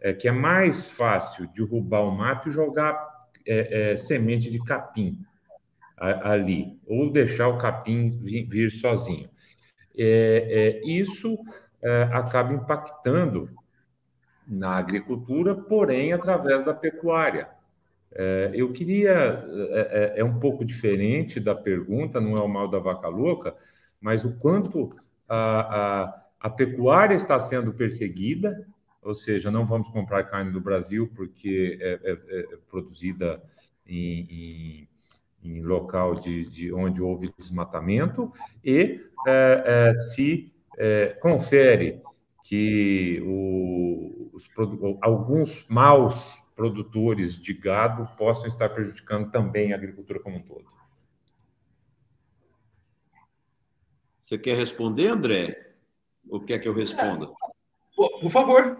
é 0.00 0.12
que 0.12 0.28
é 0.28 0.32
mais 0.32 0.88
fácil 0.90 1.48
derrubar 1.48 2.02
o 2.02 2.10
mato 2.10 2.48
e 2.48 2.52
jogar 2.52 2.96
é, 3.46 3.92
é, 3.92 3.96
semente 3.96 4.50
de 4.50 4.58
capim 4.62 5.24
ali, 6.00 6.78
ou 6.86 7.10
deixar 7.10 7.48
o 7.48 7.58
capim 7.58 8.08
vir, 8.20 8.70
sozinho. 8.70 9.28
É, 9.96 10.80
é, 10.84 10.88
isso 10.88 11.36
é, 11.82 12.02
acaba 12.12 12.54
impactando 12.54 13.50
na 14.46 14.76
agricultura, 14.76 15.56
porém 15.56 16.12
através 16.12 16.64
da 16.64 16.72
pecuária. 16.72 17.48
É, 18.12 18.52
eu 18.54 18.72
queria, 18.72 19.44
é, 20.14 20.24
um 20.24 20.38
pouco 20.38 20.64
diferente 20.64 21.40
da 21.40 21.54
pergunta, 21.54 22.20
não 22.20 22.36
é 22.36 22.40
o 22.40 22.48
mal 22.48 22.68
da 22.68 22.78
vaca 22.78 23.08
louca, 23.08 23.54
mas 24.00 24.24
o 24.24 24.32
quanto 24.38 24.94
a, 25.28 26.04
a, 26.04 26.24
a 26.40 26.48
pecuária 26.48 27.14
está 27.14 27.38
sendo 27.40 27.72
perseguida, 27.72 28.66
ou 29.02 29.14
seja, 29.14 29.50
não 29.50 29.66
vamos 29.66 29.88
comprar 29.90 30.24
carne 30.24 30.50
do 30.50 30.60
Brasil 30.60 31.10
porque 31.14 31.78
é, 31.80 32.00
é, 32.04 32.12
é 32.12 32.56
produzida 32.68 33.42
em, 33.86 34.88
em, 35.42 35.50
em 35.50 35.62
local 35.62 36.14
de, 36.14 36.44
de, 36.44 36.72
onde 36.72 37.02
houve 37.02 37.32
desmatamento, 37.36 38.30
e 38.64 39.00
é, 39.26 39.92
se 39.94 40.52
confere 41.20 42.00
que 42.44 43.20
o, 43.26 44.30
os, 44.32 44.48
alguns 45.02 45.66
maus 45.68 46.38
produtores 46.54 47.40
de 47.40 47.52
gado 47.52 48.08
possam 48.16 48.46
estar 48.46 48.68
prejudicando 48.68 49.30
também 49.30 49.72
a 49.72 49.76
agricultura 49.76 50.20
como 50.20 50.38
um 50.38 50.42
todo. 50.42 50.66
Você 54.20 54.36
quer 54.36 54.56
responder, 54.56 55.08
André? 55.08 55.67
Ou 56.30 56.40
quer 56.40 56.58
que 56.58 56.68
eu 56.68 56.74
responda? 56.74 57.28
Por 57.96 58.30
favor. 58.30 58.78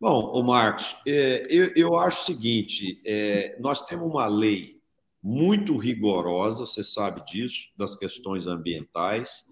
Bom, 0.00 0.32
o 0.32 0.42
Marcos, 0.42 0.96
é, 1.06 1.46
eu, 1.50 1.72
eu, 1.74 1.96
acho 1.96 2.22
o 2.22 2.26
seguinte: 2.26 3.00
é, 3.04 3.56
nós 3.58 3.84
temos 3.84 4.08
uma 4.08 4.26
lei 4.26 4.80
muito 5.22 5.76
rigorosa, 5.76 6.66
você 6.66 6.84
sabe 6.84 7.24
disso, 7.24 7.70
das 7.76 7.94
questões 7.94 8.46
ambientais 8.46 9.46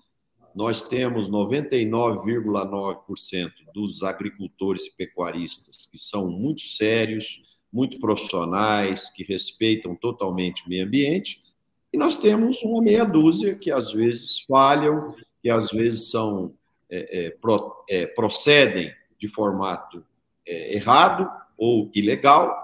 nós 0.54 0.82
temos 0.82 1.28
99,9% 1.28 3.50
dos 3.74 4.04
agricultores 4.04 4.86
e 4.86 4.92
pecuaristas 4.92 5.84
que 5.84 5.98
são 5.98 6.30
muito 6.30 6.60
sérios, 6.60 7.42
muito 7.72 7.98
profissionais, 7.98 9.10
que 9.10 9.24
respeitam 9.24 9.96
totalmente 9.96 10.64
o 10.64 10.68
meio 10.68 10.86
ambiente, 10.86 11.42
e 11.92 11.98
nós 11.98 12.16
temos 12.16 12.62
uma 12.62 12.80
meia 12.80 13.02
dúzia 13.04 13.56
que 13.56 13.72
às 13.72 13.92
vezes 13.92 14.44
falham, 14.48 15.16
que 15.42 15.50
às 15.50 15.72
vezes 15.72 16.10
são 16.10 16.46
é, 16.46 16.50
é, 16.52 16.54
pro, 17.40 17.84
é, 17.88 18.06
procedem 18.06 18.92
de 19.18 19.28
formato 19.28 20.04
é, 20.46 20.74
errado 20.74 21.30
ou 21.56 21.90
ilegal, 21.94 22.62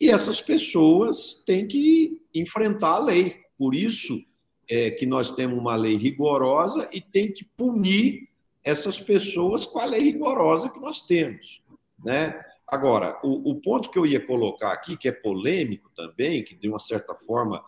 e 0.00 0.10
essas 0.10 0.40
pessoas 0.40 1.42
têm 1.46 1.66
que 1.66 2.22
enfrentar 2.34 2.96
a 2.96 2.98
lei. 2.98 3.40
Por 3.56 3.74
isso, 3.74 4.22
é, 4.68 4.90
que 4.90 5.06
nós 5.06 5.30
temos 5.30 5.58
uma 5.58 5.74
lei 5.74 5.96
rigorosa 5.96 6.88
e 6.92 7.00
tem 7.00 7.32
que 7.32 7.44
punir 7.44 8.28
essas 8.62 9.00
pessoas 9.00 9.64
com 9.64 9.78
a 9.78 9.86
lei 9.86 10.00
rigorosa 10.00 10.68
que 10.68 10.80
nós 10.80 11.00
temos. 11.00 11.62
Né? 12.04 12.38
Agora, 12.66 13.18
o, 13.22 13.52
o 13.52 13.54
ponto 13.60 13.90
que 13.90 13.98
eu 13.98 14.04
ia 14.04 14.24
colocar 14.24 14.72
aqui, 14.72 14.96
que 14.96 15.08
é 15.08 15.12
polêmico 15.12 15.90
também, 15.94 16.44
que 16.44 16.54
de 16.54 16.68
uma 16.68 16.80
certa 16.80 17.14
forma 17.14 17.64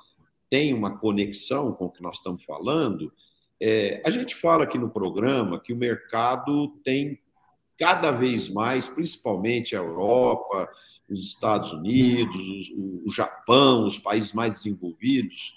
tem 0.51 0.75
uma 0.75 0.99
conexão 0.99 1.73
com 1.73 1.87
o 1.87 1.91
que 1.91 2.03
nós 2.03 2.17
estamos 2.17 2.45
falando, 2.45 3.13
é, 3.61 4.01
a 4.05 4.11
gente 4.11 4.35
fala 4.35 4.65
aqui 4.65 4.79
no 4.79 4.91
programa 4.91 5.61
que 5.61 5.73
o 5.73 5.77
mercado 5.77 6.69
tem 6.85 7.19
cada 7.79 8.11
vez 8.11 8.49
mais, 8.49 8.89
principalmente 8.89 9.75
a 9.75 9.79
Europa, 9.79 10.69
os 11.09 11.25
Estados 11.25 11.73
Unidos, 11.73 12.71
o, 12.77 13.11
Japão, 13.11 13.87
os 13.87 13.99
países 13.99 14.33
mais 14.33 14.57
desenvolvidos, 14.57 15.55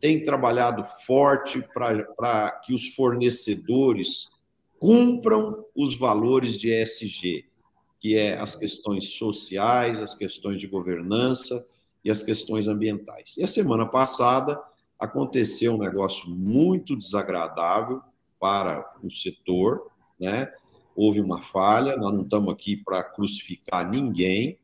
tem 0.00 0.22
trabalhado 0.22 0.84
forte 1.04 1.62
para 1.74 2.50
que 2.64 2.72
os 2.72 2.94
fornecedores 2.94 4.30
cumpram 4.78 5.64
os 5.74 5.96
valores 5.96 6.58
de 6.58 6.70
ESG, 6.70 7.44
que 7.98 8.16
é 8.16 8.38
as 8.38 8.54
questões 8.54 9.10
sociais, 9.10 10.00
as 10.00 10.14
questões 10.14 10.60
de 10.60 10.66
governança 10.66 11.66
e 12.04 12.10
as 12.10 12.22
questões 12.22 12.68
ambientais. 12.68 13.36
E 13.36 13.42
a 13.42 13.46
semana 13.46 13.86
passada 13.86 14.58
aconteceu 14.98 15.74
um 15.74 15.78
negócio 15.78 16.28
muito 16.28 16.96
desagradável 16.96 18.00
para 18.40 18.94
o 19.02 19.10
setor, 19.10 19.90
né? 20.18 20.50
Houve 20.94 21.20
uma 21.20 21.42
falha, 21.42 21.96
nós 21.96 22.14
não 22.14 22.22
estamos 22.22 22.52
aqui 22.52 22.76
para 22.76 23.04
crucificar 23.04 23.88
ninguém, 23.88 24.58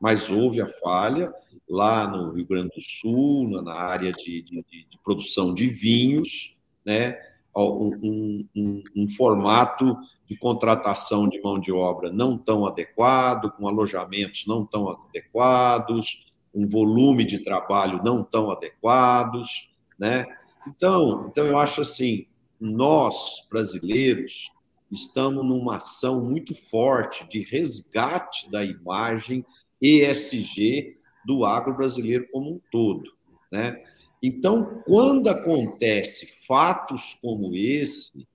mas 0.00 0.30
houve 0.30 0.60
a 0.60 0.68
falha 0.68 1.32
lá 1.68 2.06
no 2.06 2.32
Rio 2.32 2.46
Grande 2.46 2.74
do 2.74 2.80
Sul, 2.80 3.48
na 3.62 3.74
área 3.74 4.12
de, 4.12 4.42
de, 4.42 4.62
de 4.62 4.98
produção 5.02 5.52
de 5.52 5.68
vinhos, 5.68 6.56
né? 6.84 7.18
Um, 7.56 8.48
um, 8.56 8.82
um, 8.96 9.08
formato 9.16 9.96
de 10.28 10.36
contratação 10.36 11.28
de 11.28 11.40
mão 11.40 11.58
de 11.58 11.70
obra 11.70 12.10
não 12.10 12.36
tão 12.36 12.66
adequado, 12.66 13.52
com 13.52 13.68
alojamentos 13.68 14.44
não 14.44 14.66
tão 14.66 14.88
adequados, 14.88 16.23
um 16.54 16.66
volume 16.66 17.24
de 17.24 17.40
trabalho 17.40 18.02
não 18.04 18.22
tão 18.22 18.50
adequados, 18.50 19.68
né? 19.98 20.26
Então, 20.66 21.26
então 21.28 21.46
eu 21.46 21.58
acho 21.58 21.80
assim, 21.80 22.26
nós 22.60 23.46
brasileiros 23.50 24.50
estamos 24.90 25.44
numa 25.44 25.76
ação 25.76 26.24
muito 26.24 26.54
forte 26.54 27.28
de 27.28 27.42
resgate 27.42 28.50
da 28.50 28.64
imagem 28.64 29.44
ESG 29.80 30.96
do 31.26 31.44
agro 31.44 31.74
brasileiro 31.74 32.28
como 32.30 32.52
um 32.52 32.60
todo. 32.70 33.12
Né? 33.50 33.82
Então, 34.22 34.82
quando 34.86 35.28
acontece 35.28 36.46
fatos 36.46 37.18
como 37.20 37.54
esse, 37.54 38.26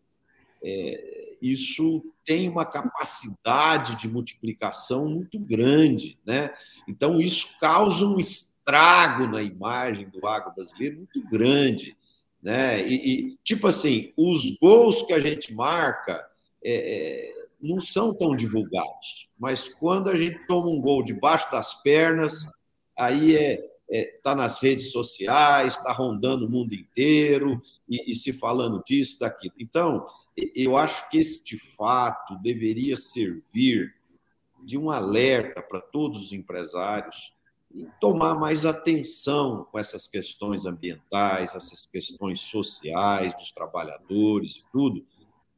é, 0.63 1.35
isso 1.41 2.03
tem 2.29 2.47
uma 2.47 2.63
capacidade 2.63 3.95
de 3.95 4.07
multiplicação 4.07 5.09
muito 5.09 5.39
grande. 5.39 6.19
Né? 6.23 6.53
Então, 6.87 7.19
isso 7.19 7.57
causa 7.59 8.05
um 8.05 8.19
estrago 8.19 9.25
na 9.25 9.41
imagem 9.41 10.07
do 10.07 10.27
agro 10.27 10.53
brasileiro 10.53 10.97
muito 10.97 11.27
grande. 11.27 11.97
Né? 12.39 12.87
E, 12.87 13.31
e 13.31 13.37
tipo 13.43 13.65
assim, 13.65 14.13
os 14.15 14.55
gols 14.59 15.01
que 15.01 15.13
a 15.13 15.19
gente 15.19 15.51
marca 15.55 16.23
é, 16.63 17.31
é 17.33 17.39
não 17.59 17.79
são 17.79 18.13
tão 18.13 18.35
divulgados. 18.35 19.27
Mas 19.35 19.67
quando 19.67 20.07
a 20.07 20.15
gente 20.15 20.37
toma 20.45 20.69
um 20.69 20.79
gol 20.79 21.03
debaixo 21.03 21.51
das 21.51 21.81
pernas, 21.81 22.45
aí 22.95 23.35
é 23.35 23.67
está 23.89 24.33
é, 24.33 24.35
nas 24.35 24.61
redes 24.61 24.91
sociais, 24.91 25.77
está 25.77 25.91
rondando 25.91 26.45
o 26.45 26.49
mundo 26.49 26.75
inteiro 26.75 27.59
e, 27.89 28.11
e, 28.11 28.15
se 28.15 28.31
falando 28.31 28.83
disso, 28.85 29.19
daquilo. 29.19 29.55
Então, 29.57 30.05
eu 30.55 30.77
acho 30.77 31.09
que 31.09 31.17
este 31.17 31.57
fato 31.75 32.35
deveria 32.41 32.95
servir 32.95 33.93
de 34.63 34.77
um 34.77 34.89
alerta 34.89 35.61
para 35.61 35.79
todos 35.79 36.23
os 36.23 36.33
empresários 36.33 37.33
e 37.73 37.85
tomar 37.99 38.35
mais 38.35 38.65
atenção 38.65 39.67
com 39.71 39.77
essas 39.77 40.07
questões 40.07 40.65
ambientais, 40.65 41.55
essas 41.55 41.85
questões 41.85 42.41
sociais 42.41 43.35
dos 43.35 43.51
trabalhadores 43.51 44.55
e 44.55 44.63
tudo, 44.71 45.05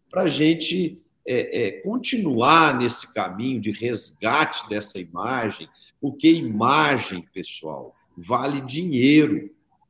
para 0.10 0.24
a 0.24 0.28
gente 0.28 1.02
é, 1.26 1.68
é, 1.68 1.72
continuar 1.82 2.78
nesse 2.78 3.14
caminho 3.14 3.62
de 3.62 3.72
resgate 3.72 4.68
dessa 4.68 5.00
imagem, 5.00 5.70
porque 6.00 6.30
imagem, 6.32 7.22
pessoal, 7.34 7.96
vale 8.18 8.62
dinheiro. 8.62 9.50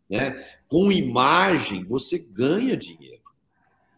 Né? 0.10 0.46
Com 0.68 0.92
imagem, 0.92 1.84
você 1.86 2.20
ganha 2.20 2.78
dinheiro. 2.78 3.21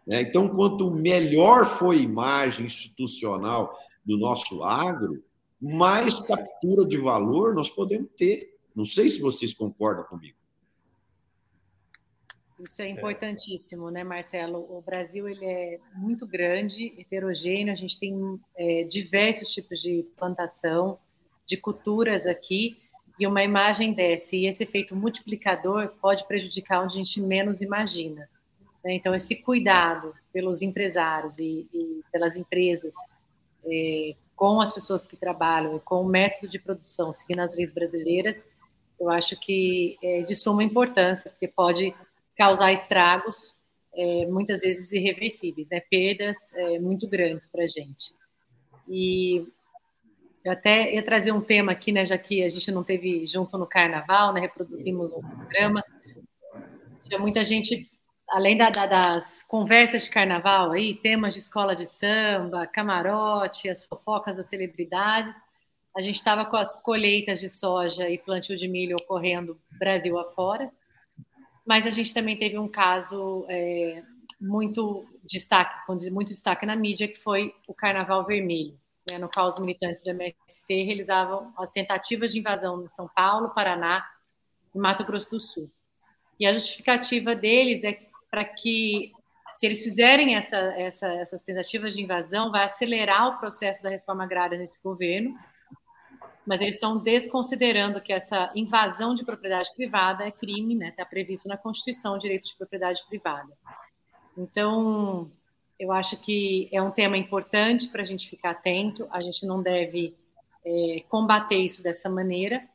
Né? 0.06 0.22
Então, 0.22 0.50
quanto 0.50 0.92
melhor 0.92 1.66
for 1.66 1.94
a 1.94 1.98
imagem 1.98 2.66
institucional 2.66 3.78
do 4.06 4.18
nosso 4.18 4.64
agro, 4.64 5.24
mais 5.60 6.20
captura 6.20 6.86
de 6.86 6.98
valor 6.98 7.56
nós 7.56 7.70
podemos 7.70 8.10
ter. 8.18 8.58
Não 8.76 8.86
sei 8.86 9.08
se 9.08 9.22
vocês 9.22 9.54
concordam 9.54 10.04
comigo. 10.04 10.38
Isso 12.60 12.82
é 12.82 12.88
importantíssimo, 12.88 13.90
né, 13.90 14.04
Marcelo? 14.04 14.60
O 14.70 14.82
Brasil 14.82 15.28
ele 15.28 15.46
é 15.46 15.80
muito 15.96 16.26
grande, 16.26 16.94
heterogêneo. 16.98 17.74
A 17.74 17.76
gente 17.76 18.00
tem 18.00 18.40
é, 18.56 18.84
diversos 18.84 19.50
tipos 19.50 19.82
de 19.82 20.06
plantação, 20.16 20.98
de 21.46 21.58
culturas 21.58 22.26
aqui, 22.26 22.78
e 23.20 23.28
uma 23.28 23.44
imagem 23.44 23.94
dessa 23.94 24.36
e 24.36 24.48
esse 24.48 24.64
efeito 24.64 24.96
multiplicador 24.96 25.90
pode 26.02 26.26
prejudicar 26.28 26.84
onde 26.84 26.96
a 26.96 26.98
gente 26.98 27.22
menos 27.22 27.62
imagina. 27.62 28.30
Né? 28.84 28.96
Então, 28.96 29.16
esse 29.16 29.36
cuidado 29.36 30.14
pelos 30.32 30.62
empresários 30.62 31.40
e, 31.40 31.68
e 31.74 32.02
pelas 32.12 32.36
empresas 32.36 32.94
é, 33.66 34.16
com 34.36 34.60
as 34.60 34.74
pessoas 34.74 35.06
que 35.06 35.16
trabalham 35.16 35.78
e 35.78 35.80
com 35.80 36.02
o 36.02 36.08
método 36.08 36.48
de 36.48 36.60
produção, 36.60 37.14
seguindo 37.14 37.40
as 37.40 37.56
leis 37.56 37.72
brasileiras, 37.72 38.46
eu 39.00 39.10
acho 39.10 39.40
que 39.40 39.98
é 40.02 40.22
de 40.22 40.36
suma 40.36 40.64
importância, 40.64 41.30
porque 41.30 41.48
pode 41.48 41.94
causar 42.38 42.72
estragos, 42.72 43.56
é, 43.96 44.26
muitas 44.26 44.62
vezes 44.62 44.92
irreversíveis, 44.92 45.70
né? 45.70 45.82
perdas 45.90 46.38
é, 46.54 46.80
muito 46.80 47.08
grandes 47.08 47.48
para 47.48 47.64
a 47.64 47.68
gente. 47.68 48.14
E 48.88 49.46
eu 50.44 50.52
até 50.52 50.94
ia 50.94 51.04
trazer 51.04 51.32
um 51.32 51.42
tema 51.42 51.72
aqui, 51.72 51.92
né, 51.92 52.06
já 52.06 52.18
que 52.18 52.44
a 52.44 52.50
gente 52.50 52.70
não 52.70 52.84
teve 52.84 53.26
junto 53.26 53.58
no 53.58 53.66
Carnaval, 53.66 54.34
né, 54.34 54.42
reproduzimos 54.42 55.12
um 55.14 55.22
programa. 55.22 55.84
Tinha 57.04 57.18
muita 57.18 57.46
gente 57.46 57.90
além 58.30 58.58
da, 58.58 58.70
da, 58.70 58.86
das 58.86 59.44
conversas 59.44 60.04
de 60.04 60.10
carnaval 60.10 60.72
aí, 60.72 60.96
temas 60.96 61.34
de 61.34 61.40
escola 61.40 61.76
de 61.76 61.86
samba, 61.86 62.68
camarote, 62.68 63.70
as 63.70 63.86
fofocas 63.86 64.38
das 64.38 64.48
celebridades, 64.48 65.36
a 65.96 66.02
gente 66.02 66.16
estava 66.16 66.46
com 66.46 66.56
as 66.56 66.76
colheitas 66.82 67.40
de 67.40 67.50
soja 67.50 68.10
e 68.10 68.18
plantio 68.18 68.58
de 68.58 68.68
milho 68.68 68.98
ocorrendo 69.00 69.60
Brasil 69.78 70.18
afora, 70.18 70.72
mas 71.66 71.86
a 71.86 71.92
gente 71.92 72.14
também 72.14 72.38
teve 72.38 72.58
um 72.58 72.68
caso 72.68 73.46
é, 73.48 74.04
muito 74.42 75.08
destaque, 75.24 75.86
com 75.86 75.96
muito 76.12 76.30
destaque 76.30 76.66
na 76.66 76.76
mídia, 76.76 77.08
que 77.08 77.20
foi 77.20 77.54
o 77.68 77.74
Carnaval 77.74 78.26
Vermelho, 78.26 78.78
né, 79.10 79.20
no 79.20 79.30
qual 79.30 79.50
os 79.50 79.60
militantes 79.60 80.02
do 80.02 80.10
MST 80.10 80.84
realizavam 80.84 81.54
as 81.58 81.70
tentativas 81.70 82.32
de 82.34 82.40
invasão 82.40 82.84
em 82.84 82.88
São 82.88 83.08
Paulo, 83.08 83.54
Paraná 83.54 84.04
e 84.74 84.80
Mato 84.80 85.06
Grosso 85.06 85.30
do 85.30 85.40
Sul. 85.40 85.72
E 86.40 86.48
a 86.48 86.54
justificativa 86.54 87.36
deles 87.36 87.84
é 87.84 87.94
para 88.34 88.46
que, 88.46 89.12
se 89.52 89.68
eles 89.68 89.84
fizerem 89.84 90.34
essa, 90.34 90.58
essa, 90.58 91.06
essas 91.06 91.44
tentativas 91.44 91.94
de 91.94 92.02
invasão, 92.02 92.50
vai 92.50 92.64
acelerar 92.64 93.28
o 93.28 93.38
processo 93.38 93.84
da 93.84 93.92
reforma 93.92 94.24
agrária 94.24 94.58
nesse 94.58 94.82
governo, 94.82 95.36
mas 96.44 96.60
eles 96.60 96.74
estão 96.74 96.98
desconsiderando 96.98 98.02
que 98.02 98.12
essa 98.12 98.52
invasão 98.56 99.14
de 99.14 99.24
propriedade 99.24 99.70
privada 99.76 100.26
é 100.26 100.32
crime, 100.32 100.74
né? 100.74 100.90
Está 100.90 101.06
previsto 101.06 101.48
na 101.48 101.58
Constituição 101.58 102.16
o 102.16 102.18
direito 102.18 102.48
de 102.48 102.56
propriedade 102.58 103.04
privada. 103.08 103.54
Então, 104.36 105.32
eu 105.78 105.92
acho 105.92 106.18
que 106.18 106.68
é 106.72 106.82
um 106.82 106.90
tema 106.90 107.20
importante 107.20 107.88
para 107.90 108.02
a 108.02 108.06
gente 108.06 108.28
ficar 108.28 108.50
atento. 108.50 109.08
A 109.12 109.22
gente 109.22 109.46
não 109.46 109.62
deve 109.62 110.16
é, 110.66 111.04
combater 111.08 111.58
isso 111.58 111.84
dessa 111.84 112.10
maneira, 112.10 112.68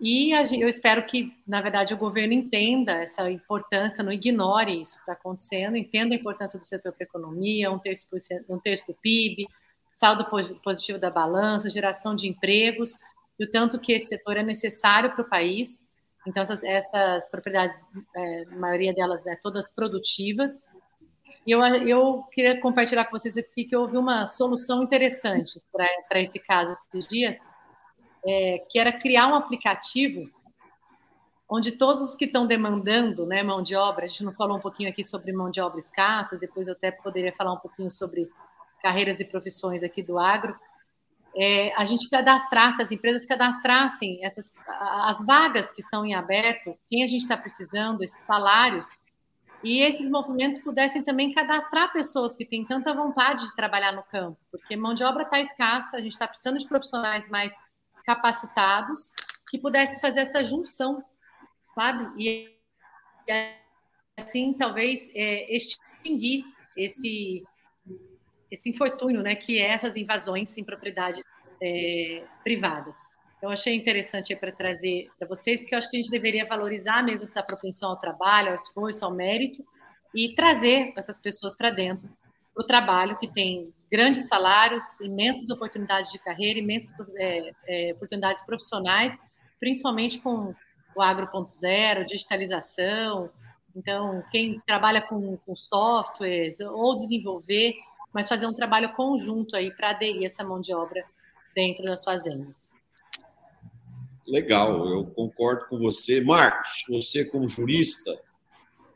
e 0.00 0.32
eu 0.32 0.68
espero 0.68 1.04
que, 1.06 1.32
na 1.46 1.60
verdade, 1.60 1.94
o 1.94 1.96
governo 1.96 2.32
entenda 2.32 2.92
essa 2.92 3.30
importância, 3.30 4.04
não 4.04 4.12
ignore 4.12 4.82
isso 4.82 4.94
que 4.94 5.00
está 5.00 5.12
acontecendo, 5.12 5.76
entenda 5.76 6.14
a 6.14 6.18
importância 6.18 6.58
do 6.58 6.66
setor 6.66 6.92
para 6.92 7.04
a 7.04 7.08
economia, 7.08 7.70
um 7.70 7.78
terço, 7.78 8.06
um 8.48 8.58
terço 8.58 8.86
do 8.88 8.94
PIB, 8.94 9.46
saldo 9.94 10.26
positivo 10.62 10.98
da 10.98 11.10
balança, 11.10 11.70
geração 11.70 12.14
de 12.14 12.28
empregos, 12.28 12.98
e 13.38 13.44
o 13.44 13.50
tanto 13.50 13.78
que 13.78 13.92
esse 13.92 14.08
setor 14.08 14.36
é 14.36 14.42
necessário 14.42 15.12
para 15.12 15.22
o 15.22 15.28
país. 15.28 15.84
Então, 16.26 16.42
essas, 16.42 16.62
essas 16.62 17.30
propriedades, 17.30 17.82
é, 18.14 18.44
a 18.50 18.56
maioria 18.56 18.92
delas, 18.92 19.24
né, 19.24 19.36
todas 19.40 19.70
produtivas. 19.70 20.66
E 21.46 21.52
eu, 21.52 21.64
eu 21.64 22.24
queria 22.32 22.60
compartilhar 22.60 23.04
com 23.04 23.18
vocês 23.18 23.36
aqui 23.36 23.64
que 23.64 23.76
houve 23.76 23.96
uma 23.96 24.26
solução 24.26 24.82
interessante 24.82 25.60
para 25.72 26.20
esse 26.20 26.38
caso 26.40 26.72
esses 26.72 27.08
dias, 27.08 27.38
é, 28.26 28.58
que 28.68 28.78
era 28.78 28.92
criar 28.92 29.28
um 29.28 29.34
aplicativo 29.34 30.28
onde 31.48 31.72
todos 31.72 32.02
os 32.02 32.16
que 32.16 32.24
estão 32.24 32.46
demandando 32.46 33.24
né, 33.24 33.42
mão 33.42 33.62
de 33.62 33.76
obra, 33.76 34.04
a 34.04 34.08
gente 34.08 34.24
não 34.24 34.32
falou 34.32 34.56
um 34.56 34.60
pouquinho 34.60 34.88
aqui 34.88 35.04
sobre 35.04 35.32
mão 35.32 35.48
de 35.48 35.60
obra 35.60 35.78
escassa, 35.78 36.36
depois 36.36 36.66
eu 36.66 36.72
até 36.72 36.90
poderia 36.90 37.32
falar 37.32 37.52
um 37.52 37.58
pouquinho 37.58 37.90
sobre 37.90 38.28
carreiras 38.82 39.20
e 39.20 39.24
profissões 39.24 39.82
aqui 39.82 40.02
do 40.02 40.18
agro, 40.18 40.58
é, 41.36 41.72
a 41.76 41.84
gente 41.84 42.08
cadastrasse, 42.08 42.82
as 42.82 42.90
empresas 42.90 43.24
cadastrassem 43.26 44.24
essas, 44.24 44.50
as 44.66 45.24
vagas 45.24 45.70
que 45.70 45.82
estão 45.82 46.04
em 46.04 46.14
aberto, 46.14 46.74
quem 46.88 47.04
a 47.04 47.06
gente 47.06 47.22
está 47.22 47.36
precisando, 47.36 48.02
esses 48.02 48.22
salários, 48.22 48.88
e 49.62 49.80
esses 49.80 50.08
movimentos 50.08 50.60
pudessem 50.60 51.02
também 51.02 51.32
cadastrar 51.32 51.92
pessoas 51.92 52.34
que 52.34 52.44
têm 52.44 52.64
tanta 52.64 52.94
vontade 52.94 53.44
de 53.44 53.54
trabalhar 53.54 53.92
no 53.92 54.02
campo, 54.02 54.38
porque 54.50 54.76
mão 54.76 54.94
de 54.94 55.04
obra 55.04 55.24
está 55.24 55.40
escassa, 55.40 55.96
a 55.96 56.00
gente 56.00 56.12
está 56.12 56.26
precisando 56.26 56.58
de 56.58 56.66
profissionais 56.66 57.28
mais 57.28 57.52
capacitados 58.06 59.10
que 59.50 59.58
pudessem 59.58 59.98
fazer 59.98 60.20
essa 60.20 60.44
junção, 60.44 61.04
sabe? 61.74 62.22
E, 62.22 62.56
assim, 64.16 64.54
talvez, 64.54 65.10
é, 65.14 65.54
extinguir 65.54 66.44
esse, 66.76 67.42
esse 68.50 68.70
infortúnio, 68.70 69.22
né, 69.22 69.34
que 69.34 69.58
é 69.58 69.72
essas 69.72 69.96
invasões 69.96 70.56
em 70.56 70.64
propriedades 70.64 71.24
é, 71.60 72.24
privadas. 72.44 72.96
Então, 73.36 73.50
achei 73.50 73.74
interessante 73.74 74.34
para 74.34 74.52
trazer 74.52 75.10
para 75.18 75.28
vocês, 75.28 75.60
porque 75.60 75.74
eu 75.74 75.78
acho 75.78 75.90
que 75.90 75.96
a 75.96 76.00
gente 76.00 76.10
deveria 76.10 76.46
valorizar 76.46 77.02
mesmo 77.02 77.24
essa 77.24 77.42
propensão 77.42 77.90
ao 77.90 77.98
trabalho, 77.98 78.50
ao 78.50 78.56
esforço, 78.56 79.04
ao 79.04 79.12
mérito, 79.12 79.62
e 80.14 80.34
trazer 80.34 80.94
essas 80.96 81.20
pessoas 81.20 81.54
para 81.54 81.70
dentro 81.70 82.08
do 82.56 82.64
trabalho, 82.64 83.18
que 83.18 83.28
tem 83.28 83.72
grandes 83.90 84.26
salários, 84.26 84.98
imensas 85.00 85.50
oportunidades 85.50 86.10
de 86.10 86.18
carreira, 86.18 86.58
imensas 86.58 86.90
é, 87.16 87.52
é, 87.68 87.92
oportunidades 87.92 88.42
profissionais, 88.44 89.16
principalmente 89.60 90.18
com 90.18 90.54
o 90.94 91.02
Agro 91.02 91.28
0, 91.46 92.06
digitalização. 92.06 93.30
Então, 93.74 94.24
quem 94.32 94.58
trabalha 94.66 95.02
com, 95.02 95.36
com 95.36 95.54
softwares 95.54 96.58
ou 96.60 96.96
desenvolver, 96.96 97.74
mas 98.12 98.28
fazer 98.28 98.46
um 98.46 98.54
trabalho 98.54 98.94
conjunto 98.94 99.54
aí 99.54 99.70
para 99.70 99.90
aderir 99.90 100.24
essa 100.24 100.42
mão 100.42 100.58
de 100.58 100.74
obra 100.74 101.04
dentro 101.54 101.84
das 101.84 102.02
fazendas. 102.02 102.70
Legal, 104.26 104.84
eu 104.86 105.06
concordo 105.06 105.66
com 105.66 105.78
você. 105.78 106.20
Marcos, 106.20 106.84
você 106.88 107.24
como 107.24 107.46
jurista, 107.46 108.18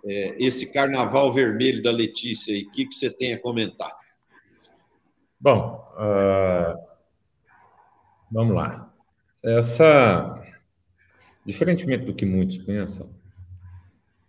é, 0.04 0.36
esse 0.42 0.72
carnaval 0.72 1.32
vermelho 1.32 1.82
da 1.82 1.90
Letícia, 1.90 2.56
o 2.58 2.70
que, 2.70 2.86
que 2.86 2.94
você 2.94 3.10
tem 3.10 3.34
a 3.34 3.40
comentar? 3.40 3.96
Bom, 5.38 5.88
uh, 5.94 6.78
vamos 8.30 8.54
lá. 8.54 8.92
Essa, 9.42 10.42
diferentemente 11.46 12.04
do 12.04 12.14
que 12.14 12.26
muitos 12.26 12.58
pensam, 12.58 13.10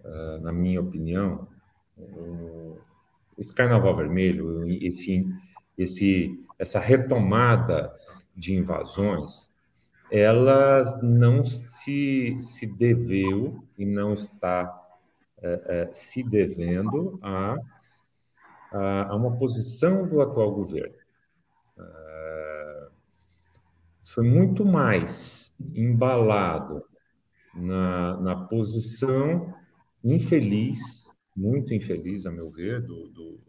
uh, 0.04 0.40
na 0.42 0.52
minha 0.52 0.80
opinião, 0.80 1.48
uh, 1.98 2.80
esse 3.38 3.54
Carnaval 3.54 3.96
Vermelho, 3.96 4.68
esse, 4.82 5.28
esse, 5.78 6.32
essa 6.60 6.80
retomada 6.80 7.94
de 8.36 8.54
invasões, 8.54 9.52
ela 10.12 11.00
não 11.02 11.44
se, 11.44 12.38
se 12.42 12.68
deveu 12.68 13.64
e 13.78 13.86
não 13.86 14.14
está 14.14 14.81
se 15.94 16.24
devendo 16.24 17.20
a, 17.22 17.56
a, 18.72 19.16
uma 19.16 19.38
posição 19.38 20.08
do 20.08 20.22
atual 20.22 20.54
governo 20.54 21.02
foi 24.14 24.26
muito 24.26 24.66
mais 24.66 25.54
embalado 25.74 26.84
na, 27.54 28.20
na 28.20 28.36
posição 28.48 29.54
infeliz, 30.04 31.10
muito 31.36 31.74
infeliz, 31.74 32.26
a 32.26 32.32
meu 32.32 32.50
ver, 32.50 32.82
do, 32.82 33.08
do, 33.08 33.40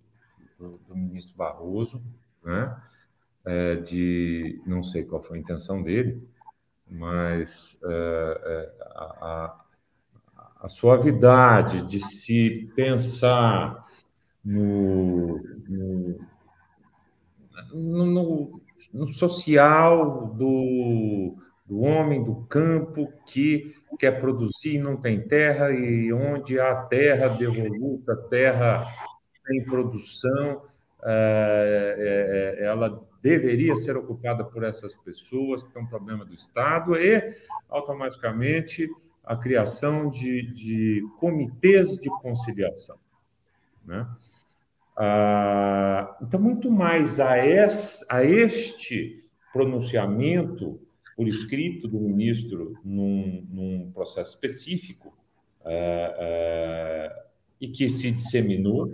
do, 0.59 0.79
do 0.87 0.97
ministro 0.97 1.37
Barroso, 1.37 2.03
né? 2.45 2.81
é, 3.45 3.77
de, 3.77 4.63
não 4.65 4.83
sei 4.83 5.05
qual 5.05 5.23
foi 5.23 5.39
a 5.39 5.41
intenção 5.41 5.83
dele, 5.83 6.23
mas 6.89 7.77
é, 7.85 8.41
é 8.45 8.85
a, 8.95 9.62
a, 10.63 10.69
suavidade 10.69 11.83
de 11.87 12.01
se 12.01 12.71
pensar 12.75 13.85
no, 14.45 15.39
no, 17.73 18.07
no, 18.07 18.61
no 18.93 19.09
social 19.09 20.27
do, 20.29 21.37
do 21.67 21.81
homem 21.81 22.23
do 22.23 22.45
campo 22.47 23.13
que 23.27 23.75
quer 23.99 24.21
produzir 24.21 24.75
e 24.75 24.79
não 24.79 24.97
tem 24.97 25.21
terra, 25.21 25.71
e 25.71 26.13
onde 26.13 26.59
há 26.59 26.75
terra 26.75 27.29
devoluta, 27.29 28.17
terra 28.29 28.87
sem 29.47 29.65
produção, 29.65 30.63
é, 31.05 32.59
é, 32.59 32.65
ela 32.65 33.03
deveria 33.23 33.77
ser 33.77 33.97
ocupada 33.97 34.45
por 34.45 34.65
essas 34.65 34.95
pessoas, 34.95 35.63
que 35.63 35.77
é 35.77 35.81
um 35.81 35.87
problema 35.87 36.25
do 36.25 36.35
Estado, 36.35 36.97
e 36.97 37.35
automaticamente 37.69 38.89
a 39.25 39.37
criação 39.37 40.11
de, 40.11 40.43
de 40.53 41.07
comitês 41.19 41.97
de 41.97 42.09
conciliação. 42.21 42.97
Né? 43.85 44.07
Ah, 44.97 46.17
então, 46.21 46.41
muito 46.41 46.71
mais 46.71 47.21
a, 47.21 47.39
es, 47.39 48.05
a 48.09 48.25
este 48.25 49.25
pronunciamento 49.53 50.81
por 51.17 51.29
escrito 51.29 51.87
do 51.87 52.01
ministro 52.01 52.79
num, 52.85 53.47
num 53.51 53.91
processo 53.93 54.35
específico 54.35 55.17
é, 55.65 56.17
é, 56.19 57.25
e 57.61 57.69
que 57.69 57.89
se 57.89 58.11
disseminou 58.11 58.93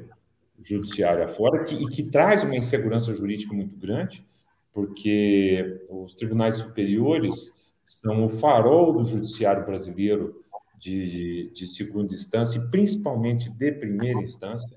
judiciário 0.62 1.24
afora 1.24 1.64
que, 1.64 1.74
e 1.74 1.88
que 1.88 2.02
traz 2.02 2.42
uma 2.42 2.56
insegurança 2.56 3.14
jurídica 3.14 3.54
muito 3.54 3.76
grande, 3.76 4.26
porque 4.72 5.80
os 5.88 6.14
tribunais 6.14 6.56
superiores 6.56 7.52
são 7.88 8.24
o 8.24 8.28
farol 8.28 8.92
do 8.92 9.08
judiciário 9.08 9.64
brasileiro 9.64 10.44
de, 10.78 11.50
de 11.54 11.66
segunda 11.66 12.14
instância, 12.14 12.58
e 12.58 12.70
principalmente 12.70 13.50
de 13.50 13.72
primeira 13.72 14.20
instância, 14.20 14.68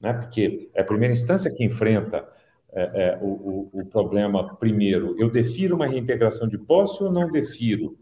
né? 0.00 0.12
porque 0.12 0.70
é 0.72 0.80
a 0.80 0.84
primeira 0.84 1.12
instância 1.12 1.52
que 1.52 1.64
enfrenta 1.64 2.26
é, 2.72 2.82
é, 2.82 3.18
o, 3.20 3.26
o, 3.26 3.80
o, 3.80 3.86
problema 3.86 4.56
primeiro. 4.56 5.14
Eu 5.18 5.30
defiro 5.30 5.76
uma 5.76 5.86
reintegração 5.86 6.48
de 6.48 6.56
posse 6.56 7.02
ou 7.04 7.12
não 7.12 7.30
defiro? 7.30 7.98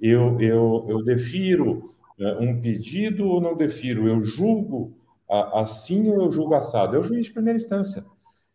Eu, 0.00 0.40
eu, 0.40 0.86
eu 0.88 1.04
defiro 1.04 1.92
é, 2.18 2.32
um 2.40 2.60
pedido 2.60 3.28
ou 3.28 3.40
não 3.40 3.56
defiro? 3.56 4.08
Eu 4.08 4.24
julgo 4.24 4.96
assim 5.28 6.08
ou 6.10 6.22
eu 6.22 6.32
julgo 6.32 6.54
assado? 6.54 6.96
É 6.96 6.98
o 6.98 7.02
juiz 7.02 7.26
de 7.26 7.32
primeira 7.32 7.58
instância. 7.58 8.04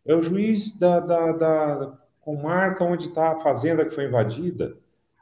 É 0.04 0.14
o 0.14 0.20
juiz 0.20 0.76
da, 0.76 1.00
da, 1.00 1.32
da 1.32 1.98
comarca 2.20 2.84
onde 2.84 3.06
está 3.06 3.32
a 3.32 3.38
fazenda 3.38 3.84
que 3.84 3.94
foi 3.94 4.04
invadida 4.04 4.76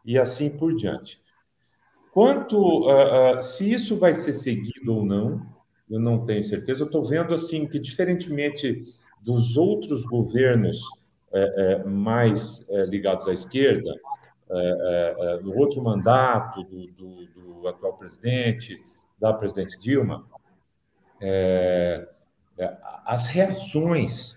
e 0.05 0.19
assim 0.19 0.51
por 0.51 0.75
diante. 0.75 1.21
Quanto 2.13 2.57
uh, 2.57 3.39
uh, 3.39 3.43
se 3.43 3.73
isso 3.73 3.97
vai 3.97 4.15
ser 4.15 4.33
seguido 4.33 4.95
ou 4.95 5.05
não, 5.05 5.47
eu 5.89 5.99
não 5.99 6.25
tenho 6.25 6.43
certeza. 6.45 6.83
Eu 6.83 6.87
estou 6.87 7.05
vendo 7.05 7.35
assim 7.35 7.67
que 7.67 7.79
diferentemente 7.79 8.85
dos 9.21 9.57
outros 9.57 10.05
governos 10.05 10.81
é, 11.35 11.85
mais 11.85 12.67
é, 12.69 12.85
ligados 12.87 13.27
à 13.27 13.33
esquerda, 13.33 13.91
no 15.43 15.57
outro 15.57 15.83
mandato 15.83 16.63
do, 16.65 16.87
do, 16.89 17.27
do, 17.27 17.69
atual 17.69 17.97
presidente, 17.97 18.83
da 19.19 19.33
presidente 19.33 19.79
Dilma, 19.81 20.27
as 23.07 23.29
reações 23.29 24.37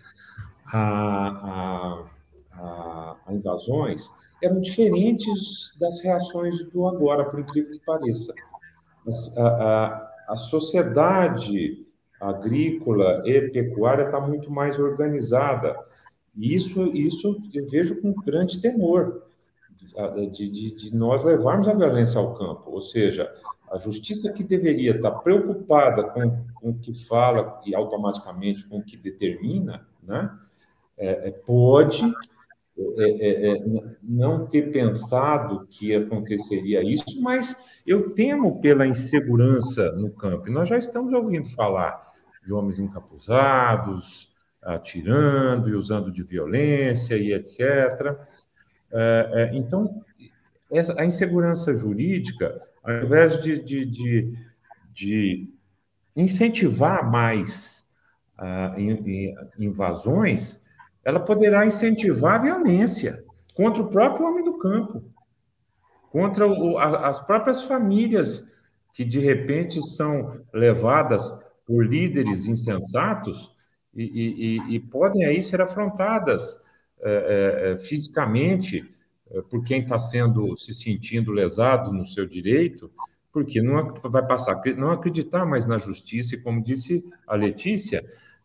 a, 0.72 2.08
a, 2.54 3.16
a, 3.28 3.34
invasões 3.34 4.10
eram 4.42 4.62
diferentes 4.62 5.72
das 5.80 6.00
reações 6.02 6.64
do 6.66 6.88
agora, 6.88 7.26
por 7.26 7.40
incrível 7.40 7.72
que 7.72 7.86
pareça. 7.86 8.34
A, 9.38 9.42
a, 9.42 10.12
a 10.30 10.38
sociedade 10.38 11.86
agrícola 12.20 13.22
e 13.26 13.50
pecuária 13.50 14.04
está 14.04 14.20
muito 14.20 14.52
mais 14.52 14.80
organizada. 14.80 15.78
E 16.36 16.54
isso, 16.54 16.82
isso 16.94 17.38
eu 17.54 17.68
vejo 17.68 18.02
com 18.02 18.14
grande 18.14 18.60
temor 18.60 19.24
de, 20.32 20.50
de, 20.50 20.76
de, 20.76 20.96
nós 20.96 21.24
levarmos 21.24 21.68
a 21.68 21.74
violência 21.74 22.20
ao 22.20 22.34
campo. 22.34 22.72
Ou 22.72 22.82
seja, 22.82 23.32
a 23.72 23.78
justiça 23.78 24.32
que 24.32 24.44
deveria 24.44 24.96
estar 24.96 25.12
preocupada 25.12 26.04
com, 26.04 26.46
com 26.56 26.70
o 26.70 26.80
que 26.80 26.94
fala 26.94 27.62
e 27.66 27.76
automaticamente 27.76 28.66
com 28.66 28.78
o 28.78 28.84
que 28.84 28.98
determina, 28.98 29.86
né, 30.04 30.32
é, 30.98 31.28
é, 31.28 31.32
pode 31.32 32.02
é, 32.98 33.10
é, 33.10 33.52
é 33.52 33.64
não 34.04 34.46
ter 34.46 34.72
pensado 34.72 35.66
que 35.68 35.96
aconteceria 35.96 36.84
isso, 36.84 37.22
mas 37.22 37.58
eu 37.86 38.12
temo 38.12 38.60
pela 38.60 38.86
insegurança 38.88 39.92
no 39.94 40.12
campo. 40.12 40.50
Nós 40.52 40.68
já 40.68 40.78
estamos 40.78 41.14
ouvindo 41.14 41.50
falar 41.52 42.00
de 42.44 42.54
homens 42.54 42.80
encapuzados, 42.80 44.34
atirando 44.62 45.70
e 45.70 45.76
usando 45.76 46.12
de 46.12 46.24
violência 46.24 47.16
e 47.16 47.34
etc. 47.34 48.18
É, 48.92 49.30
é, 49.34 49.56
então, 49.56 50.04
a 50.98 51.06
insegurança 51.06 51.76
jurídica, 51.76 52.60
ao 52.84 53.04
invés 53.04 53.42
de, 53.44 53.62
de, 53.62 53.86
de, 53.86 54.34
de 54.92 55.54
incentivar 56.16 57.10
mais 57.10 57.86
uh, 58.40 58.80
invasões, 59.60 60.62
ela 61.06 61.20
poderá 61.20 61.66
incentivar 61.66 62.36
a 62.36 62.44
violência 62.44 63.24
contra 63.56 63.82
o 63.82 63.88
próprio 63.88 64.26
homem 64.26 64.44
do 64.44 64.58
campo 64.58 65.04
contra 66.16 66.48
o, 66.48 66.78
a, 66.78 67.10
as 67.10 67.20
próprias 67.20 67.64
famílias 67.64 68.48
que 68.94 69.04
de 69.04 69.20
repente 69.20 69.86
são 69.86 70.40
levadas 70.54 71.38
por 71.66 71.86
líderes 71.86 72.46
insensatos 72.46 73.54
e, 73.94 74.60
e, 74.70 74.76
e 74.76 74.80
podem 74.80 75.26
aí 75.26 75.44
ser 75.44 75.60
afrontadas 75.60 76.58
é, 77.02 77.74
é, 77.74 77.78
fisicamente 77.78 78.90
é, 79.30 79.42
por 79.42 79.62
quem 79.66 79.82
está 79.82 80.00
sendo 80.00 80.56
se 80.58 80.74
sentindo 80.74 81.34
lesado 81.34 81.92
no 81.92 82.06
seu 82.06 82.26
direito, 82.26 82.90
porque 83.34 83.62
não 83.62 83.94
vai 83.96 84.26
passar 84.26 84.62
não 84.78 84.92
acreditar 84.92 85.46
mais 85.46 85.66
na 85.66 85.78
justiça 85.78 86.36
e 86.36 86.42
como 86.42 86.64
disse 86.64 87.04
a 87.28 87.36
Letícia 87.36 88.02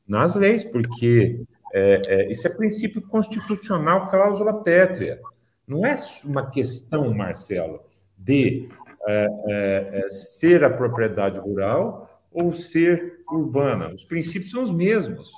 nas 0.09 0.35
leis, 0.35 0.65
porque 0.65 1.41
é, 1.73 2.03
é, 2.07 2.31
isso 2.31 2.47
é 2.47 2.51
princípio 2.51 3.03
constitucional, 3.03 4.09
cláusula 4.09 4.63
pétrea. 4.63 5.21
Não 5.67 5.87
é 5.87 5.95
uma 6.25 6.51
questão, 6.51 7.13
Marcelo, 7.15 7.81
de 8.19 8.69
é, 9.07 9.27
é, 9.47 10.01
é, 10.01 10.11
ser 10.11 10.65
a 10.65 10.71
propriedade 10.71 11.39
rural 11.39 12.21
ou 12.31 12.53
ser 12.53 13.21
urbana. 13.31 13.89
Os 13.89 14.05
princípios 14.05 14.51
são 14.51 14.63
os 14.63 14.73
mesmos, 14.73 15.31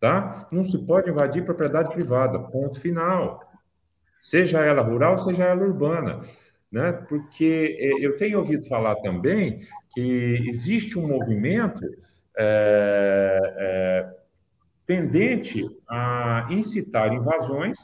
tá? 0.00 0.48
Não 0.50 0.64
se 0.64 0.78
pode 0.78 1.10
invadir 1.10 1.44
propriedade 1.44 1.92
privada, 1.92 2.38
ponto 2.38 2.80
final. 2.80 3.40
Seja 4.22 4.64
ela 4.64 4.82
rural, 4.82 5.18
seja 5.18 5.44
ela 5.44 5.62
urbana. 5.62 6.20
Né? 6.72 6.92
Porque 6.92 7.76
é, 7.78 8.04
eu 8.04 8.16
tenho 8.16 8.38
ouvido 8.38 8.66
falar 8.66 8.96
também 8.96 9.60
que 9.94 10.44
existe 10.48 10.98
um 10.98 11.06
movimento 11.06 11.80
é, 12.36 14.15
tendente 14.86 15.68
a 15.88 16.46
incitar 16.50 17.12
invasões 17.12 17.76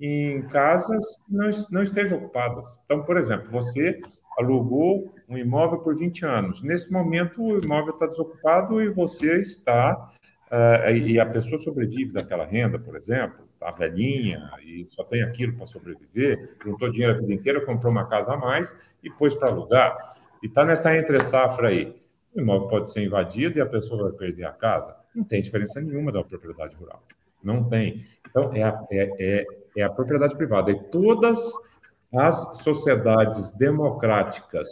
em 0.00 0.42
casas 0.48 1.22
que 1.26 1.34
não, 1.34 1.50
não 1.70 1.82
estejam 1.82 2.18
ocupadas. 2.18 2.66
Então, 2.84 3.02
por 3.02 3.16
exemplo, 3.16 3.50
você 3.50 4.00
alugou 4.38 5.12
um 5.28 5.38
imóvel 5.38 5.78
por 5.78 5.96
20 5.96 6.24
anos. 6.24 6.62
Nesse 6.62 6.92
momento, 6.92 7.42
o 7.42 7.58
imóvel 7.58 7.94
está 7.94 8.06
desocupado 8.06 8.80
e 8.80 8.88
você 8.88 9.40
está. 9.40 10.10
Uh, 10.46 10.90
e 10.90 11.18
a 11.18 11.26
pessoa 11.26 11.58
sobrevive 11.58 12.12
daquela 12.12 12.44
renda, 12.44 12.78
por 12.78 12.96
exemplo, 12.96 13.44
está 13.54 13.70
velhinha 13.72 14.50
e 14.62 14.84
só 14.86 15.02
tem 15.02 15.22
aquilo 15.22 15.54
para 15.56 15.66
sobreviver, 15.66 16.56
juntou 16.62 16.92
dinheiro 16.92 17.16
a 17.16 17.20
vida 17.20 17.32
inteira, 17.32 17.64
comprou 17.64 17.90
uma 17.90 18.06
casa 18.06 18.34
a 18.34 18.36
mais 18.36 18.78
e 19.02 19.10
pôs 19.10 19.34
para 19.34 19.50
alugar. 19.50 19.96
E 20.42 20.46
está 20.46 20.64
nessa 20.64 20.96
entre-safra 20.96 21.68
aí. 21.68 21.96
O 22.34 22.40
imóvel 22.40 22.68
pode 22.68 22.92
ser 22.92 23.02
invadido 23.02 23.58
e 23.58 23.62
a 23.62 23.66
pessoa 23.66 24.10
vai 24.10 24.12
perder 24.12 24.44
a 24.44 24.52
casa. 24.52 24.94
Não 25.14 25.24
tem 25.24 25.42
diferença 25.42 25.80
nenhuma 25.80 26.10
da 26.10 26.22
propriedade 26.24 26.74
rural. 26.76 27.02
Não 27.42 27.64
tem. 27.64 28.04
Então, 28.28 28.50
é, 28.52 28.62
é, 28.90 29.12
é 29.20 29.46
é 29.76 29.82
a 29.82 29.90
propriedade 29.90 30.36
privada. 30.36 30.70
E 30.70 30.82
todas 30.84 31.52
as 32.14 32.58
sociedades 32.58 33.50
democráticas 33.52 34.68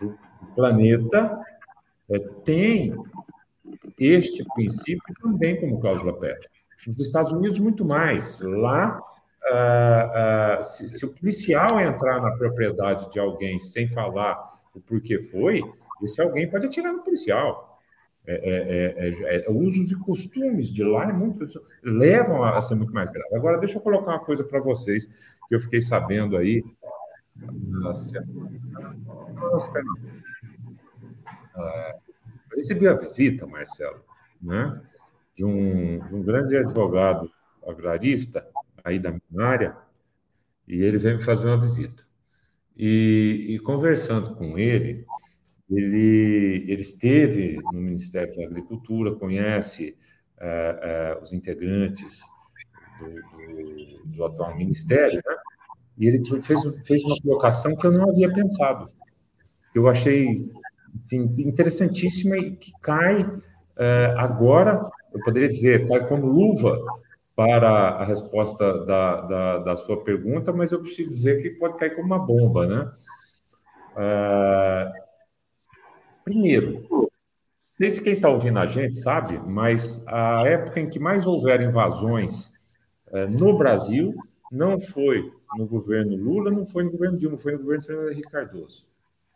do 0.00 0.16
planeta 0.54 1.38
é, 2.10 2.18
têm 2.44 2.96
este 3.98 4.44
princípio 4.54 5.14
também 5.20 5.60
como 5.60 5.80
cláusula 5.80 6.18
pétrea. 6.18 6.50
Nos 6.86 6.98
Estados 6.98 7.32
Unidos, 7.32 7.58
muito 7.58 7.84
mais. 7.84 8.40
Lá, 8.40 9.00
ah, 9.50 10.56
ah, 10.58 10.62
se, 10.62 10.88
se, 10.88 11.04
o 11.04 11.14
policial 11.14 11.80
entrar 11.80 12.20
na 12.20 12.32
propriedade 12.32 13.10
de 13.10 13.18
alguém 13.18 13.60
sem 13.60 13.88
falar 13.88 14.42
o 14.74 14.80
porquê 14.80 15.22
foi, 15.24 15.62
esse 16.02 16.20
alguém 16.20 16.50
pode 16.50 16.66
atirar 16.66 16.92
no 16.92 17.02
policial. 17.02 17.73
É, 18.26 18.34
é, 18.34 19.08
é, 19.08 19.46
é, 19.46 19.50
usos 19.50 19.92
e 19.92 20.00
costumes 20.00 20.72
de 20.72 20.82
lá 20.82 21.10
é 21.10 21.12
muito, 21.12 21.44
levam 21.82 22.42
a, 22.42 22.60
ser 22.62 22.74
muito 22.74 22.92
mais 22.92 23.10
grave. 23.10 23.34
Agora, 23.34 23.58
deixa 23.58 23.76
eu 23.76 23.82
colocar 23.82 24.12
uma 24.12 24.24
coisa 24.24 24.42
para 24.42 24.60
vocês 24.60 25.06
que 25.48 25.54
eu 25.54 25.60
fiquei 25.60 25.82
sabendo 25.82 26.36
aí. 26.36 26.64
Eu 32.50 32.56
recebi 32.56 32.88
a 32.88 32.94
visita, 32.94 33.46
Marcelo, 33.46 34.02
né, 34.40 34.80
de, 35.36 35.44
um, 35.44 35.98
de 36.06 36.14
um 36.14 36.22
grande 36.22 36.56
advogado 36.56 37.30
agrarista 37.66 38.46
aí 38.82 38.98
da 38.98 39.12
minha 39.12 39.46
área, 39.46 39.76
e 40.66 40.82
ele 40.82 40.96
veio 40.96 41.18
me 41.18 41.24
fazer 41.24 41.46
uma 41.46 41.60
visita. 41.60 42.02
E, 42.76 43.46
e 43.50 43.58
conversando 43.58 44.34
com 44.34 44.58
ele, 44.58 45.06
ele, 45.76 46.64
ele 46.68 46.82
esteve 46.82 47.58
no 47.72 47.80
Ministério 47.80 48.34
da 48.36 48.44
Agricultura, 48.44 49.14
conhece 49.14 49.96
uh, 50.38 51.18
uh, 51.18 51.22
os 51.22 51.32
integrantes 51.32 52.22
do, 52.98 53.06
do, 53.06 54.02
do, 54.04 54.24
atual 54.24 54.56
ministério, 54.56 55.20
né? 55.24 55.36
e 55.98 56.06
ele 56.06 56.22
fez, 56.42 56.60
fez 56.86 57.04
uma 57.04 57.16
colocação 57.20 57.76
que 57.76 57.86
eu 57.86 57.92
não 57.92 58.10
havia 58.10 58.32
pensado. 58.32 58.90
Eu 59.74 59.88
achei 59.88 60.28
assim, 60.96 61.32
interessantíssima 61.38 62.36
e 62.36 62.56
que 62.56 62.72
cai 62.80 63.22
uh, 63.22 64.18
agora, 64.18 64.88
eu 65.12 65.20
poderia 65.24 65.48
dizer, 65.48 65.86
cai 65.88 66.06
como 66.06 66.26
luva 66.26 66.80
para 67.36 67.68
a 67.68 68.04
resposta 68.04 68.84
da, 68.84 69.20
da, 69.22 69.58
da, 69.58 69.76
sua 69.76 70.02
pergunta, 70.04 70.52
mas 70.52 70.70
eu 70.70 70.80
preciso 70.80 71.08
dizer 71.08 71.42
que 71.42 71.50
pode 71.50 71.76
cair 71.78 71.94
como 71.96 72.06
uma 72.06 72.24
bomba, 72.24 72.66
né? 72.66 72.92
Uh, 73.96 75.03
primeiro, 76.24 77.08
não 77.78 77.90
se 77.90 78.02
quem 78.02 78.14
está 78.14 78.28
ouvindo 78.28 78.58
a 78.58 78.66
gente 78.66 78.96
sabe, 78.96 79.38
mas 79.38 80.04
a 80.06 80.42
época 80.46 80.80
em 80.80 80.88
que 80.88 80.98
mais 80.98 81.26
houveram 81.26 81.64
invasões 81.64 82.52
uh, 83.08 83.28
no 83.28 83.56
Brasil 83.58 84.14
não 84.50 84.78
foi 84.78 85.32
no 85.56 85.66
governo 85.66 86.16
Lula, 86.16 86.50
não 86.50 86.66
foi 86.66 86.84
no 86.84 86.90
governo 86.92 87.18
Dilma, 87.18 87.36
foi 87.36 87.52
no 87.52 87.58
governo 87.58 87.82
Fernando 87.82 88.10
Henrique 88.10 88.30
Cardoso, 88.30 88.86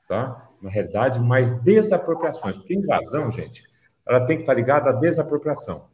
tá? 0.09 0.49
Na 0.63 0.71
realidade, 0.71 1.19
mais 1.21 1.53
desapropriações, 1.63 2.57
porque 2.57 2.75
invasão, 2.75 3.31
gente, 3.31 3.65
ela 4.07 4.25
tem 4.25 4.37
que 4.37 4.43
estar 4.43 4.55
ligada 4.55 4.91
à 4.91 4.93
desapropriação, 4.93 5.87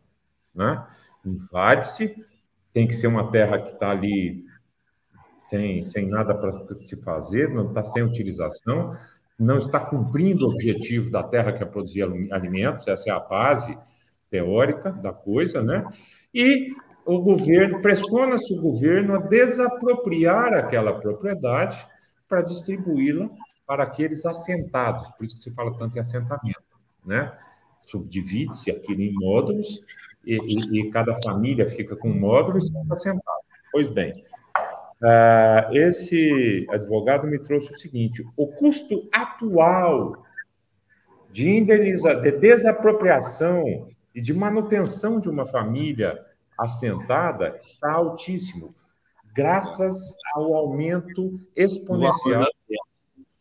né? 0.55 0.87
invade-se, 1.25 2.15
tem 2.73 2.87
que 2.87 2.95
ser 2.95 3.07
uma 3.07 3.31
terra 3.31 3.59
que 3.59 3.73
está 3.73 3.91
ali 3.91 4.45
sem, 5.43 5.83
sem 5.83 6.09
nada 6.09 6.35
para 6.35 6.53
se 6.53 6.97
fazer, 7.03 7.49
não 7.49 7.69
está 7.69 7.85
sem 7.85 8.03
utilização, 8.03 8.93
não 9.39 9.59
está 9.59 9.81
cumprindo 9.81 10.47
o 10.47 10.53
objetivo 10.53 11.11
da 11.11 11.23
terra 11.23 11.53
que 11.53 11.63
é 11.63 11.67
produzir 11.67 12.03
alimentos, 12.31 12.87
essa 12.87 13.11
é 13.11 13.13
a 13.13 13.21
base 13.21 13.77
teórica 14.31 14.93
da 14.93 15.13
coisa, 15.13 15.63
né? 15.63 15.85
E 16.33 16.73
o 17.05 17.21
governo, 17.21 17.83
pressiona-se 17.83 18.57
o 18.57 18.61
governo 18.61 19.15
a 19.15 19.19
desapropriar 19.19 20.55
aquela 20.55 20.99
propriedade 20.99 21.87
para 22.29 22.43
distribuí-la 22.43 23.29
para 23.67 23.85
aqueles 23.85 24.25
assentados, 24.27 25.11
por 25.11 25.25
isso 25.25 25.37
que 25.37 25.43
se 25.43 25.55
fala 25.55 25.77
tanto 25.79 25.97
em 25.97 26.01
assentamento, 26.01 26.63
né? 27.05 27.33
subdivide-se 27.87 28.71
aquilo 28.71 29.03
em 29.03 29.13
módulos 29.13 29.81
e, 30.25 30.37
e, 30.37 30.81
e, 30.81 30.91
cada 30.91 31.15
família 31.23 31.69
fica 31.69 31.97
com 31.97 32.11
um 32.11 32.19
módulo 32.19 32.59
e 32.59 32.63
está 32.63 32.97
sentado. 32.97 33.45
Pois 33.71 33.89
bem, 33.89 34.25
uh, 35.05 35.73
esse 35.73 36.67
advogado 36.71 37.27
me 37.27 37.39
trouxe 37.39 37.71
o 37.71 37.79
seguinte: 37.79 38.25
o 38.37 38.47
custo 38.47 39.09
atual 39.13 40.25
de 41.31 41.49
indeniza, 41.51 42.15
de 42.15 42.33
desapropriação 42.33 43.87
e 44.15 44.21
de 44.21 44.33
manutenção 44.33 45.21
de 45.21 45.29
uma 45.29 45.45
família 45.45 46.25
assentada 46.57 47.59
está 47.65 47.93
altíssimo, 47.93 48.75
graças 49.35 50.15
ao 50.35 50.55
aumento 50.55 51.41
exponencial 51.55 52.47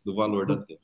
do 0.04 0.16
valor 0.16 0.48
da 0.48 0.58
terra. 0.58 0.80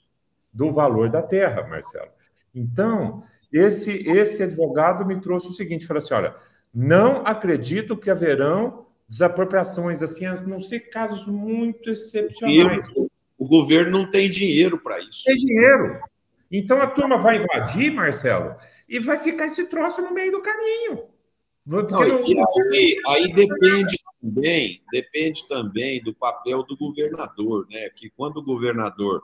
Do 0.52 0.72
valor 0.72 1.10
da 1.10 1.22
terra, 1.22 1.68
Marcelo. 1.68 2.12
Então, 2.56 3.24
esse, 3.52 3.92
esse 4.10 4.44
advogado 4.44 5.06
me 5.06 5.20
trouxe 5.20 5.48
o 5.48 5.54
seguinte: 5.54 5.86
falou 5.86 6.00
assim, 6.00 6.14
olha, 6.14 6.36
não 6.74 7.24
acredito 7.26 7.98
que 7.98 8.10
haverão 8.10 8.88
desapropriações 9.10 10.04
assim, 10.04 10.26
a 10.26 10.36
não 10.42 10.62
ser 10.62 10.82
casos 10.92 11.26
muito 11.26 11.90
excepcionais. 11.90 12.88
O 13.38 13.48
governo 13.48 13.98
não 13.98 14.12
tem 14.12 14.30
dinheiro 14.30 14.78
para 14.78 15.00
isso. 15.00 15.24
Tem 15.26 15.36
dinheiro. 15.36 16.00
Então 16.52 16.80
a 16.80 16.88
turma 16.88 17.18
vai 17.18 17.38
invadir, 17.38 17.92
Marcelo, 17.92 18.56
e 18.88 19.00
vai 19.00 19.18
ficar 19.18 19.48
esse 19.48 19.66
troço 19.66 20.02
no 20.02 20.14
meio 20.14 20.32
do 20.32 20.42
caminho. 20.42 21.06
Não, 21.66 21.84
não... 21.84 22.02
Aí, 22.02 22.96
aí, 23.08 23.34
depende 23.34 24.00
também, 24.22 24.82
depende 24.92 25.48
também 25.48 26.02
do 26.02 26.14
papel 26.14 26.64
do 26.64 26.76
governador, 26.76 27.68
né? 27.70 27.90
Que 27.90 28.10
quando 28.10 28.38
o 28.38 28.44
governador 28.44 29.24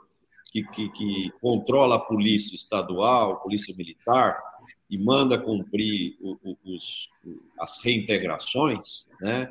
que, 0.52 0.62
que, 0.62 0.88
que 0.90 1.32
controla 1.40 1.96
a 1.96 2.00
polícia 2.00 2.54
estadual, 2.54 3.40
polícia 3.40 3.74
militar, 3.76 4.40
e 4.88 4.96
manda 4.96 5.36
cumprir 5.36 6.16
o, 6.20 6.38
o, 6.44 6.56
os, 6.74 7.10
as 7.58 7.82
reintegrações, 7.82 9.08
né? 9.20 9.50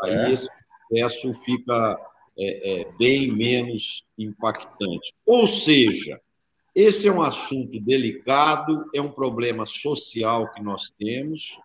Aí 0.00 0.12
é. 0.12 0.32
esse 0.32 0.48
processo 0.88 1.34
fica 1.42 1.98
é, 2.38 2.80
é, 2.80 2.92
bem 2.98 3.30
menos 3.32 4.04
impactante. 4.18 5.14
Ou 5.26 5.46
seja, 5.46 6.20
esse 6.74 7.08
é 7.08 7.12
um 7.12 7.22
assunto 7.22 7.78
delicado, 7.80 8.88
é 8.94 9.00
um 9.00 9.10
problema 9.10 9.66
social 9.66 10.50
que 10.52 10.62
nós 10.62 10.90
temos 10.90 11.58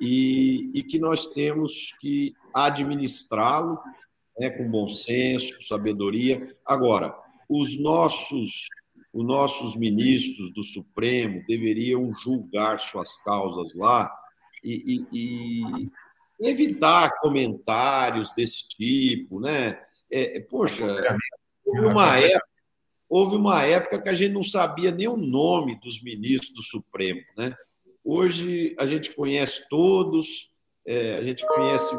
e, 0.00 0.70
e 0.74 0.82
que 0.82 0.98
nós 0.98 1.26
temos 1.28 1.92
que 2.00 2.34
administrá-lo 2.54 3.78
né, 4.38 4.50
com 4.50 4.70
bom 4.70 4.88
senso, 4.88 5.54
com 5.54 5.62
sabedoria. 5.62 6.56
Agora, 6.64 7.14
os 7.48 7.78
nossos 7.78 8.68
os 9.16 9.24
nossos 9.24 9.74
ministros 9.74 10.52
do 10.52 10.62
Supremo 10.62 11.42
deveriam 11.48 12.12
julgar 12.22 12.78
suas 12.80 13.16
causas 13.16 13.74
lá 13.74 14.14
e, 14.62 15.06
e, 15.10 15.80
e 15.80 15.90
evitar 16.40 17.18
comentários 17.18 18.32
desse 18.34 18.68
tipo, 18.68 19.40
né? 19.40 19.80
É, 20.10 20.36
é 20.36 20.40
poxa, 20.40 20.84
houve 21.64 21.86
uma 21.86 22.18
época, 22.18 22.48
houve 23.08 23.36
uma 23.36 23.62
época 23.62 24.02
que 24.02 24.08
a 24.08 24.14
gente 24.14 24.32
não 24.32 24.42
sabia 24.42 24.90
nem 24.90 25.08
o 25.08 25.16
nome 25.16 25.78
dos 25.80 26.02
ministros 26.02 26.54
do 26.54 26.62
Supremo, 26.62 27.22
né? 27.36 27.54
Hoje 28.04 28.74
a 28.78 28.86
gente 28.86 29.14
conhece 29.14 29.66
todos, 29.68 30.50
é, 30.86 31.16
a 31.16 31.22
gente 31.22 31.44
conhece 31.46 31.94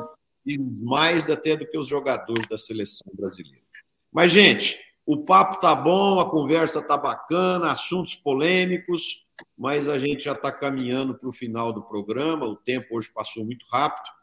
mais 0.81 1.29
até 1.29 1.57
do 1.57 1.67
que 1.67 1.77
os 1.77 1.87
jogadores 1.87 2.47
da 2.47 2.57
seleção 2.57 3.11
brasileira. 3.13 3.65
Mas, 4.11 4.31
gente, 4.31 4.79
o 5.05 5.17
papo 5.17 5.59
tá 5.59 5.75
bom, 5.75 6.19
a 6.19 6.29
conversa 6.29 6.81
tá 6.81 6.95
bacana, 6.95 7.71
assuntos 7.71 8.15
polêmicos, 8.15 9.25
mas 9.57 9.89
a 9.89 9.97
gente 9.97 10.23
já 10.23 10.31
está 10.31 10.51
caminhando 10.51 11.13
para 11.13 11.27
o 11.27 11.33
final 11.33 11.73
do 11.73 11.83
programa. 11.83 12.45
O 12.45 12.55
tempo 12.55 12.97
hoje 12.97 13.11
passou 13.13 13.43
muito 13.43 13.65
rápido 13.69 14.16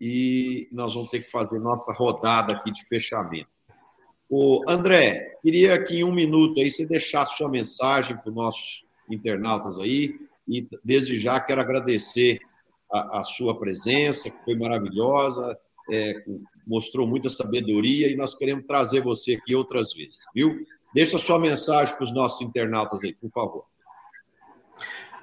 e 0.00 0.68
nós 0.72 0.94
vamos 0.94 1.10
ter 1.10 1.20
que 1.20 1.30
fazer 1.30 1.58
nossa 1.58 1.92
rodada 1.92 2.52
aqui 2.52 2.70
de 2.70 2.84
fechamento. 2.84 3.48
O 4.28 4.62
André, 4.68 5.36
queria 5.42 5.82
que 5.82 5.98
em 5.98 6.04
um 6.04 6.12
minuto 6.12 6.60
aí 6.60 6.70
você 6.70 6.86
deixasse 6.86 7.36
sua 7.36 7.48
mensagem 7.48 8.16
para 8.16 8.28
os 8.28 8.34
nossos 8.34 8.84
internautas 9.10 9.78
aí 9.78 10.18
e 10.48 10.66
desde 10.82 11.18
já 11.18 11.38
quero 11.40 11.60
agradecer 11.60 12.40
a, 12.90 13.20
a 13.20 13.24
sua 13.24 13.58
presença, 13.58 14.30
que 14.30 14.44
foi 14.44 14.56
maravilhosa, 14.56 15.58
é, 15.90 16.22
mostrou 16.66 17.06
muita 17.06 17.28
sabedoria 17.28 18.10
e 18.10 18.16
nós 18.16 18.34
queremos 18.34 18.66
trazer 18.66 19.00
você 19.02 19.34
aqui 19.34 19.54
outras 19.54 19.92
vezes, 19.92 20.24
viu? 20.34 20.64
Deixa 20.94 21.18
sua 21.18 21.38
mensagem 21.38 21.94
para 21.94 22.04
os 22.04 22.14
nossos 22.14 22.40
internautas 22.40 23.02
aí, 23.02 23.12
por 23.14 23.30
favor. 23.30 23.64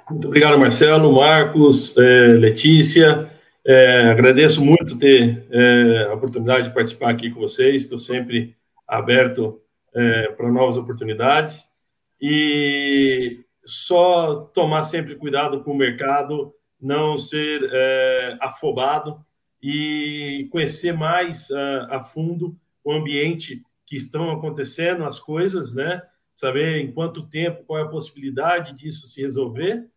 Muito 0.09 0.27
obrigado, 0.27 0.59
Marcelo, 0.59 1.13
Marcos, 1.13 1.97
é, 1.97 2.27
Letícia. 2.33 3.30
É, 3.65 4.09
agradeço 4.09 4.63
muito 4.63 4.97
ter 4.97 5.45
é, 5.51 6.07
a 6.09 6.13
oportunidade 6.13 6.69
de 6.69 6.73
participar 6.73 7.11
aqui 7.11 7.29
com 7.29 7.39
vocês. 7.39 7.83
Estou 7.83 7.99
sempre 7.99 8.55
aberto 8.87 9.61
é, 9.93 10.31
para 10.31 10.51
novas 10.51 10.77
oportunidades 10.77 11.75
e 12.19 13.43
só 13.63 14.35
tomar 14.35 14.83
sempre 14.83 15.15
cuidado 15.15 15.63
com 15.63 15.71
o 15.71 15.77
mercado, 15.77 16.53
não 16.79 17.17
ser 17.17 17.69
é, 17.71 18.37
afobado 18.41 19.23
e 19.61 20.47
conhecer 20.51 20.93
mais 20.93 21.49
uh, 21.51 21.87
a 21.89 22.01
fundo 22.01 22.57
o 22.83 22.91
ambiente 22.91 23.61
que 23.85 23.95
estão 23.95 24.31
acontecendo, 24.31 25.05
as 25.05 25.19
coisas, 25.19 25.75
né? 25.75 26.01
Saber 26.33 26.77
em 26.77 26.91
quanto 26.91 27.27
tempo, 27.27 27.63
qual 27.65 27.79
é 27.79 27.83
a 27.83 27.87
possibilidade 27.89 28.73
disso 28.73 29.05
se 29.05 29.21
resolver 29.21 29.87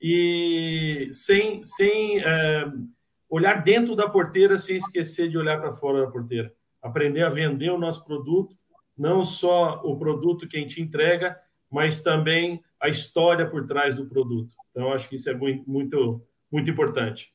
e 0.00 1.08
sem, 1.12 1.62
sem 1.62 2.18
uh, 2.18 2.88
olhar 3.32 3.64
dentro 3.64 3.96
da 3.96 4.06
porteira 4.06 4.58
sem 4.58 4.76
esquecer 4.76 5.30
de 5.30 5.38
olhar 5.38 5.58
para 5.58 5.72
fora 5.72 6.02
da 6.02 6.10
porteira. 6.10 6.52
Aprender 6.82 7.22
a 7.22 7.30
vender 7.30 7.70
o 7.70 7.78
nosso 7.78 8.04
produto, 8.04 8.54
não 8.96 9.24
só 9.24 9.80
o 9.82 9.98
produto 9.98 10.46
que 10.46 10.58
a 10.58 10.60
gente 10.60 10.82
entrega, 10.82 11.40
mas 11.70 12.02
também 12.02 12.62
a 12.78 12.90
história 12.90 13.48
por 13.48 13.66
trás 13.66 13.96
do 13.96 14.04
produto. 14.04 14.52
Então, 14.70 14.92
acho 14.92 15.08
que 15.08 15.16
isso 15.16 15.30
é 15.30 15.34
muito, 15.34 15.68
muito, 15.68 16.22
muito 16.50 16.70
importante. 16.70 17.32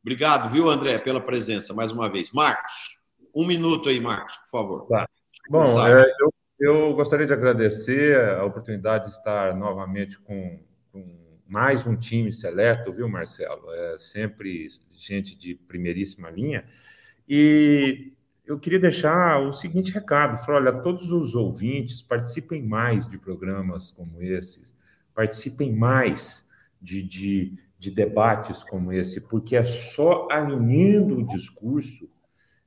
Obrigado, 0.00 0.48
viu, 0.52 0.70
André, 0.70 0.96
pela 0.98 1.20
presença 1.20 1.74
mais 1.74 1.90
uma 1.90 2.08
vez. 2.08 2.30
Marcos, 2.30 2.96
um 3.34 3.44
minuto 3.44 3.88
aí, 3.88 3.98
Marcos, 3.98 4.36
por 4.36 4.48
favor. 4.48 4.86
Tá. 4.86 5.08
Bom, 5.50 5.64
é, 5.88 6.04
eu, 6.20 6.30
eu, 6.60 6.94
gostaria 6.94 7.26
de 7.26 7.32
agradecer 7.32 8.16
a 8.36 8.44
oportunidade 8.44 9.06
de 9.06 9.16
estar 9.16 9.56
novamente 9.56 10.20
com, 10.20 10.62
com 10.92 11.23
mais 11.46 11.86
um 11.86 11.96
time 11.96 12.32
seleto, 12.32 12.92
viu, 12.92 13.08
Marcelo? 13.08 13.70
É 13.72 13.98
sempre 13.98 14.68
gente 14.92 15.36
de 15.36 15.54
primeiríssima 15.54 16.30
linha. 16.30 16.64
E 17.28 18.12
eu 18.46 18.58
queria 18.58 18.78
deixar 18.78 19.40
o 19.40 19.52
seguinte 19.52 19.92
recado: 19.92 20.44
falar, 20.44 20.58
olha, 20.58 20.72
todos 20.82 21.10
os 21.10 21.34
ouvintes 21.34 22.02
participem 22.02 22.62
mais 22.62 23.06
de 23.06 23.18
programas 23.18 23.90
como 23.90 24.22
esses, 24.22 24.74
participem 25.14 25.74
mais 25.74 26.46
de, 26.80 27.02
de, 27.02 27.58
de 27.78 27.90
debates 27.90 28.62
como 28.62 28.92
esse, 28.92 29.20
porque 29.20 29.56
é 29.56 29.64
só 29.64 30.28
alinhando 30.30 31.18
o 31.18 31.26
discurso 31.26 32.08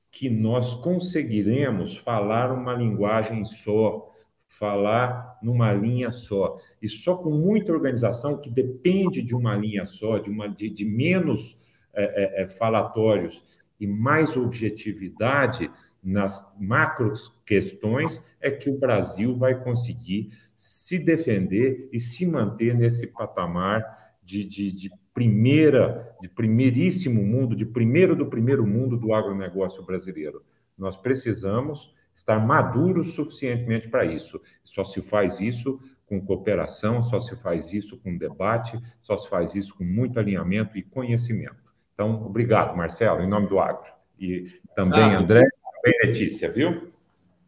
que 0.10 0.30
nós 0.30 0.74
conseguiremos 0.76 1.98
falar 1.98 2.52
uma 2.52 2.74
linguagem 2.74 3.46
só, 3.46 4.12
falar 4.58 5.38
numa 5.42 5.72
linha 5.74 6.12
só. 6.12 6.56
E 6.82 6.90
só 6.90 7.16
com 7.16 7.32
muita 7.32 7.72
organização, 7.72 8.40
que 8.40 8.50
depende 8.50 9.22
de 9.22 9.36
uma 9.36 9.56
linha 9.56 9.86
só, 9.86 10.18
de, 10.18 10.30
uma, 10.30 10.48
de, 10.48 10.70
de 10.70 10.86
menos 10.86 11.58
é, 11.94 12.42
é, 12.42 12.44
é 12.44 12.48
falatórios 12.48 13.44
e 13.80 13.86
mais 13.86 14.36
objetividade 14.36 15.70
nas 16.04 16.52
macro 16.60 17.12
questões, 17.46 18.24
é 18.40 18.50
que 18.50 18.70
o 18.70 18.78
Brasil 18.78 19.36
vai 19.36 19.62
conseguir 19.62 20.30
se 20.56 20.98
defender 20.98 21.90
e 21.92 22.00
se 22.00 22.26
manter 22.26 22.74
nesse 22.76 23.08
patamar 23.08 23.84
de, 24.24 24.44
de, 24.44 24.72
de 24.72 24.92
primeira, 25.14 26.16
de 26.22 26.30
primeiríssimo 26.30 27.24
mundo, 27.24 27.56
de 27.56 27.66
primeiro 27.66 28.16
do 28.16 28.28
primeiro 28.28 28.66
mundo 28.66 28.98
do 28.98 29.14
agronegócio 29.14 29.84
brasileiro. 29.84 30.44
Nós 30.78 30.96
precisamos 30.96 31.94
estar 32.18 32.40
maduros 32.40 33.14
suficientemente 33.14 33.88
para 33.88 34.04
isso. 34.04 34.42
Só 34.64 34.84
se 34.84 35.04
faz 35.04 35.40
isso 35.40 35.80
com 36.08 36.20
cooperação, 36.20 37.00
só 37.00 37.20
se 37.20 37.36
faz 37.36 37.74
isso 37.74 37.98
com 37.98 38.18
debate, 38.18 38.80
só 39.02 39.16
se 39.16 39.30
faz 39.30 39.54
isso 39.54 39.76
com 39.76 39.84
muito 39.84 40.20
alinhamento 40.20 40.78
e 40.78 40.82
conhecimento. 40.82 41.58
Então, 41.94 42.26
obrigado, 42.26 42.76
Marcelo, 42.76 43.22
em 43.22 43.30
nome 43.30 43.48
do 43.48 43.60
Agro. 43.60 43.92
E 44.20 44.52
também, 44.76 45.14
André, 45.14 45.44
também 45.76 46.00
Letícia, 46.04 46.52
viu? 46.52 46.90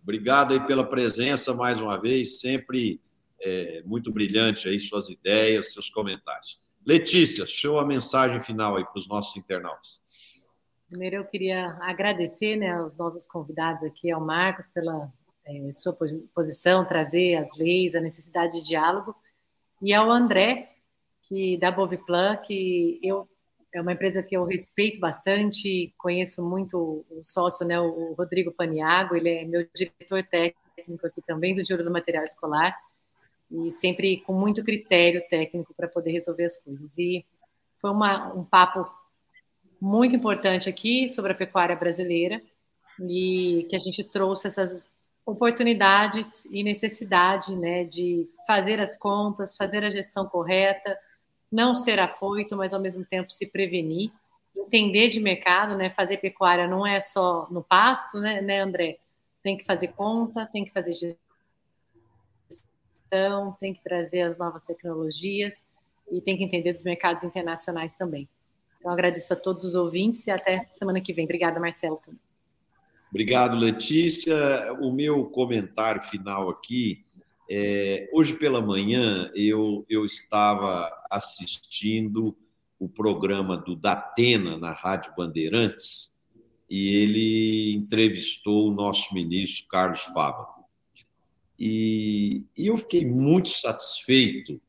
Obrigado 0.03 0.53
aí 0.53 0.59
pela 0.59 0.87
presença 0.87 1.53
mais 1.53 1.79
uma 1.79 1.99
vez, 1.99 2.39
sempre 2.39 3.01
é, 3.41 3.81
muito 3.85 4.11
brilhante 4.11 4.69
aí 4.69 4.79
suas 4.79 5.09
ideias, 5.09 5.73
seus 5.73 5.89
comentários. 5.89 6.61
Letícia, 6.85 7.45
show 7.45 7.79
a 7.79 7.85
mensagem 7.85 8.39
final 8.39 8.75
aí 8.75 8.83
para 8.83 8.99
os 8.99 9.07
nossos 9.07 9.35
internautas. 9.35 10.01
Primeiro, 10.89 11.17
eu 11.17 11.25
queria 11.25 11.77
agradecer 11.81 12.55
né, 12.55 12.71
aos 12.71 12.97
nossos 12.97 13.27
convidados 13.27 13.83
aqui, 13.83 14.09
ao 14.09 14.19
Marcos, 14.19 14.67
pela 14.67 15.11
é, 15.45 15.71
sua 15.71 15.95
posição, 16.33 16.83
trazer 16.83 17.35
as 17.35 17.55
leis, 17.57 17.93
a 17.93 18.01
necessidade 18.01 18.59
de 18.59 18.67
diálogo, 18.67 19.15
e 19.81 19.93
ao 19.93 20.09
André, 20.09 20.71
que 21.23 21.57
da 21.57 21.71
Boviplan, 21.71 22.37
que 22.37 22.99
eu 23.03 23.29
é 23.71 23.79
uma 23.79 23.93
empresa 23.93 24.23
que 24.23 24.35
eu 24.35 24.43
respeito 24.45 24.99
bastante, 24.99 25.93
conheço 25.95 26.43
muito 26.43 27.05
o 27.07 27.23
sócio, 27.23 27.63
né, 27.67 27.79
o 27.79 28.13
Rodrigo 28.13 28.51
Paniago, 28.51 29.15
ele 29.15 29.29
é 29.29 29.45
meu 29.45 29.67
diretor 29.75 30.23
técnico 30.23 31.05
aqui 31.05 31.21
também 31.21 31.53
do 31.53 31.63
Juro 31.63 31.83
do 31.83 31.91
Material 31.91 32.23
Escolar, 32.23 32.75
e 33.51 33.71
sempre 33.71 34.21
com 34.21 34.33
muito 34.33 34.63
critério 34.63 35.21
técnico 35.29 35.71
para 35.75 35.87
poder 35.87 36.11
resolver 36.11 36.45
as 36.45 36.57
coisas. 36.57 36.89
E 36.97 37.23
foi 37.79 37.91
uma, 37.91 38.33
um 38.33 38.43
papo 38.43 38.89
muito 39.81 40.15
importante 40.15 40.69
aqui 40.69 41.09
sobre 41.09 41.31
a 41.31 41.35
pecuária 41.35 41.75
brasileira 41.75 42.41
e 42.99 43.65
que 43.69 43.75
a 43.75 43.79
gente 43.79 44.03
trouxe 44.03 44.47
essas 44.47 44.89
oportunidades 45.25 46.45
e 46.45 46.63
necessidade 46.63 47.55
né, 47.55 47.83
de 47.83 48.29
fazer 48.47 48.81
as 48.81 48.97
contas, 48.97 49.55
fazer 49.55 49.83
a 49.83 49.89
gestão 49.89 50.25
correta, 50.25 50.97
não 51.51 51.75
ser 51.75 51.99
afoito, 51.99 52.57
mas 52.57 52.73
ao 52.73 52.81
mesmo 52.81 53.05
tempo 53.05 53.31
se 53.31 53.45
prevenir, 53.45 54.11
entender 54.55 55.07
de 55.07 55.19
mercado, 55.19 55.75
né? 55.75 55.89
Fazer 55.89 56.17
pecuária 56.17 56.67
não 56.67 56.85
é 56.85 56.99
só 56.99 57.47
no 57.49 57.63
pasto, 57.63 58.19
né, 58.19 58.41
né 58.41 58.59
André? 58.61 58.97
Tem 59.41 59.57
que 59.57 59.63
fazer 59.63 59.89
conta, 59.89 60.45
tem 60.45 60.65
que 60.65 60.71
fazer 60.71 60.93
gestão 60.93 61.17
tem 63.59 63.73
que 63.73 63.83
trazer 63.83 64.21
as 64.21 64.37
novas 64.37 64.63
tecnologias 64.63 65.65
e 66.11 66.21
tem 66.21 66.37
que 66.37 66.43
entender 66.43 66.73
dos 66.73 66.83
mercados 66.83 67.23
internacionais 67.23 67.95
também. 67.95 68.27
Então, 68.79 68.91
agradeço 68.91 69.33
a 69.33 69.35
todos 69.35 69.63
os 69.63 69.75
ouvintes 69.75 70.25
e 70.25 70.31
até 70.31 70.69
semana 70.73 71.01
que 71.01 71.13
vem. 71.13 71.25
Obrigada, 71.25 71.59
Marcelo. 71.59 71.99
Obrigado, 73.09 73.55
Letícia. 73.55 74.73
O 74.81 74.91
meu 74.91 75.25
comentário 75.25 76.01
final 76.01 76.49
aqui 76.49 77.03
é, 77.51 78.07
hoje 78.13 78.37
pela 78.37 78.61
manhã 78.61 79.31
eu, 79.33 79.83
eu 79.89 80.05
estava 80.05 80.87
assistindo 81.09 82.37
o 82.77 82.87
programa 82.87 83.57
do 83.57 83.75
Datena 83.75 84.55
na 84.55 84.71
Rádio 84.71 85.13
Bandeirantes 85.17 86.15
e 86.69 86.95
ele 86.95 87.73
entrevistou 87.73 88.69
o 88.69 88.73
nosso 88.73 89.11
ministro 89.15 89.67
Carlos 89.67 90.01
Fava. 90.01 90.47
E, 91.57 92.43
e 92.55 92.67
eu 92.67 92.77
fiquei 92.77 93.03
muito 93.03 93.49
satisfeito 93.49 94.61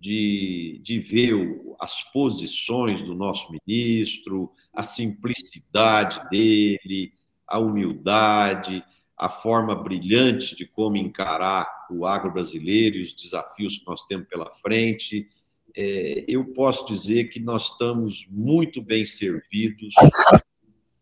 de, 0.00 0.80
de 0.82 0.98
ver 1.00 1.34
as 1.80 2.02
posições 2.12 3.02
do 3.02 3.14
nosso 3.14 3.48
ministro, 3.52 4.52
a 4.72 4.82
simplicidade 4.82 6.20
dele, 6.30 7.12
a 7.46 7.58
humildade, 7.58 8.84
a 9.16 9.28
forma 9.28 9.74
brilhante 9.74 10.54
de 10.54 10.66
como 10.66 10.96
encarar 10.96 11.86
o 11.90 12.04
agro 12.04 12.32
brasileiro 12.32 12.96
e 12.96 13.02
os 13.02 13.14
desafios 13.14 13.78
que 13.78 13.86
nós 13.86 14.02
temos 14.04 14.28
pela 14.28 14.50
frente. 14.50 15.28
É, 15.74 16.24
eu 16.28 16.44
posso 16.52 16.86
dizer 16.86 17.24
que 17.30 17.40
nós 17.40 17.70
estamos 17.70 18.26
muito 18.30 18.82
bem 18.82 19.06
servidos 19.06 19.94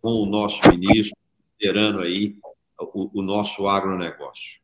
com 0.01 0.23
o 0.23 0.27
nosso 0.27 0.61
ministro, 0.71 1.17
liderando 1.59 2.01
aí 2.01 2.37
o, 2.79 3.21
o 3.21 3.23
nosso 3.23 3.67
agronegócio. 3.67 4.64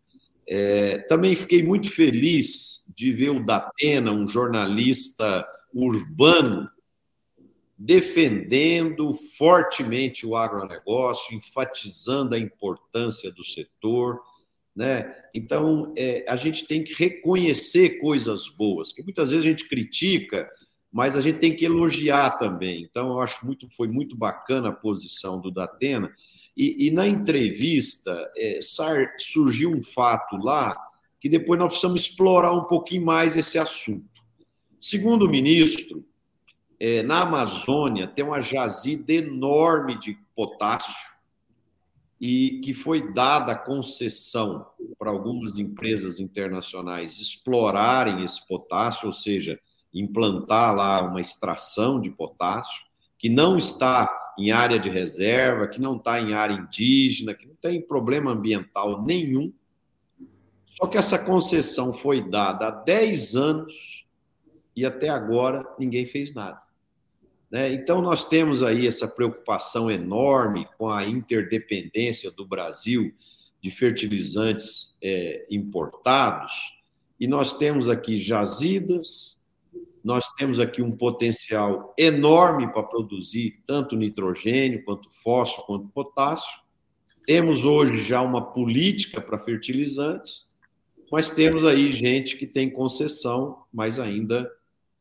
É, 0.52 0.98
também 1.02 1.36
fiquei 1.36 1.62
muito 1.62 1.88
feliz 1.88 2.84
de 2.96 3.12
ver 3.12 3.30
o 3.30 3.44
Datena, 3.44 4.10
um 4.10 4.26
jornalista 4.26 5.46
urbano, 5.72 6.68
defendendo 7.78 9.14
fortemente 9.38 10.26
o 10.26 10.34
agronegócio, 10.34 11.36
enfatizando 11.36 12.34
a 12.34 12.38
importância 12.38 13.30
do 13.30 13.44
setor. 13.44 14.20
Né? 14.74 15.14
Então, 15.32 15.94
é, 15.96 16.24
a 16.28 16.34
gente 16.34 16.66
tem 16.66 16.82
que 16.82 16.94
reconhecer 16.94 18.00
coisas 18.00 18.48
boas, 18.48 18.92
que 18.92 19.04
muitas 19.04 19.30
vezes 19.30 19.46
a 19.46 19.48
gente 19.48 19.68
critica, 19.68 20.50
mas 20.90 21.16
a 21.16 21.20
gente 21.20 21.38
tem 21.38 21.54
que 21.54 21.64
elogiar 21.64 22.38
também. 22.38 22.82
Então, 22.82 23.10
eu 23.10 23.20
acho 23.20 23.46
muito 23.46 23.68
foi 23.76 23.86
muito 23.86 24.16
bacana 24.16 24.70
a 24.70 24.72
posição 24.72 25.40
do 25.40 25.48
Datena. 25.52 26.12
E, 26.56 26.86
e 26.86 26.90
na 26.90 27.06
entrevista 27.06 28.30
é, 28.36 28.58
surgiu 29.18 29.70
um 29.70 29.82
fato 29.82 30.36
lá 30.36 30.76
que 31.20 31.28
depois 31.28 31.58
nós 31.58 31.68
precisamos 31.68 32.00
explorar 32.00 32.52
um 32.52 32.64
pouquinho 32.64 33.04
mais 33.04 33.36
esse 33.36 33.58
assunto. 33.58 34.08
Segundo 34.80 35.26
o 35.26 35.28
ministro, 35.28 36.04
é, 36.78 37.02
na 37.02 37.22
Amazônia 37.22 38.08
tem 38.08 38.24
uma 38.24 38.40
jazida 38.40 39.12
enorme 39.12 39.98
de 39.98 40.18
potássio 40.34 41.10
e 42.18 42.60
que 42.64 42.72
foi 42.72 43.12
dada 43.12 43.54
concessão 43.54 44.66
para 44.98 45.10
algumas 45.10 45.58
empresas 45.58 46.18
internacionais 46.18 47.18
explorarem 47.18 48.22
esse 48.22 48.46
potássio, 48.46 49.06
ou 49.06 49.12
seja, 49.12 49.58
implantar 49.92 50.74
lá 50.74 51.02
uma 51.02 51.20
extração 51.20 52.00
de 52.00 52.10
potássio, 52.10 52.82
que 53.18 53.28
não 53.28 53.56
está 53.56 54.06
em 54.38 54.50
área 54.50 54.78
de 54.78 54.88
reserva, 54.88 55.68
que 55.68 55.80
não 55.80 55.96
está 55.96 56.20
em 56.20 56.32
área 56.32 56.54
indígena, 56.54 57.34
que 57.34 57.46
não 57.46 57.54
tem 57.54 57.80
problema 57.80 58.32
ambiental 58.32 59.02
nenhum. 59.02 59.52
Só 60.66 60.86
que 60.86 60.96
essa 60.96 61.18
concessão 61.18 61.92
foi 61.92 62.28
dada 62.28 62.68
há 62.68 62.70
10 62.70 63.36
anos 63.36 64.04
e 64.74 64.86
até 64.86 65.08
agora 65.08 65.66
ninguém 65.78 66.06
fez 66.06 66.32
nada. 66.32 66.62
Né? 67.50 67.72
Então, 67.72 68.00
nós 68.00 68.24
temos 68.24 68.62
aí 68.62 68.86
essa 68.86 69.08
preocupação 69.08 69.90
enorme 69.90 70.68
com 70.78 70.88
a 70.88 71.04
interdependência 71.04 72.30
do 72.30 72.46
Brasil 72.46 73.12
de 73.60 73.70
fertilizantes 73.70 74.96
é, 75.02 75.46
importados, 75.50 76.52
e 77.18 77.26
nós 77.26 77.52
temos 77.52 77.90
aqui 77.90 78.16
jazidas, 78.16 79.39
nós 80.02 80.28
temos 80.34 80.58
aqui 80.58 80.82
um 80.82 80.92
potencial 80.92 81.94
enorme 81.98 82.72
para 82.72 82.82
produzir 82.82 83.62
tanto 83.66 83.96
nitrogênio, 83.96 84.84
quanto 84.84 85.10
fósforo, 85.22 85.66
quanto 85.66 85.88
potássio. 85.88 86.60
Temos 87.24 87.64
hoje 87.64 88.02
já 88.02 88.22
uma 88.22 88.52
política 88.52 89.20
para 89.20 89.38
fertilizantes, 89.38 90.48
mas 91.12 91.28
temos 91.28 91.64
aí 91.64 91.90
gente 91.90 92.36
que 92.36 92.46
tem 92.46 92.70
concessão, 92.70 93.64
mas 93.72 93.98
ainda 93.98 94.50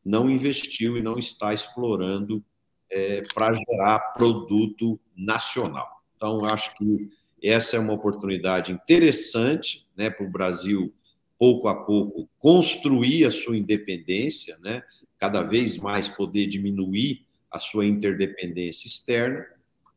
não 0.04 0.28
investiu 0.28 0.96
e 0.96 1.02
não 1.02 1.18
está 1.18 1.54
explorando 1.54 2.44
é, 2.90 3.22
para 3.34 3.52
gerar 3.52 4.12
produto 4.12 4.98
nacional. 5.16 5.88
Então, 6.16 6.42
acho 6.44 6.76
que 6.76 7.08
essa 7.42 7.76
é 7.76 7.80
uma 7.80 7.94
oportunidade 7.94 8.72
interessante 8.72 9.86
né, 9.96 10.10
para 10.10 10.26
o 10.26 10.30
Brasil, 10.30 10.92
pouco 11.40 11.68
a 11.68 11.74
pouco, 11.74 12.28
construir 12.38 13.24
a 13.24 13.30
sua 13.30 13.56
independência, 13.56 14.58
né, 14.58 14.82
cada 15.18 15.42
vez 15.42 15.78
mais 15.78 16.06
poder 16.06 16.46
diminuir 16.46 17.24
a 17.50 17.58
sua 17.58 17.86
interdependência 17.86 18.86
externa, 18.86 19.46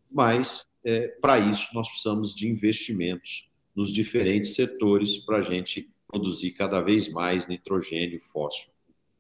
mas 0.10 0.66
é, 0.86 1.10
para 1.22 1.40
isso 1.40 1.68
nós 1.74 1.90
precisamos 1.90 2.34
de 2.34 2.48
investimentos 2.48 3.50
nos 3.76 3.92
diferentes 3.92 4.56
setores 4.56 5.18
para 5.18 5.40
a 5.40 5.42
gente 5.42 5.90
produzir 6.08 6.52
cada 6.52 6.80
vez 6.80 7.10
mais 7.10 7.46
nitrogênio, 7.46 8.22
fósforo 8.32 8.72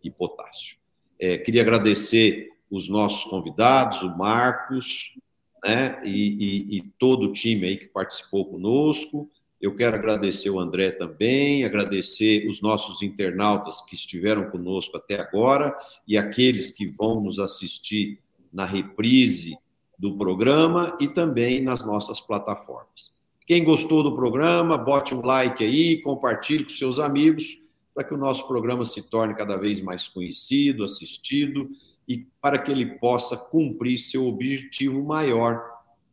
e 0.01 0.09
potássio. 0.09 0.77
É, 1.19 1.37
queria 1.37 1.61
agradecer 1.61 2.53
os 2.71 2.87
nossos 2.87 3.25
convidados, 3.25 4.01
o 4.01 4.17
Marcos, 4.17 5.13
né, 5.61 6.01
e, 6.05 6.11
e, 6.11 6.77
e, 6.77 6.81
todo 6.97 7.27
o 7.27 7.33
time 7.33 7.67
aí 7.67 7.77
que 7.77 7.87
participou 7.87 8.45
conosco. 8.45 9.29
Eu 9.63 9.73
quero 9.73 9.95
agradecer 9.95 10.49
o 10.49 10.59
André 10.59 10.91
também, 10.91 11.63
agradecer 11.63 12.45
os 12.49 12.61
nossos 12.61 13.01
internautas 13.01 13.79
que 13.79 13.95
estiveram 13.95 14.49
conosco 14.49 14.97
até 14.97 15.17
agora 15.17 15.73
e 16.05 16.17
aqueles 16.17 16.69
que 16.71 16.85
vão 16.85 17.21
nos 17.21 17.39
assistir 17.39 18.19
na 18.51 18.65
reprise 18.65 19.57
do 19.97 20.17
programa 20.17 20.97
e 20.99 21.07
também 21.07 21.61
nas 21.61 21.85
nossas 21.85 22.19
plataformas. 22.19 23.13
Quem 23.47 23.63
gostou 23.63 24.03
do 24.03 24.13
programa, 24.13 24.77
bote 24.77 25.15
um 25.15 25.25
like 25.25 25.63
aí, 25.63 26.01
compartilhe 26.01 26.65
com 26.65 26.69
seus 26.69 26.99
amigos, 26.99 27.57
para 27.95 28.03
que 28.03 28.13
o 28.13 28.17
nosso 28.17 28.45
programa 28.45 28.83
se 28.83 29.09
torne 29.09 29.33
cada 29.33 29.55
vez 29.55 29.79
mais 29.79 30.09
conhecido, 30.09 30.83
assistido 30.83 31.69
e 32.05 32.27
para 32.41 32.59
que 32.59 32.69
ele 32.69 32.97
possa 32.97 33.37
cumprir 33.37 33.97
seu 33.97 34.27
objetivo 34.27 35.01
maior 35.01 35.63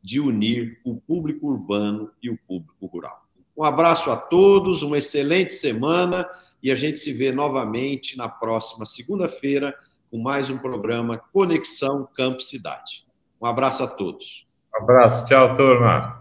de 0.01 0.21
unir 0.21 0.81
o 0.85 0.95
público 0.95 1.49
urbano 1.49 2.13
e 2.23 2.31
o 2.31 2.39
público 2.47 2.87
rural. 2.87 3.29
Um 3.61 3.65
abraço 3.65 4.11
a 4.11 4.17
todos, 4.17 4.83
uma 4.83 4.97
excelente 4.97 5.53
semana 5.53 6.27
e 6.63 6.73
a 6.73 6.75
gente 6.75 6.99
se 6.99 7.13
vê 7.13 7.31
novamente 7.31 8.17
na 8.17 8.27
próxima 8.27 8.87
segunda-feira 8.87 9.75
com 10.11 10.17
mais 10.17 10.49
um 10.49 10.57
programa 10.57 11.21
Conexão 11.31 12.09
Campo 12.15 12.41
Cidade. 12.41 13.05
Um 13.39 13.45
abraço 13.45 13.83
a 13.83 13.87
todos. 13.87 14.47
Um 14.75 14.83
abraço, 14.83 15.27
tchau, 15.27 15.55
turma. 15.55 16.20